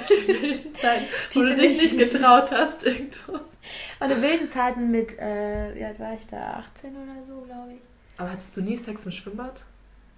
Die 0.09 0.29
wilden 0.43 0.75
Zeiten, 0.75 1.05
Die 1.33 1.37
wo 1.37 1.43
du 1.43 1.55
dich 1.57 1.83
nicht- 1.83 1.99
getraut 2.13 2.53
hast 2.53 2.85
irgendwo. 2.87 3.41
Meine 3.99 4.23
wilden 4.23 4.49
Zeiten 4.49 4.93
mit, 4.93 5.19
äh, 5.19 5.75
wie 5.75 5.85
alt 5.85 5.99
war 5.99 6.15
ich 6.15 6.27
da? 6.29 6.59
18 6.59 6.91
oder 6.93 7.25
so, 7.27 7.41
glaube 7.43 7.73
ich. 7.73 7.81
Aber 8.19 8.31
hattest 8.31 8.57
du 8.57 8.61
nie 8.63 8.77
Sex 8.77 9.05
im 9.05 9.11
Schwimmbad? 9.11 9.61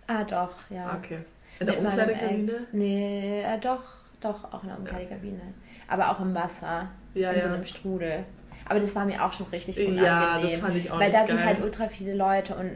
Ah, 0.06 0.24
doch, 0.24 0.52
ja. 0.68 0.94
Okay. 1.02 1.20
In 1.58 1.66
der 1.66 1.78
Umkleidekabine? 1.78 2.66
Nee, 2.72 3.42
äh, 3.42 3.58
doch, 3.58 3.82
doch, 4.20 4.52
auch 4.52 4.62
in 4.62 4.68
der 4.68 4.78
Umkleidekabine. 4.78 5.40
Aber 5.88 6.10
auch 6.10 6.20
im 6.20 6.34
Wasser, 6.34 6.88
Ja, 7.14 7.30
in 7.30 7.40
so 7.42 7.48
ja. 7.48 7.54
einem 7.54 7.64
Strudel. 7.64 8.24
Aber 8.68 8.80
das 8.80 8.94
war 8.94 9.04
mir 9.04 9.24
auch 9.24 9.32
schon 9.32 9.46
richtig 9.52 9.76
Ja, 9.76 9.86
unangenehm. 9.86 10.50
das 10.52 10.60
fand 10.60 10.76
ich 10.76 10.90
auch 10.90 10.98
weil 11.00 11.10
da 11.10 11.18
geil. 11.20 11.28
sind 11.28 11.44
halt 11.44 11.62
ultra 11.62 11.88
viele 11.88 12.14
Leute 12.14 12.54
und 12.56 12.72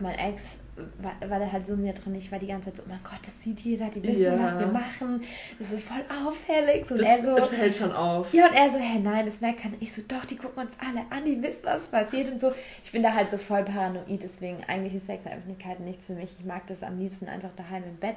mein 0.00 0.18
Ex 0.18 0.58
war, 0.98 1.30
war 1.30 1.38
da 1.38 1.50
halt 1.52 1.64
so 1.68 1.76
mir 1.76 1.92
drin. 1.92 2.16
Ich 2.16 2.32
war 2.32 2.40
die 2.40 2.48
ganze 2.48 2.64
Zeit 2.64 2.78
so, 2.78 2.82
oh 2.84 2.88
mein 2.90 2.98
Gott, 3.04 3.20
das 3.24 3.40
sieht 3.40 3.60
jeder, 3.60 3.86
die 3.90 4.02
wissen, 4.02 4.22
Ja. 4.22 4.38
was 4.40 4.58
wir 4.58 4.66
machen. 4.66 5.22
Das 5.60 5.70
ist 5.70 5.84
voll 5.86 6.04
auffällig. 6.26 6.84
So, 6.84 6.94
und 6.94 7.00
das, 7.00 7.08
er 7.08 7.22
so, 7.22 7.36
das 7.36 7.48
fällt 7.48 7.74
schon 7.76 7.92
auf. 7.92 8.34
ja, 8.34 8.48
und 8.48 8.54
er 8.56 8.68
so, 8.70 8.78
hä, 8.78 8.98
nein, 8.98 9.24
das 9.24 9.40
merkt 9.40 9.60
keiner. 9.60 9.76
Ich 9.78 9.92
so, 9.92 10.02
doch, 10.06 10.24
die 10.24 10.34
gucken 10.36 10.64
uns 10.64 10.76
alle 10.80 11.00
an, 11.10 11.24
die 11.24 11.40
wissen, 11.40 11.60
was 11.62 11.86
passiert 11.86 12.28
und 12.32 12.40
so. 12.40 12.52
Ich 12.82 12.90
bin 12.90 13.04
da 13.04 13.12
halt 13.14 13.30
so 13.30 13.38
voll 13.38 13.62
paranoid, 13.62 14.20
deswegen 14.20 14.58
eigentlich 14.66 14.96
ist 14.96 15.06
Sex 15.06 15.24
in 15.26 15.30
Öffentlichkeit 15.32 15.78
nichts 15.78 16.08
für 16.08 16.14
mich. 16.14 16.34
Ich 16.40 16.44
mag 16.44 16.66
das 16.66 16.82
am 16.82 16.98
liebsten 16.98 17.28
einfach 17.28 17.52
daheim 17.56 17.84
im 17.84 17.96
Bett. 17.96 18.16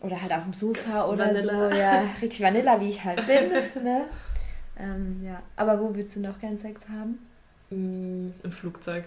Oder 0.00 0.20
halt 0.20 0.32
auf 0.32 0.44
dem 0.44 0.52
Sofa 0.52 1.06
oder 1.06 1.26
Vanilla. 1.26 1.70
so. 1.70 1.76
Ja, 1.76 2.02
richtig 2.22 2.42
Vanilla, 2.42 2.80
wie 2.80 2.90
ich 2.90 3.02
halt 3.04 3.26
bin. 3.26 3.50
ne? 3.84 4.04
ähm, 4.78 5.22
ja. 5.24 5.42
Aber 5.56 5.80
wo 5.80 5.94
willst 5.94 6.16
du 6.16 6.20
noch 6.20 6.38
gern 6.38 6.56
Sex 6.56 6.80
haben? 6.88 7.18
Mm, 7.70 8.30
Im 8.42 8.52
Flugzeug. 8.52 9.04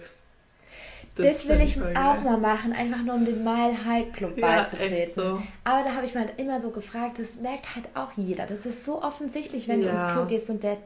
Das, 1.16 1.46
will 1.46 1.56
fänd 1.58 1.68
ich 1.68 1.76
voll 1.76 1.90
auch 1.94 2.14
geil. 2.14 2.20
mal 2.24 2.38
machen, 2.38 2.72
einfach 2.72 3.02
nur 3.02 3.14
um 3.16 3.24
den 3.26 3.44
Mile 3.44 3.74
High 3.84 4.10
Club 4.12 4.38
Ja, 4.38 4.62
beizutreten. 4.62 5.12
so. 5.14 5.42
Aber 5.64 5.84
da 5.84 5.94
habe 5.94 6.06
ich 6.06 6.14
mal 6.14 6.24
halt 6.24 6.40
immer 6.40 6.60
so 6.62 6.70
gefragt, 6.70 7.18
das 7.18 7.36
merkt 7.36 7.74
halt 7.74 7.84
auch 7.94 8.12
jeder. 8.16 8.46
Das 8.46 8.64
ist 8.64 8.84
so 8.84 9.02
offensichtlich, 9.02 9.68
wenn 9.68 9.82
du 9.82 9.88
Ja. 9.88 9.92
ins 9.92 10.12
Klo 10.12 10.24
gehst 10.24 10.48
und 10.48 10.62
der, 10.62 10.78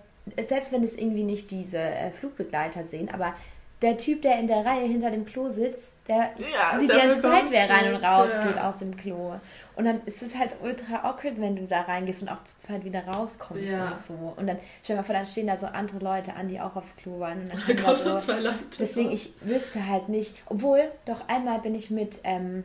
selbst 0.44 0.72
wenn 0.72 0.82
es 0.82 0.96
irgendwie 0.96 1.22
nicht 1.22 1.50
diese 1.52 1.78
äh, 1.78 2.10
Flugbegleiter 2.10 2.84
sehen, 2.90 3.08
aber 3.12 3.34
der 3.82 3.98
Typ, 3.98 4.22
der 4.22 4.38
in 4.40 4.46
der 4.48 4.64
Reihe 4.66 4.86
hinter 4.88 5.10
dem 5.10 5.26
Klo 5.26 5.48
sitzt, 5.48 5.92
der 6.08 6.30
Ja, 6.38 6.76
sieht 6.80 6.90
die 6.90 6.96
der 6.96 7.06
ganze 7.08 7.20
Zeit, 7.20 7.44
wer 7.50 7.70
rein 7.70 7.94
und 7.94 8.02
raus 8.04 8.30
geht 8.42 8.58
aus 8.58 8.78
dem 8.78 8.96
Klo. 8.96 9.34
Und 9.76 9.84
dann 9.84 10.00
ist 10.06 10.22
es 10.22 10.34
halt 10.34 10.56
ultra 10.62 11.04
awkward, 11.08 11.38
wenn 11.40 11.54
du 11.54 11.66
da 11.66 11.82
reingehst 11.82 12.22
und 12.22 12.28
auch 12.30 12.42
zu 12.44 12.58
zweit 12.58 12.84
wieder 12.84 13.06
rauskommst 13.06 13.72
Ja. 13.76 13.88
und 13.88 13.96
so. 13.98 14.34
Und 14.36 14.46
dann 14.46 14.58
stell 14.82 14.96
mal 14.96 15.02
vor, 15.02 15.14
dann 15.14 15.26
stehen 15.26 15.46
da 15.46 15.56
so 15.58 15.66
andere 15.66 15.98
Leute 15.98 16.34
an, 16.34 16.48
die 16.48 16.58
auch 16.58 16.74
aufs 16.76 16.96
Klo 16.96 17.20
waren. 17.20 17.42
Und 17.42 17.52
dann 17.52 17.58
Da 17.66 17.74
stehen 17.74 17.84
da 17.84 17.96
so, 17.96 18.18
zwei 18.20 18.40
Leute. 18.40 18.58
Deswegen, 18.80 19.12
ich 19.12 19.32
wüsste 19.42 19.86
halt 19.86 20.08
nicht. 20.08 20.34
Obwohl, 20.46 20.80
doch 21.04 21.28
einmal 21.28 21.60
bin 21.60 21.74
ich 21.74 21.90
mit 21.90 22.20
ähm, 22.24 22.64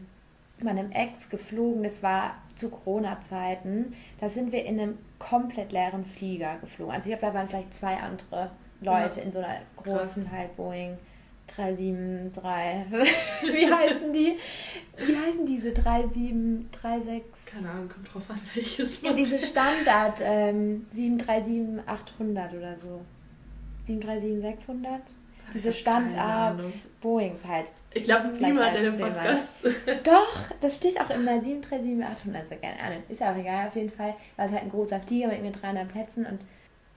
meinem 0.64 0.90
Ex 0.92 1.30
geflogen. 1.30 1.84
Das 1.84 2.02
war 2.02 2.36
zu 2.56 2.70
Corona-Zeiten. 2.70 3.94
Da 4.20 4.30
sind 4.30 4.52
wir 4.52 4.64
in 4.66 4.80
einem 4.80 4.98
komplett 5.20 5.72
leeren 5.72 6.06
Flieger 6.06 6.58
geflogen. 6.62 6.94
Also 6.96 7.10
ich 7.10 7.18
glaube, 7.20 7.34
da 7.34 7.38
waren 7.40 7.48
vielleicht 7.50 7.74
zwei 7.74 7.98
andere 7.98 8.52
Leute 8.80 9.20
Ja. 9.20 9.26
in 9.26 9.32
so 9.32 9.40
einer 9.40 9.58
großen 9.78 10.32
halt 10.32 10.56
Boeing 10.56 10.98
373. 11.56 12.44
Wie 13.54 13.72
heißen 13.74 14.14
die? 14.14 14.38
Wie 14.98 15.16
heißen 15.18 15.46
diese 15.46 15.72
3736? 15.74 17.24
Keine 17.46 17.70
Ahnung, 17.70 17.90
kommt 17.90 18.14
drauf 18.14 18.24
an, 18.30 18.40
welches 18.54 19.02
Ja, 19.02 19.14
diese 19.14 19.40
Standard 19.40 20.20
ähm, 20.24 20.86
737-800 20.96 22.58
oder 22.58 22.76
so. 22.82 23.02
737-600? 23.88 25.00
Diese 25.54 25.70
Ich 25.70 25.86
hab 25.86 25.94
keine 25.96 26.12
Standard. 26.14 26.64
Boeings 27.02 27.44
halt. 27.46 27.72
Ich 27.94 28.04
glaube, 28.06 28.30
niemand, 28.30 28.76
den 28.76 28.84
jemand. 28.84 29.14
Podcast. 29.16 29.66
Doch, 30.06 30.38
das 30.62 30.78
steht 30.78 31.00
auch 31.02 31.10
immer 31.10 31.32
737-800. 31.34 32.06
Also 32.36 32.56
keine 32.62 32.80
Ahnung. 32.82 33.04
Ist 33.10 33.20
ja 33.20 33.34
auch 33.34 33.38
egal, 33.38 33.68
auf 33.68 33.76
jeden 33.76 33.92
Fall. 33.92 34.14
War 34.38 34.46
es 34.46 34.52
halt 34.52 34.64
ein 34.64 34.70
großer 34.70 35.00
Flieger 35.02 35.28
mit 35.28 35.40
irgendwie 35.40 35.60
300 35.60 35.90
Plätzen 35.92 36.26
und 36.26 36.40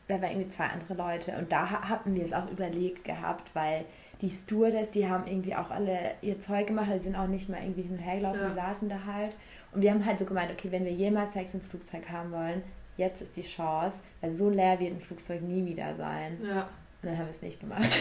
da 0.06 0.20
waren 0.20 0.30
irgendwie 0.32 0.50
zwei 0.50 0.66
andere 0.66 0.94
Leute. 0.94 1.32
Und 1.38 1.50
da 1.50 1.68
ha- 1.68 1.88
hatten 1.88 2.14
wir 2.14 2.24
es 2.24 2.32
auch 2.32 2.48
überlegt 2.50 3.04
gehabt, 3.04 3.50
weil 3.54 3.86
die 4.20 4.30
Stewardess, 4.30 4.90
die 4.90 5.08
haben 5.08 5.26
irgendwie 5.26 5.54
auch 5.54 5.70
alle 5.70 5.98
ihr 6.22 6.40
Zeug 6.40 6.66
gemacht. 6.68 6.86
Die 6.94 6.98
sind 7.00 7.16
auch 7.16 7.26
nicht 7.26 7.48
mal 7.48 7.60
irgendwie 7.62 7.82
hin 7.82 7.92
und 7.92 7.98
her 7.98 8.16
gelaufen, 8.16 8.40
Ja. 8.42 8.48
die 8.50 8.54
saßen 8.54 8.88
da 8.88 8.96
halt. 9.06 9.34
Und 9.72 9.82
wir 9.82 9.90
haben 9.90 10.04
halt 10.06 10.18
so 10.18 10.24
gemeint, 10.24 10.50
okay, 10.52 10.70
wenn 10.70 10.84
wir 10.84 10.92
jemals 10.92 11.32
Sex 11.32 11.54
im 11.54 11.60
Flugzeug 11.60 12.08
haben 12.10 12.30
wollen, 12.32 12.62
jetzt 12.96 13.20
ist 13.22 13.36
die 13.36 13.42
Chance, 13.42 13.98
weil 14.20 14.34
so 14.34 14.48
leer 14.48 14.78
wird 14.78 14.92
ein 14.92 15.00
Flugzeug 15.00 15.42
nie 15.42 15.64
wieder 15.66 15.94
sein. 15.96 16.38
Ja. 16.46 16.68
Und 17.02 17.10
dann 17.10 17.18
haben 17.18 17.26
wir 17.26 17.32
es 17.32 17.42
nicht 17.42 17.60
gemacht. 17.60 17.82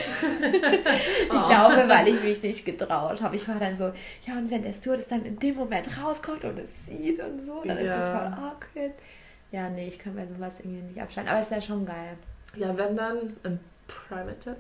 Ich 0.54 1.30
Oh. 1.32 1.48
glaube, 1.48 1.90
weil 1.90 2.08
ich 2.08 2.24
mich 2.24 2.42
nicht 2.44 2.66
getraut 2.66 3.22
habe. 3.22 3.36
Ich 3.36 3.48
war 3.48 3.56
dann 3.60 3.76
so, 3.78 3.86
ja, 4.26 4.38
und 4.38 4.50
wenn 4.52 4.62
der 4.64 4.74
Stewardess 4.74 5.08
dann 5.08 5.26
in 5.26 5.38
dem 5.40 5.56
Moment 5.56 5.90
rauskommt 6.02 6.46
und 6.46 6.60
es 6.60 6.86
sieht 6.86 7.20
und 7.20 7.42
so, 7.42 7.64
dann 7.66 7.78
ist 7.78 7.86
Ja. 7.86 8.00
es 8.00 8.08
voll 8.10 8.28
awkward. 8.28 8.94
Ja, 9.52 9.70
nee, 9.70 9.88
ich 9.88 10.00
kann 10.00 10.16
bei 10.16 10.26
sowas 10.26 10.60
irgendwie 10.60 10.82
nicht 10.84 11.02
abschalten. 11.02 11.32
Aber 11.32 11.42
es 11.42 11.52
wäre 11.52 11.62
schon 11.62 11.86
geil. 11.86 12.18
Ja, 12.56 12.78
wenn 12.78 12.96
dann 12.96 13.18
ein 13.44 13.60
Private 14.10 14.50
Jet. 14.50 14.58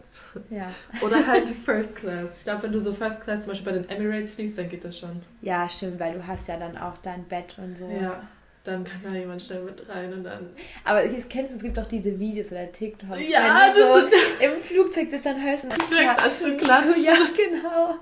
Ja. 0.49 0.71
Oder 1.05 1.25
halt 1.27 1.49
First 1.65 1.95
Class. 1.95 2.37
Ich 2.39 2.43
glaube, 2.43 2.63
wenn 2.63 2.71
du 2.71 2.79
so 2.81 2.93
First 2.93 3.23
Class 3.23 3.41
zum 3.43 3.51
Beispiel 3.51 3.71
bei 3.73 3.79
den 3.79 3.89
Emirates 3.89 4.31
fliegst, 4.31 4.57
dann 4.57 4.69
geht 4.69 4.83
das 4.83 4.97
schon. 4.99 5.21
Ja, 5.41 5.67
stimmt, 5.69 5.99
weil 5.99 6.13
du 6.13 6.25
hast 6.25 6.47
ja 6.47 6.57
dann 6.57 6.77
auch 6.77 6.97
dein 6.99 7.23
Bett 7.25 7.55
und 7.57 7.77
so. 7.77 7.87
Ja. 7.89 8.21
Dann 8.63 8.85
kann 8.85 9.01
da 9.03 9.13
jemand 9.13 9.41
schnell 9.41 9.61
mit 9.63 9.89
rein 9.89 10.13
und 10.13 10.23
dann. 10.23 10.49
Aber 10.85 11.05
jetzt 11.05 11.29
kennst 11.29 11.51
du, 11.51 11.57
es 11.57 11.63
gibt 11.63 11.75
doch 11.75 11.85
diese 11.85 12.17
Videos 12.17 12.49
oder 12.53 12.71
TikToks, 12.71 13.19
Ja, 13.27 13.71
wenn 13.75 13.83
du 13.83 14.09
so 14.09 14.15
im 14.39 14.61
Flugzeug 14.61 15.09
das 15.11 15.23
dann 15.23 15.43
hörst 15.43 15.65
und 15.65 15.77
klatschen. 15.77 16.57
klatschen. 16.59 16.93
So, 16.93 17.01
ja, 17.05 17.15
genau. 17.35 17.97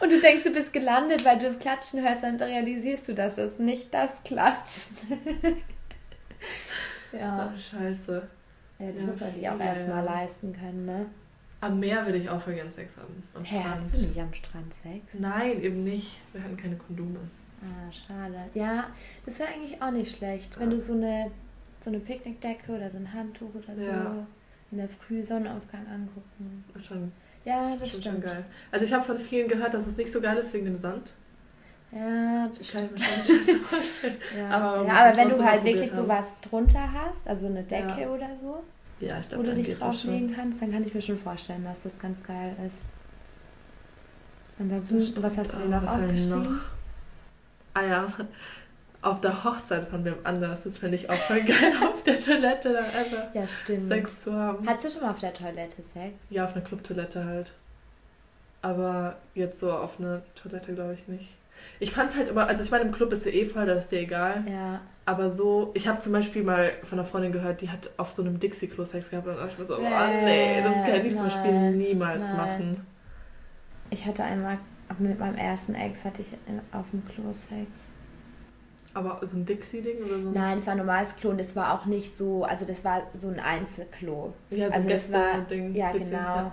Und 0.00 0.12
du 0.12 0.20
denkst, 0.20 0.44
du 0.44 0.50
bist 0.50 0.74
gelandet, 0.74 1.24
weil 1.24 1.38
du 1.38 1.46
das 1.46 1.58
Klatschen 1.58 2.02
hörst, 2.06 2.22
dann 2.22 2.36
realisierst 2.36 3.08
du, 3.08 3.14
dass 3.14 3.38
es 3.38 3.58
nicht 3.58 3.94
das 3.94 4.10
Klatschen. 4.24 4.98
ja. 7.12 7.50
Ach, 7.54 7.58
scheiße. 7.58 8.28
Ja, 8.78 8.86
das 8.92 9.00
Ja, 9.00 9.06
muss 9.06 9.20
man 9.20 9.34
sich 9.34 9.48
auch 9.48 9.58
ja, 9.58 9.64
erstmal 9.66 10.04
leisten 10.04 10.52
können, 10.52 10.84
ne? 10.86 11.06
Am 11.60 11.80
Meer 11.80 12.06
will 12.06 12.14
ich 12.16 12.28
auch 12.28 12.42
voll 12.42 12.54
gern 12.54 12.70
Sex 12.70 12.96
haben. 12.98 13.22
Am 13.32 13.42
Hä, 13.44 13.58
Strand. 13.60 13.76
hast 13.80 13.94
du 13.96 14.06
nicht 14.06 14.20
am 14.20 14.32
Strand 14.34 14.74
Sex? 14.74 15.14
Nein, 15.18 15.62
eben 15.62 15.84
nicht. 15.84 16.20
Wir 16.32 16.42
hatten 16.42 16.56
keine 16.56 16.76
Kondome. 16.76 17.20
Ah, 17.62 17.90
schade. 17.90 18.34
Ja, 18.52 18.88
das 19.24 19.38
wäre 19.38 19.48
eigentlich 19.50 19.80
auch 19.80 19.90
nicht 19.90 20.14
schlecht, 20.16 20.58
wenn 20.60 20.68
du 20.68 20.78
so 20.78 20.92
eine, 20.92 21.30
so 21.80 21.88
eine 21.90 22.00
Picknickdecke 22.00 22.70
oder 22.72 22.90
so 22.90 22.98
ein 22.98 23.10
Handtuch 23.10 23.54
oder 23.54 23.74
so 23.74 24.26
in 24.72 24.76
der 24.78 24.88
Früh 24.88 25.24
Sonnenaufgang 25.24 25.86
angucken. 25.86 26.64
Das 26.74 26.82
ist 26.82 26.88
schon, 26.88 27.12
Ja, 27.46 27.62
das 27.62 27.78
das 27.78 27.82
ist 27.88 27.92
schon, 27.94 28.02
schon 28.02 28.12
stimmt. 28.12 28.24
geil. 28.26 28.44
Also 28.70 28.84
ich 28.84 28.92
habe 28.92 29.04
von 29.04 29.18
vielen 29.18 29.48
gehört, 29.48 29.72
dass 29.72 29.86
es 29.86 29.96
nicht 29.96 30.12
so 30.12 30.20
geil 30.20 30.36
ist 30.36 30.52
wegen 30.52 30.66
dem 30.66 30.76
Sand. 30.76 31.14
Ja, 31.94 32.48
das 32.48 32.66
stimmt. 32.68 32.90
Ja, 34.36 34.48
Aber 34.50 34.84
ja, 34.86 34.92
aber 34.92 35.16
wenn 35.16 35.28
du 35.30 35.44
halt 35.44 35.64
wirklich 35.64 35.92
haben. 35.92 36.08
was 36.08 36.40
drunter 36.40 36.92
hast, 36.92 37.28
also 37.28 37.46
eine 37.46 37.62
Decke 37.62 38.00
Ja. 38.02 38.08
oder 38.08 38.36
so, 38.36 38.62
Ja, 39.00 39.18
ich 39.20 39.26
wo 39.26 39.28
glaube, 39.42 39.44
du 39.44 39.54
dich 39.54 39.70
schon. 39.70 39.78
drauflegen 39.78 40.34
kannst, 40.34 40.60
dann 40.62 40.72
kann 40.72 40.84
ich 40.84 40.92
mir 40.94 41.00
schon 41.02 41.18
vorstellen, 41.18 41.64
dass 41.64 41.84
das 41.84 41.98
ganz 41.98 42.22
geil 42.22 42.56
ist. 42.66 42.82
Ansonsten, 44.58 44.98
Das 45.14 45.22
was 45.22 45.32
stimmt 45.32 45.46
hast 45.48 45.54
du 45.58 45.68
dir 45.68 45.76
auch. 45.76 45.82
noch 45.82 45.92
aufgeschrieben? 45.94 46.42
noch? 46.54 46.60
Ah 47.74 47.82
ja, 47.84 48.06
auf 49.02 49.20
der 49.20 49.44
Hochzeit 49.44 49.88
von 49.88 50.04
wem 50.04 50.14
anders. 50.24 50.62
Das 50.62 50.78
finde 50.78 50.96
ich 50.96 51.10
auch 51.10 51.14
voll 51.14 51.40
geil, 51.44 51.72
auf 51.92 52.02
der 52.04 52.20
Toilette 52.20 52.72
dann 52.72 52.84
einfach 52.84 53.34
Ja, 53.34 53.46
stimmt. 53.48 53.88
Sex 53.88 54.22
zu 54.22 54.32
haben. 54.34 54.66
Hattest 54.68 54.86
du 54.86 54.90
schon 54.98 55.02
mal 55.02 55.10
auf 55.12 55.18
der 55.18 55.34
Toilette 55.34 55.82
Sex? 55.82 56.14
Ja, 56.30 56.44
auf 56.44 56.54
einer 56.54 56.64
Clubtoilette 56.64 57.24
halt. 57.24 57.52
Aber 58.62 59.16
jetzt 59.34 59.60
so 59.60 59.70
auf 59.72 59.98
einer 60.00 60.22
Toilette 60.34 60.72
glaube 60.72 60.94
ich 60.94 61.06
nicht. 61.08 61.34
Ich 61.80 61.92
fand 61.92 62.10
es 62.10 62.16
halt 62.16 62.28
immer, 62.28 62.46
also 62.46 62.62
ich 62.62 62.70
meine, 62.70 62.84
im 62.84 62.92
Club 62.92 63.12
ist 63.12 63.26
ja 63.26 63.32
eh 63.32 63.44
voll, 63.44 63.66
das 63.66 63.84
ist 63.84 63.92
dir 63.92 64.00
egal. 64.00 64.44
Ja. 64.46 64.80
Aber 65.06 65.30
so, 65.30 65.70
ich 65.74 65.86
habe 65.86 66.00
zum 66.00 66.12
Beispiel 66.12 66.42
mal 66.42 66.72
von 66.82 66.98
einer 66.98 67.06
Freundin 67.06 67.32
gehört, 67.32 67.60
die 67.60 67.68
hat 67.68 67.90
auf 67.98 68.12
so 68.12 68.22
einem 68.22 68.40
Dixie-Klo 68.40 68.84
Sex 68.84 69.10
gehabt 69.10 69.26
und 69.26 69.36
ich 69.46 69.58
mir 69.58 69.64
so, 69.66 69.76
oh 69.76 69.80
nee, 69.80 70.62
das 70.62 70.86
kann 70.86 71.04
ich 71.04 71.14
zum 71.14 71.26
Beispiel 71.26 71.70
niemals 71.72 72.22
nein. 72.22 72.36
machen. 72.36 72.86
Ich 73.90 74.06
hatte 74.06 74.24
einmal, 74.24 74.58
mit 74.98 75.18
meinem 75.18 75.36
ersten 75.36 75.74
Ex 75.74 76.04
hatte 76.04 76.22
ich 76.22 76.28
auf 76.72 76.90
dem 76.90 77.06
Klo 77.06 77.32
Sex. 77.32 77.90
Aber 78.94 79.20
so 79.26 79.36
ein 79.36 79.44
Dixie-Ding 79.44 79.98
oder 80.04 80.20
so? 80.20 80.30
Nein, 80.30 80.58
es 80.58 80.66
war 80.66 80.72
ein 80.72 80.78
normales 80.78 81.16
Klo 81.16 81.30
und 81.30 81.40
es 81.40 81.54
war 81.54 81.74
auch 81.74 81.84
nicht 81.84 82.16
so, 82.16 82.44
also 82.44 82.64
das 82.64 82.84
war 82.84 83.02
so 83.12 83.28
ein 83.28 83.40
Einzelklo. 83.40 84.32
Ja, 84.50 84.68
so 84.68 84.74
also 84.76 84.88
ein 84.88 84.88
Gäste-Ding. 84.88 85.74
ja 85.74 85.92
Dixie, 85.92 86.10
genau. 86.10 86.36
ja. 86.36 86.52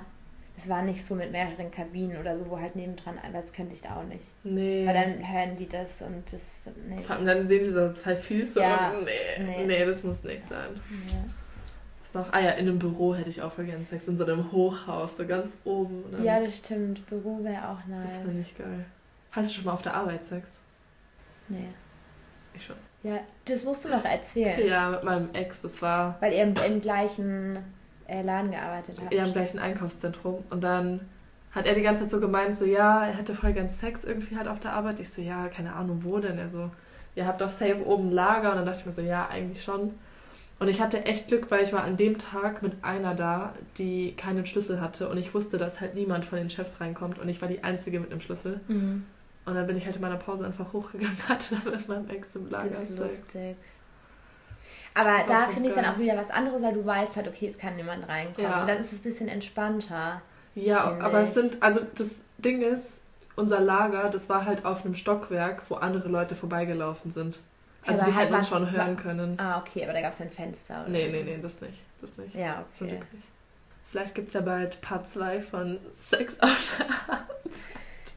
Es 0.62 0.70
war 0.70 0.84
nicht 0.84 1.04
so 1.04 1.16
mit 1.16 1.32
mehreren 1.32 1.72
Kabinen 1.72 2.18
oder 2.18 2.38
so, 2.38 2.48
wo 2.48 2.60
halt 2.60 2.76
nebendran, 2.76 3.18
das 3.34 3.52
könnte 3.52 3.74
ich 3.74 3.82
da 3.82 3.96
auch 3.96 4.04
nicht. 4.04 4.26
Nee. 4.44 4.86
Weil 4.86 4.94
dann 4.94 5.34
hören 5.34 5.56
die 5.56 5.68
das 5.68 6.04
und 6.04 6.24
das, 6.32 6.70
nee. 6.88 7.02
Vor 7.02 7.16
allem 7.16 7.26
dann 7.26 7.48
sehen 7.48 7.64
die 7.64 7.72
so 7.72 7.92
zwei 7.94 8.16
Füße 8.16 8.60
Ja, 8.60 8.92
und 8.92 9.06
nee, 9.06 9.44
nee. 9.44 9.66
nee, 9.66 9.86
das 9.86 10.04
muss 10.04 10.24
nicht 10.24 10.48
sein. 10.48 10.70
Ja. 11.08 11.24
Was 12.04 12.14
noch? 12.14 12.32
Ah 12.32 12.42
ja, 12.42 12.52
in 12.52 12.68
einem 12.68 12.78
Büro 12.78 13.16
hätte 13.16 13.30
ich 13.30 13.42
auch 13.42 13.52
voll 13.52 13.66
gerne 13.66 13.84
Sex, 13.86 14.08
in 14.08 14.18
so 14.18 14.24
einem 14.24 14.52
Hochhaus, 14.52 15.18
so 15.18 15.26
ganz 15.26 15.54
oben. 15.64 16.04
Ja, 16.24 16.40
das 16.40 16.60
stimmt. 16.60 17.08
Büro 17.08 17.44
wäre 17.44 17.70
auch 17.70 17.80
das 17.88 18.18
finde 18.18 18.34
nice. 18.34 18.48
ich 18.48 18.58
geil. 18.58 18.86
Hast 19.32 19.50
du 19.50 19.56
schon 19.56 19.66
mal 19.66 19.74
auf 19.74 19.82
der 19.82 19.96
Arbeit 19.96 20.26
Sex? 20.26 20.52
Nee. 21.48 21.70
Ich 22.54 22.66
schon. 22.66 22.76
Ja, 23.02 23.20
das 23.46 23.64
musst 23.64 23.86
du 23.86 23.90
noch 23.90 24.06
erzählen. 24.06 24.68
Ja, 24.68 24.92
mit 24.92 25.04
meinem 25.04 25.34
Ex, 25.34 25.62
das 25.62 25.82
war 25.82 26.18
Weil 26.20 26.34
ihr 26.34 26.44
im, 26.44 26.54
im 26.68 26.82
gleichen 26.82 27.58
äh, 28.12 28.22
Laden 28.22 28.52
gearbeitet 28.52 28.98
habt. 29.02 29.14
eher 29.14 29.26
im 29.26 29.34
gleichen 29.34 29.60
Einkaufszentrum. 29.60 30.44
Und 30.50 30.64
dann 30.64 31.02
hat 31.52 31.66
er 31.66 31.76
die 31.76 31.82
ganze 31.82 32.04
Zeit 32.04 32.12
so 32.12 32.20
gemeint, 32.20 32.56
so 32.58 32.66
ja, 32.66 33.06
er 33.06 33.14
hätte 33.14 33.34
voll 33.34 33.54
gern 33.54 33.70
Sex 33.70 34.04
irgendwie 34.04 34.38
halt 34.38 34.48
auf 34.48 34.60
der 34.60 34.74
Arbeit. 34.74 35.00
Ich 35.00 35.10
so, 35.10 35.22
ja, 35.22 35.48
keine 35.48 35.74
Ahnung, 35.74 36.04
wo 36.04 36.20
denn? 36.20 36.38
Er 36.38 36.50
so, 36.50 36.70
ihr 37.16 37.26
habt 37.26 37.42
doch 37.42 37.50
safe 37.50 37.86
oben 37.86 38.12
Lager. 38.12 38.52
Und 38.52 38.58
dann 38.58 38.66
dachte 38.66 38.80
ich 38.82 38.86
mir 38.86 38.94
so, 38.94 39.02
ja, 39.02 39.28
eigentlich 39.30 39.64
schon. 39.64 39.94
Und 40.60 40.68
ich 40.68 40.80
hatte 40.80 41.06
echt 41.06 41.28
Glück, 41.28 41.50
weil 41.50 41.64
ich 41.64 41.74
war 41.74 41.84
an 41.84 41.98
dem 41.98 42.20
Tag 42.20 42.62
mit 42.62 42.84
einer 42.84 43.16
da, 43.16 43.54
die 43.78 44.14
keinen 44.16 44.46
Schlüssel 44.46 44.80
hatte. 44.80 45.10
Und 45.10 45.18
ich 45.18 45.34
wusste, 45.34 45.58
dass 45.58 45.82
halt 45.82 45.96
niemand 45.96 46.26
von 46.26 46.38
den 46.38 46.50
Chefs 46.50 46.80
reinkommt. 46.80 47.18
Und 47.18 47.30
ich 47.30 47.42
war 47.42 47.48
die 47.48 47.64
Einzige 47.64 48.00
mit 48.00 48.12
einem 48.12 48.22
Schlüssel. 48.22 48.60
Mhm. 48.68 49.06
Und 49.46 49.56
dann 49.56 49.66
bin 49.66 49.76
ich 49.76 49.86
halt 49.86 49.96
in 49.96 50.02
meiner 50.02 50.18
Pause 50.18 50.46
einfach 50.46 50.72
hochgegangen, 50.72 51.18
hatte 51.28 51.56
dann 51.56 51.74
mit 51.74 51.88
meinem 51.88 52.10
Ex 52.10 52.36
im 52.36 52.50
Lager 52.50 52.70
Das 52.70 52.90
ist 52.90 52.98
lustig. 53.00 53.56
Aber 54.94 55.18
Das 55.20 55.28
da 55.28 55.48
finde 55.48 55.70
ich 55.70 55.76
dann 55.76 55.86
auch 55.86 55.98
wieder 55.98 56.18
was 56.18 56.30
anderes, 56.30 56.62
weil 56.62 56.74
du 56.74 56.86
weißt 56.86 57.16
halt, 57.16 57.28
okay, 57.28 57.48
es 57.48 57.58
kann 57.58 57.76
niemand 57.76 58.08
reinkommen. 58.08 58.52
Ja. 58.52 58.62
Und 58.62 58.68
dann 58.68 58.80
ist 58.80 58.92
es 58.92 59.00
ein 59.00 59.04
bisschen 59.04 59.28
entspannter. 59.28 60.22
Ja, 60.56 60.98
aber 61.00 61.22
es 61.22 61.34
sind, 61.34 61.62
also 61.64 61.80
das 61.96 62.10
Ding 62.38 62.62
ist, 62.62 63.00
unser 63.36 63.62
Lager, 63.62 64.10
das 64.10 64.28
war 64.28 64.46
halt 64.46 64.66
auf 64.66 64.84
einem 64.84 64.96
Stockwerk, 64.96 65.64
wo 65.70 65.76
andere 65.76 66.10
Leute 66.10 66.36
vorbeigelaufen 66.36 67.14
sind. 67.14 67.40
Also 67.86 68.02
Aber 68.02 68.12
die 68.12 68.18
hätten 68.18 68.34
uns 68.34 68.50
schon 68.50 68.70
hören 68.70 68.98
können. 68.98 69.40
Ah, 69.40 69.60
okay, 69.60 69.84
aber 69.84 69.94
da 69.94 70.02
gab 70.02 70.12
es 70.12 70.22
ein 70.22 70.30
Fenster. 70.30 70.82
Oder? 70.82 70.90
Nee, 70.90 71.10
nee, 71.10 71.24
nee, 71.24 71.40
das 71.42 71.62
nicht. 71.62 71.80
Das 72.02 72.16
nicht. 72.18 72.36
Ja, 72.36 72.66
okay. 72.76 72.92
Nicht. 72.92 73.04
Vielleicht 73.90 74.16
gibt 74.16 74.28
es 74.30 74.34
ja 74.36 74.42
bald 74.42 74.80
Part 74.82 75.10
2 75.10 75.42
von 75.42 75.80
Sex 76.10 76.34
auf 76.40 76.78
der 76.78 77.26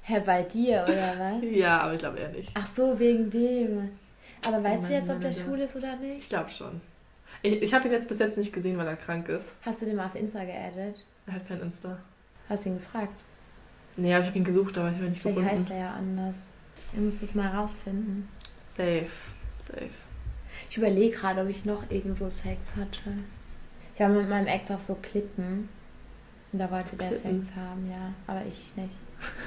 Hä, 0.07 0.20
bei 0.25 0.43
dir, 0.43 0.85
oder 0.85 1.14
was? 1.18 1.43
Ja, 1.43 1.81
aber 1.81 1.95
ich 1.95 1.99
glaube 1.99 2.18
eher 2.18 2.29
nicht. 2.29 2.51
Ach 2.55 2.66
so, 2.66 2.99
wegen 2.99 3.31
dem. 3.31 3.99
Aber 4.47 4.63
weißt 4.63 4.89
du 4.89 4.95
jetzt, 4.95 5.11
ob 5.11 5.21
der 5.21 5.33
schwul 5.33 5.59
ist 5.61 5.77
oder 5.77 5.97
nicht? 5.97 6.19
Ich 6.25 6.29
glaube 6.29 6.51
schon. 6.51 6.81
Ich, 7.43 7.63
ich 7.63 7.75
habe 7.75 7.87
ihn 7.89 7.93
jetzt 7.93 8.09
bis 8.09 8.19
jetzt 8.19 8.39
nicht 8.39 8.53
gesehen, 8.53 8.79
weil 8.79 8.87
er 8.87 8.97
krank 8.97 9.29
ist. 9.29 9.53
Hast 9.63 9.83
du 9.83 9.87
den 9.87 9.97
mal 9.97 10.07
auf 10.07 10.15
Insta 10.15 10.45
geaddet? 10.45 11.05
Er 11.27 11.35
hat 11.35 11.49
kein 11.49 11.61
Insta. 11.61 11.99
Hast 12.49 12.65
du 12.65 12.71
ihn 12.71 12.79
gefragt? 12.79 13.13
Nee, 13.97 14.17
ich 14.19 14.27
habe 14.27 14.37
ihn 14.37 14.45
gesucht, 14.45 14.77
aber 14.79 14.89
ich 14.89 14.95
habe 14.97 15.07
ihn 15.07 15.11
nicht 15.11 15.23
Vielleicht 15.23 15.37
gefunden. 15.39 15.59
heißt 15.59 15.71
er 15.71 15.79
ja 15.79 15.91
anders. 15.93 16.43
Du 16.93 17.01
musst 17.01 17.23
es 17.23 17.35
mal 17.35 17.49
rausfinden. 17.55 18.29
Safe. 18.77 19.07
Safe. 19.69 19.91
Ich 20.71 20.77
überlege 20.77 21.17
gerade, 21.17 21.43
ob 21.43 21.49
ich 21.49 21.65
noch 21.65 21.91
irgendwo 21.91 22.29
Sex 22.29 22.71
hatte. 22.79 23.13
Ich 23.95 24.01
war 24.01 24.09
mit 24.09 24.29
meinem 24.29 24.47
Ex 24.47 24.71
auf 24.71 24.83
so 24.83 24.97
Klippen. 24.97 25.69
Und 26.53 26.59
da 26.59 26.71
wollte 26.71 26.97
der 26.97 27.09
Klippen? 27.09 27.43
Sex 27.43 27.57
haben, 27.57 27.91
ja. 27.91 28.13
Aber 28.27 28.43
ich 28.47 28.73
nicht. 28.77 28.97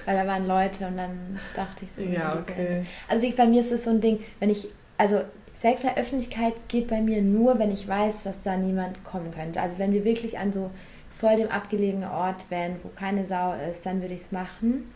Weil 0.06 0.16
da 0.18 0.28
waren 0.28 0.48
Leute 0.48 0.88
und 0.88 0.98
dann 0.98 1.40
dachte 1.56 1.86
ich 1.86 1.92
so. 1.92 2.02
Ja, 2.02 2.38
okay. 2.40 2.84
Also 3.08 3.24
wie 3.24 3.32
bei 3.32 3.46
mir 3.48 3.62
ist 3.62 3.72
es 3.72 3.84
so 3.84 3.90
ein 3.92 4.02
Ding, 4.02 4.20
wenn 4.40 4.50
ich, 4.50 4.70
also 4.98 5.22
Sex 5.54 5.84
in 5.84 5.90
der 5.90 5.98
Öffentlichkeit 5.98 6.54
geht 6.68 6.88
bei 6.88 7.02
mir 7.02 7.22
nur, 7.22 7.58
wenn 7.60 7.72
ich 7.72 7.88
weiß, 7.88 8.24
dass 8.24 8.42
da 8.42 8.58
niemand 8.58 9.04
kommen 9.04 9.32
könnte. 9.32 9.60
Also 9.62 9.80
wenn 9.80 9.92
wir 9.92 10.04
wirklich 10.06 10.38
an 10.38 10.54
so 10.54 10.70
voll 11.16 11.36
dem 11.38 11.50
abgelegenen 11.50 12.10
Ort 12.10 12.50
wären, 12.50 12.76
wo 12.84 12.90
keine 12.90 13.26
Sau 13.26 13.54
ist, 13.72 13.86
dann 13.86 14.02
würde 14.02 14.14
ich 14.14 14.22
es 14.22 14.32
machen. 14.32 14.92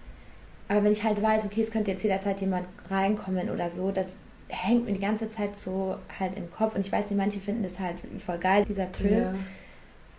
Aber 0.67 0.83
wenn 0.83 0.91
ich 0.91 1.03
halt 1.03 1.21
weiß, 1.21 1.45
okay, 1.45 1.61
es 1.61 1.71
könnte 1.71 1.91
jetzt 1.91 2.03
jederzeit 2.03 2.39
jemand 2.41 2.65
reinkommen 2.89 3.49
oder 3.49 3.69
so, 3.69 3.91
das 3.91 4.17
hängt 4.49 4.85
mir 4.85 4.93
die 4.93 4.99
ganze 5.01 5.27
Zeit 5.29 5.55
so 5.55 5.95
halt 6.19 6.37
im 6.37 6.49
Kopf. 6.51 6.75
Und 6.75 6.81
ich 6.85 6.91
weiß 6.91 7.09
nicht, 7.09 7.17
manche 7.17 7.39
finden 7.39 7.63
das 7.63 7.79
halt 7.79 7.95
voll 8.23 8.37
geil, 8.37 8.63
dieser 8.67 8.91
Thrill. 8.91 9.33
Ja. 9.33 9.33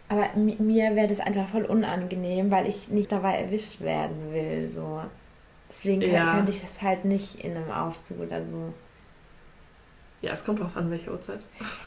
Aber 0.09 0.27
mi- 0.37 0.61
mir 0.61 0.95
wäre 0.97 1.09
das 1.09 1.21
einfach 1.21 1.49
voll 1.49 1.65
unangenehm, 1.65 2.51
weil 2.51 2.67
ich 2.69 2.89
nicht 2.89 3.13
dabei 3.13 3.37
erwischt 3.39 3.81
werden 3.81 4.33
will. 4.33 4.71
So. 4.75 5.01
Deswegen 5.71 6.03
Ja. 6.03 6.35
könnte 6.35 6.51
ich 6.53 6.61
das 6.61 6.83
halt 6.83 7.05
nicht 7.05 7.43
in 7.45 7.57
einem 7.57 7.71
Aufzug 7.71 8.21
oder 8.21 8.41
so. 8.41 8.75
Ja, 10.23 10.33
es 10.33 10.45
kommt 10.45 10.61
drauf 10.61 10.77
an, 10.77 10.91
welche 10.91 11.11
Uhrzeit. 11.11 11.41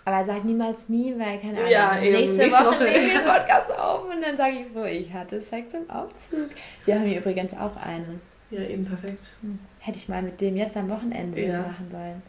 Aber 0.06 0.24
sag 0.26 0.44
niemals 0.46 0.88
nie, 0.90 1.14
weil 1.18 1.40
keine 1.40 1.58
Ahnung. 1.60 1.72
Ja, 1.72 2.00
eben, 2.02 2.12
nächste, 2.16 2.38
nächste 2.38 2.52
Woche 2.60 2.66
Woche. 2.76 2.84
nehmen 2.84 3.08
wir 3.08 3.20
den 3.20 3.24
Podcast 3.28 3.72
auf 3.72 4.04
und 4.14 4.22
dann 4.22 4.38
sage 4.38 4.60
ich 4.60 4.68
so, 4.72 4.84
ich 4.86 5.12
hatte 5.14 5.42
Sex 5.42 5.74
im 5.74 5.90
Aufzug. 5.90 6.50
Wir 6.86 6.96
haben 6.96 7.06
hier 7.06 7.20
übrigens 7.20 7.54
auch 7.54 7.76
einen. 7.78 8.22
Ja, 8.52 8.62
eben 8.62 8.86
perfekt. 8.86 9.24
Hm. 9.42 9.58
Hätte 9.80 9.98
ich 9.98 10.08
mal 10.10 10.22
mit 10.22 10.40
dem 10.40 10.56
jetzt 10.56 10.78
am 10.78 10.90
Wochenende 10.90 11.42
Ja. 11.42 11.60
was 11.60 11.68
machen 11.68 11.88
sollen. 11.92 12.22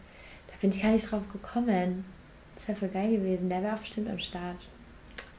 Da 0.47 0.53
bin 0.61 0.71
ich 0.71 0.83
gar 0.83 0.93
nicht 0.93 1.11
drauf 1.11 1.23
gekommen. 1.33 2.05
Das 2.55 2.69
wäre 2.69 2.79
voll 2.79 2.89
geil 2.89 3.11
gewesen. 3.11 3.51
Der 3.51 3.63
wäre 3.63 3.75
auch 3.75 3.81
bestimmt 3.81 4.09
am 4.09 4.19
Start. 4.19 4.57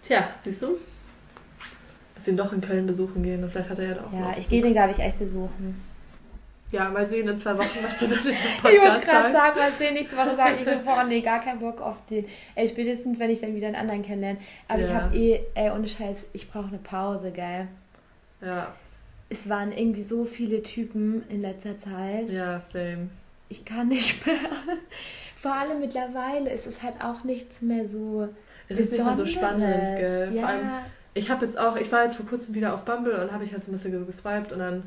Tja, 0.03 0.29
siehst 0.43 0.61
du? 0.61 0.77
Dass 2.13 2.27
ihn 2.27 2.37
doch 2.37 2.51
in 2.53 2.61
Köln 2.61 2.85
besuchen 2.85 3.23
gehen 3.23 3.43
und 3.43 3.49
vielleicht 3.51 3.69
hat 3.69 3.79
er 3.79 3.85
ja 3.87 3.93
da 3.95 4.01
auch 4.05 4.13
Ja, 4.13 4.27
einen 4.29 4.39
ich 4.39 4.49
gehe 4.49 4.61
den, 4.61 4.73
glaube 4.73 4.91
ich, 4.91 4.99
echt 4.99 5.17
besuchen. 5.19 5.81
Ja, 6.71 6.89
mal 6.89 7.07
sehen 7.07 7.27
in 7.29 7.39
zwei 7.39 7.57
Wochen, 7.57 7.77
was 7.81 7.97
du 7.97 8.07
dann 8.07 8.17
in 8.19 8.23
dem 8.25 8.33
Ich 8.33 8.63
wollte 8.63 8.79
Podcast 8.81 9.05
gerade 9.05 9.31
sagen, 9.31 9.57
mal 9.59 9.71
sehen, 9.71 9.93
nächste 9.93 10.17
Woche 10.17 10.35
sage 10.35 10.55
ich 10.59 10.65
so, 10.65 10.79
boah, 10.83 11.03
nee, 11.05 11.21
gar 11.21 11.39
keinen 11.41 11.59
Bock 11.59 11.79
auf 11.81 12.05
den. 12.09 12.25
Ey, 12.55 12.67
spätestens, 12.67 13.19
wenn 13.19 13.29
ich 13.29 13.39
dann 13.39 13.55
wieder 13.55 13.67
einen 13.67 13.77
anderen 13.77 14.01
kennenlerne. 14.03 14.39
Aber 14.67 14.79
ich 14.81 14.89
Ja. 14.89 14.93
habe 14.95 15.15
eh, 15.15 15.39
ey, 15.53 15.71
ohne 15.71 15.87
Scheiß, 15.87 16.27
ich 16.33 16.49
brauche 16.51 16.67
eine 16.67 16.79
Pause, 16.79 17.31
geil. 17.31 17.69
Ja, 18.41 18.73
Es 19.29 19.47
waren 19.49 19.71
irgendwie 19.71 20.01
so 20.01 20.25
viele 20.25 20.61
Typen 20.61 21.23
in 21.29 21.41
letzter 21.41 21.77
Zeit. 21.79 22.29
ja, 22.29 22.59
same. 22.59 23.09
Ich 23.49 23.63
kann 23.63 23.87
nicht 23.87 24.25
mehr. 24.27 24.35
Vor 25.37 25.53
allem 25.53 25.79
mittlerweile 25.79 26.49
ist 26.49 26.67
es 26.67 26.83
halt 26.83 26.95
auch 27.01 27.23
nichts 27.23 27.61
mehr 27.61 27.87
so. 27.87 28.27
Es 28.67 28.77
ist 28.77 28.91
nicht 28.91 29.05
mehr 29.05 29.15
so 29.15 29.25
spannend, 29.25 29.61
gell? 29.97 30.31
Ja, 30.33 30.41
Vor 30.41 30.49
allem, 30.49 30.69
ich 31.13 31.29
habe 31.29 31.45
jetzt 31.45 31.57
auch, 31.57 31.77
ich 31.77 31.89
war 31.93 32.03
jetzt 32.03 32.17
vor 32.17 32.25
kurzem 32.25 32.55
wieder 32.55 32.73
auf 32.73 32.83
Bumble 32.83 33.21
und 33.23 33.31
habe 33.31 33.45
ich 33.45 33.53
halt 33.53 33.63
so 33.63 33.71
ein 33.71 33.75
bisschen 33.75 34.05
geswiped 34.05 34.51
und 34.51 34.59
dann 34.59 34.83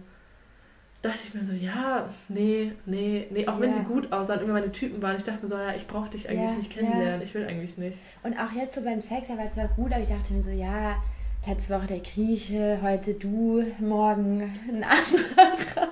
dachte 1.02 1.18
ich 1.26 1.34
mir 1.34 1.42
so, 1.44 1.54
ja, 1.54 2.08
nee, 2.28 2.72
nee, 2.86 3.26
nee, 3.30 3.46
auch 3.48 3.58
wenn 3.60 3.70
Ja. 3.70 3.76
sie 3.76 3.82
gut 3.84 4.12
aussahen, 4.12 4.40
immer 4.42 4.54
meine 4.54 4.70
Typen 4.72 5.00
waren, 5.00 5.16
ich 5.16 5.24
dachte 5.24 5.42
mir 5.42 5.48
so, 5.48 5.56
ja, 5.56 5.74
ich 5.74 5.86
brauche 5.86 6.10
dich 6.10 6.28
eigentlich 6.28 6.50
Ja, 6.50 6.56
nicht 6.56 6.74
ja. 6.74 6.82
kennenlernen, 6.82 7.22
ich 7.22 7.34
will 7.34 7.46
eigentlich 7.46 7.78
nicht. 7.78 7.98
Und 8.22 8.38
auch 8.38 8.52
jetzt 8.52 8.74
so 8.74 8.82
beim 8.82 9.00
Sex, 9.00 9.28
da 9.28 9.38
war 9.38 9.46
es 9.46 9.54
zwar 9.54 9.68
gut, 9.68 9.92
aber 9.92 10.02
ich 10.02 10.08
dachte 10.08 10.32
mir 10.34 10.42
so, 10.42 10.50
ja, 10.50 11.02
letzte 11.46 11.74
Woche 11.74 11.86
der 11.86 12.00
Grieche, 12.00 12.78
heute 12.82 13.14
du, 13.14 13.64
morgen 13.78 14.42
ein 14.68 14.84
anderer. 14.84 15.88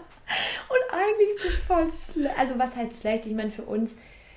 Und 0.68 0.92
eigentlich 0.92 1.36
ist 1.36 1.44
das 1.46 1.54
voll 1.66 1.90
schlecht. 1.90 2.38
Also 2.38 2.58
was 2.58 2.76
heißt 2.76 3.00
schlecht? 3.00 3.24
Ich 3.24 3.32
meine, 3.34 3.50
für 3.50 3.62
uns, 3.62 3.92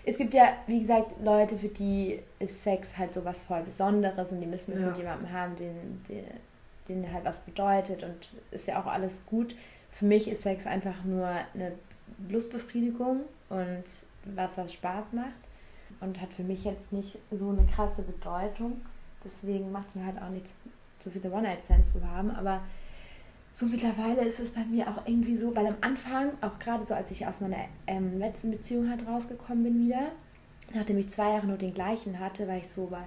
es 0.06 0.18
gibt 0.18 0.34
ja, 0.34 0.54
wie 0.68 0.80
gesagt, 0.82 1.12
Leute, 1.22 1.58
für 1.58 1.68
die 1.68 2.20
ist 2.40 2.64
Sex 2.64 2.98
halt 2.98 3.14
so 3.14 3.26
was 3.26 3.44
voll 3.44 3.62
Besonderes 3.64 4.32
und 4.32 4.40
die 4.40 4.48
müssen 4.48 4.74
es 4.74 4.82
Ja. 4.82 4.88
mit 4.88 4.98
jemandem 4.98 5.32
haben, 5.34 5.56
den, 5.58 5.76
den, 6.08 6.24
den 6.88 7.14
halt 7.14 7.26
was 7.26 7.40
bedeutet 7.40 8.04
und 8.04 8.30
ist 8.52 8.68
ja 8.68 8.82
auch 8.82 8.86
alles 8.88 9.26
gut. 9.26 9.54
Für 9.92 10.06
mich 10.06 10.28
ist 10.28 10.44
Sex 10.44 10.66
einfach 10.66 11.04
nur 11.04 11.28
eine 11.28 11.74
Lustbefriedigung 12.30 13.22
und 13.50 13.84
was, 14.36 14.58
was 14.58 14.74
Spaß 14.74 15.06
macht 15.14 15.40
und 16.00 16.20
hat 16.22 16.34
für 16.34 16.44
mich 16.44 16.64
jetzt 16.64 16.94
nicht 16.94 17.18
so 17.32 17.50
eine 17.50 17.66
krasse 17.66 18.02
Bedeutung. 18.02 18.82
Deswegen 19.24 19.72
macht 19.72 19.90
es 19.90 19.96
mir 19.96 20.06
halt 20.06 20.22
auch 20.22 20.30
nichts, 20.30 20.56
so 21.04 21.10
viele 21.10 21.32
One-Night-Stands 21.32 21.94
zu 21.94 22.08
haben. 22.08 22.32
Aber 22.32 22.62
so 23.54 23.66
mittlerweile 23.66 24.24
ist 24.24 24.40
es 24.40 24.52
bei 24.52 24.64
mir 24.64 24.88
auch 24.88 25.06
irgendwie 25.06 25.38
so, 25.38 25.56
weil 25.56 25.68
am 25.68 25.76
Anfang, 25.82 26.32
auch 26.42 26.58
gerade 26.60 26.84
so 26.84 26.94
als 26.94 27.12
ich 27.12 27.28
aus 27.28 27.40
meiner 27.40 27.66
ähm, 27.88 28.18
letzten 28.18 28.52
Beziehung 28.52 28.90
halt 28.90 29.06
rausgekommen 29.08 29.64
bin 29.64 29.88
wieder, 29.88 30.12
nachdem 30.74 30.98
ich 30.98 31.10
zwei 31.10 31.34
Jahre 31.34 31.48
nur 31.48 31.58
den 31.58 31.74
gleichen 31.74 32.20
hatte, 32.20 32.48
war 32.48 32.58
ich 32.58 32.70
so 32.70 32.88
bei, 32.88 33.02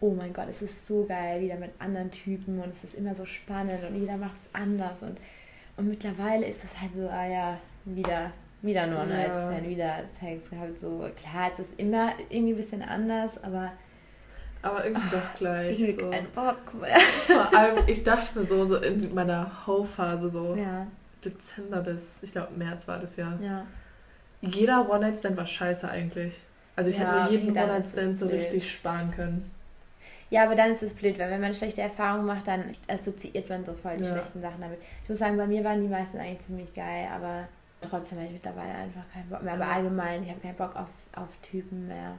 oh 0.00 0.14
mein 0.14 0.32
Gott, 0.32 0.46
es 0.48 0.62
ist 0.62 0.86
so 0.86 1.04
geil, 1.04 1.42
wieder 1.42 1.56
mit 1.56 1.72
anderen 1.80 2.10
Typen 2.10 2.60
und 2.60 2.70
es 2.70 2.84
ist 2.84 2.94
immer 2.94 3.14
so 3.14 3.24
spannend 3.26 3.82
und 3.82 3.96
jeder 3.96 4.16
macht 4.16 4.36
es 4.38 4.48
anders. 4.52 5.02
Und, 5.02 5.18
und 5.78 5.88
mittlerweile 5.88 6.46
ist 6.46 6.62
es 6.64 6.78
halt 6.78 6.94
so, 6.94 7.08
ah 7.08 7.26
ja, 7.26 7.58
wieder 7.84 8.32
Wieder 8.60 8.86
nur 8.88 9.00
ein 9.00 9.10
ja. 9.10 9.62
Wieder 9.62 9.94
Sex 10.20 10.50
gehabt. 10.50 10.78
So, 10.80 11.08
klar, 11.16 11.50
es 11.52 11.60
ist 11.60 11.78
immer 11.78 12.12
irgendwie 12.28 12.54
ein 12.54 12.56
bisschen 12.56 12.82
anders, 12.82 13.42
aber. 13.42 13.72
Aber 14.62 14.84
irgendwie 14.84 15.06
oh, 15.12 15.16
doch 15.16 15.38
gleich. 15.38 15.78
Ich 15.78 15.96
so. 15.96 16.10
keinen 16.10 16.30
Bock 16.32 16.74
mehr. 16.80 16.98
Vor 16.98 17.56
allem, 17.56 17.84
ich 17.86 18.02
dachte 18.02 18.36
mir 18.36 18.44
so, 18.44 18.64
so 18.64 18.76
in 18.78 19.14
meiner 19.14 19.66
Ho-Phase, 19.66 20.28
so 20.30 20.56
ja. 20.56 20.88
Dezember 21.24 21.80
bis, 21.82 22.24
ich 22.24 22.32
glaube, 22.32 22.52
März 22.56 22.88
war 22.88 22.98
das 22.98 23.14
Jahr. 23.16 23.38
Ja. 23.40 23.64
Jeder 24.40 24.90
One-Night-Stand 24.90 25.36
war 25.36 25.46
scheiße 25.46 25.88
eigentlich. 25.88 26.40
Also 26.74 26.90
ich 26.90 26.98
ja, 26.98 27.04
hätte 27.04 27.32
mir 27.32 27.38
jeden 27.38 27.50
okay, 27.50 27.62
One-Night-Stand 27.62 28.18
so 28.18 28.26
richtig 28.26 28.68
sparen 28.72 29.12
können. 29.12 29.50
Ja, 30.30 30.44
aber 30.44 30.54
dann 30.54 30.70
ist 30.70 30.82
es 30.82 30.92
blöd, 30.92 31.18
weil 31.18 31.30
wenn 31.30 31.40
man 31.40 31.54
schlechte 31.54 31.80
Erfahrungen 31.80 32.26
macht, 32.26 32.46
dann 32.48 32.72
assoziiert 32.88 33.48
man 33.48 33.64
so 33.64 33.72
voll 33.72 33.96
die 33.96 34.04
ja. 34.04 34.12
schlechten 34.12 34.42
Sachen 34.42 34.60
damit. 34.60 34.78
Ich 35.02 35.08
muss 35.08 35.18
sagen, 35.18 35.36
bei 35.36 35.46
mir 35.46 35.64
waren 35.64 35.80
die 35.80 35.88
meisten 35.88 36.18
eigentlich 36.18 36.40
ziemlich 36.40 36.74
geil, 36.74 37.08
aber 37.14 37.48
trotzdem 37.80 38.18
habe 38.18 38.26
ich 38.26 38.34
mittlerweile 38.34 38.74
einfach 38.74 39.02
keinen 39.12 39.28
Bock 39.30 39.42
mehr. 39.42 39.54
Aber 39.54 39.66
allgemein, 39.66 40.22
ich 40.22 40.28
habe 40.28 40.40
keinen 40.40 40.56
Bock 40.56 40.76
auf, 40.76 40.88
auf 41.14 41.28
Typen 41.42 41.88
mehr. 41.88 42.18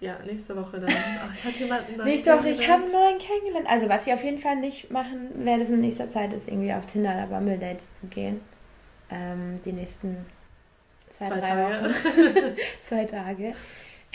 Ja, 0.00 0.18
nächste 0.24 0.54
Woche 0.54 0.80
dann. 0.80 0.90
Ach, 0.90 1.32
ich 1.32 1.44
habe 1.44 1.56
jemanden 1.56 1.96
neuen 1.96 2.08
Nächste 2.08 2.36
Woche, 2.36 2.50
ich 2.50 2.68
habe 2.68 2.82
einen 2.82 2.92
neuen 2.92 3.18
kennengelernt. 3.18 3.66
Also, 3.68 3.88
was 3.88 4.06
ich 4.06 4.12
auf 4.12 4.22
jeden 4.22 4.38
Fall 4.38 4.56
nicht 4.56 4.90
machen 4.90 5.30
werde, 5.44 5.62
ist 5.62 5.70
in 5.70 5.80
nächster 5.80 6.10
Zeit, 6.10 6.32
ist 6.32 6.46
irgendwie 6.46 6.72
auf 6.72 6.84
Tinder 6.86 7.14
oder 7.14 7.26
Bumble 7.26 7.58
Dates 7.58 7.94
zu 7.94 8.06
gehen. 8.08 8.40
Ähm, 9.10 9.60
die 9.64 9.72
nächsten 9.72 10.26
zwei, 11.08 11.28
zwei 11.28 11.40
drei 11.40 11.48
Tage. 11.48 11.84
Wochen. 11.84 12.56
zwei 12.86 13.04
Tage. 13.06 13.54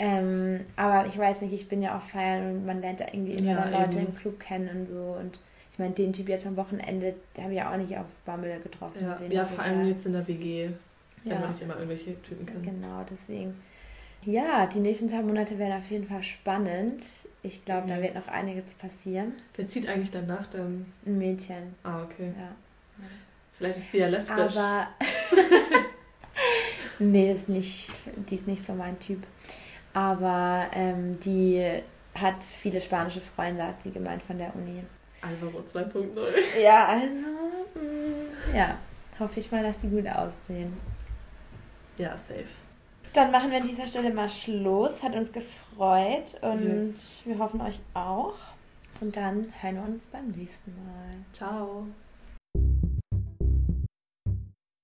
Ähm, 0.02 0.60
aber 0.76 1.06
ich 1.06 1.18
weiß 1.18 1.42
nicht, 1.42 1.52
ich 1.52 1.68
bin 1.68 1.82
ja 1.82 1.94
auch 1.94 2.02
feiern 2.02 2.52
und 2.52 2.64
man 2.64 2.80
lernt 2.80 3.00
da 3.00 3.06
irgendwie 3.12 3.34
immer 3.34 3.70
ja, 3.70 3.80
Leute 3.80 3.98
im 3.98 4.14
Club 4.14 4.40
kennen 4.40 4.80
und 4.80 4.86
so. 4.86 5.16
Und 5.20 5.38
ich 5.72 5.78
meine, 5.78 5.92
den 5.92 6.14
Typ 6.14 6.30
jetzt 6.30 6.46
am 6.46 6.56
Wochenende, 6.56 7.14
der 7.36 7.44
habe 7.44 7.52
ich 7.52 7.58
ja 7.58 7.70
auch 7.70 7.76
nicht 7.76 7.94
auf 7.98 8.06
Bumble 8.24 8.58
getroffen. 8.60 8.98
Ja, 9.02 9.18
ja 9.28 9.44
vor 9.44 9.62
allem 9.62 9.86
jetzt 9.86 10.06
in 10.06 10.14
der 10.14 10.26
WG, 10.26 10.70
wenn 11.22 11.32
ja. 11.32 11.38
man 11.38 11.50
nicht 11.50 11.60
immer 11.60 11.74
irgendwelche 11.74 12.20
Typen 12.22 12.46
kennt. 12.46 12.64
Genau, 12.64 13.04
deswegen. 13.10 13.54
Ja, 14.24 14.66
die 14.66 14.80
nächsten 14.80 15.10
zwei 15.10 15.20
Monate 15.20 15.58
werden 15.58 15.76
auf 15.76 15.90
jeden 15.90 16.06
Fall 16.06 16.22
spannend. 16.22 17.04
Ich 17.42 17.62
glaube, 17.66 17.86
yes. 17.86 17.96
da 17.96 18.02
wird 18.02 18.14
noch 18.14 18.28
einiges 18.28 18.72
passieren. 18.72 19.34
Wer 19.56 19.68
zieht 19.68 19.86
eigentlich 19.86 20.10
danach 20.10 20.46
dann? 20.46 20.86
Ein 21.04 21.18
Mädchen. 21.18 21.74
Ah, 21.82 22.04
okay. 22.04 22.32
Ja. 22.38 22.56
Vielleicht 23.58 23.78
ist 23.80 23.92
die 23.92 23.98
ja 23.98 24.08
lesbisch. 24.08 24.56
Aber. 24.56 24.88
nee, 26.98 27.32
ist 27.32 27.50
nicht, 27.50 27.92
die 28.30 28.34
ist 28.34 28.46
nicht 28.46 28.64
so 28.64 28.72
mein 28.72 28.98
Typ. 28.98 29.22
Aber 29.92 30.66
ähm, 30.72 31.18
die 31.20 31.80
hat 32.14 32.44
viele 32.44 32.80
spanische 32.80 33.20
Freunde, 33.20 33.64
hat 33.64 33.82
sie 33.82 33.90
gemeint 33.90 34.22
von 34.22 34.38
der 34.38 34.54
Uni. 34.54 34.82
Alvaro 35.22 35.60
2.0. 35.60 36.08
Ja, 36.62 36.86
also, 36.86 37.04
mh, 37.74 37.82
mm, 37.82 38.56
ja, 38.56 38.78
hoffe 39.18 39.40
ich 39.40 39.50
mal, 39.50 39.62
dass 39.62 39.78
die 39.78 39.88
gut 39.88 40.06
aussehen. 40.08 40.72
Ja, 41.98 42.16
safe. 42.16 42.46
Dann 43.12 43.30
machen 43.30 43.50
wir 43.50 43.58
an 43.58 43.66
dieser 43.66 43.86
Stelle 43.86 44.12
mal 44.12 44.30
Schluss. 44.30 45.02
Hat 45.02 45.14
uns 45.14 45.32
gefreut 45.32 46.36
und 46.42 46.64
yes. 46.64 47.22
wir 47.24 47.38
hoffen 47.38 47.60
euch 47.60 47.78
auch. 47.92 48.36
Und 49.00 49.16
dann 49.16 49.52
hören 49.60 49.74
wir 49.76 49.82
uns 49.82 50.06
beim 50.06 50.28
nächsten 50.28 50.72
Mal. 50.72 51.16
Ciao. 51.32 51.86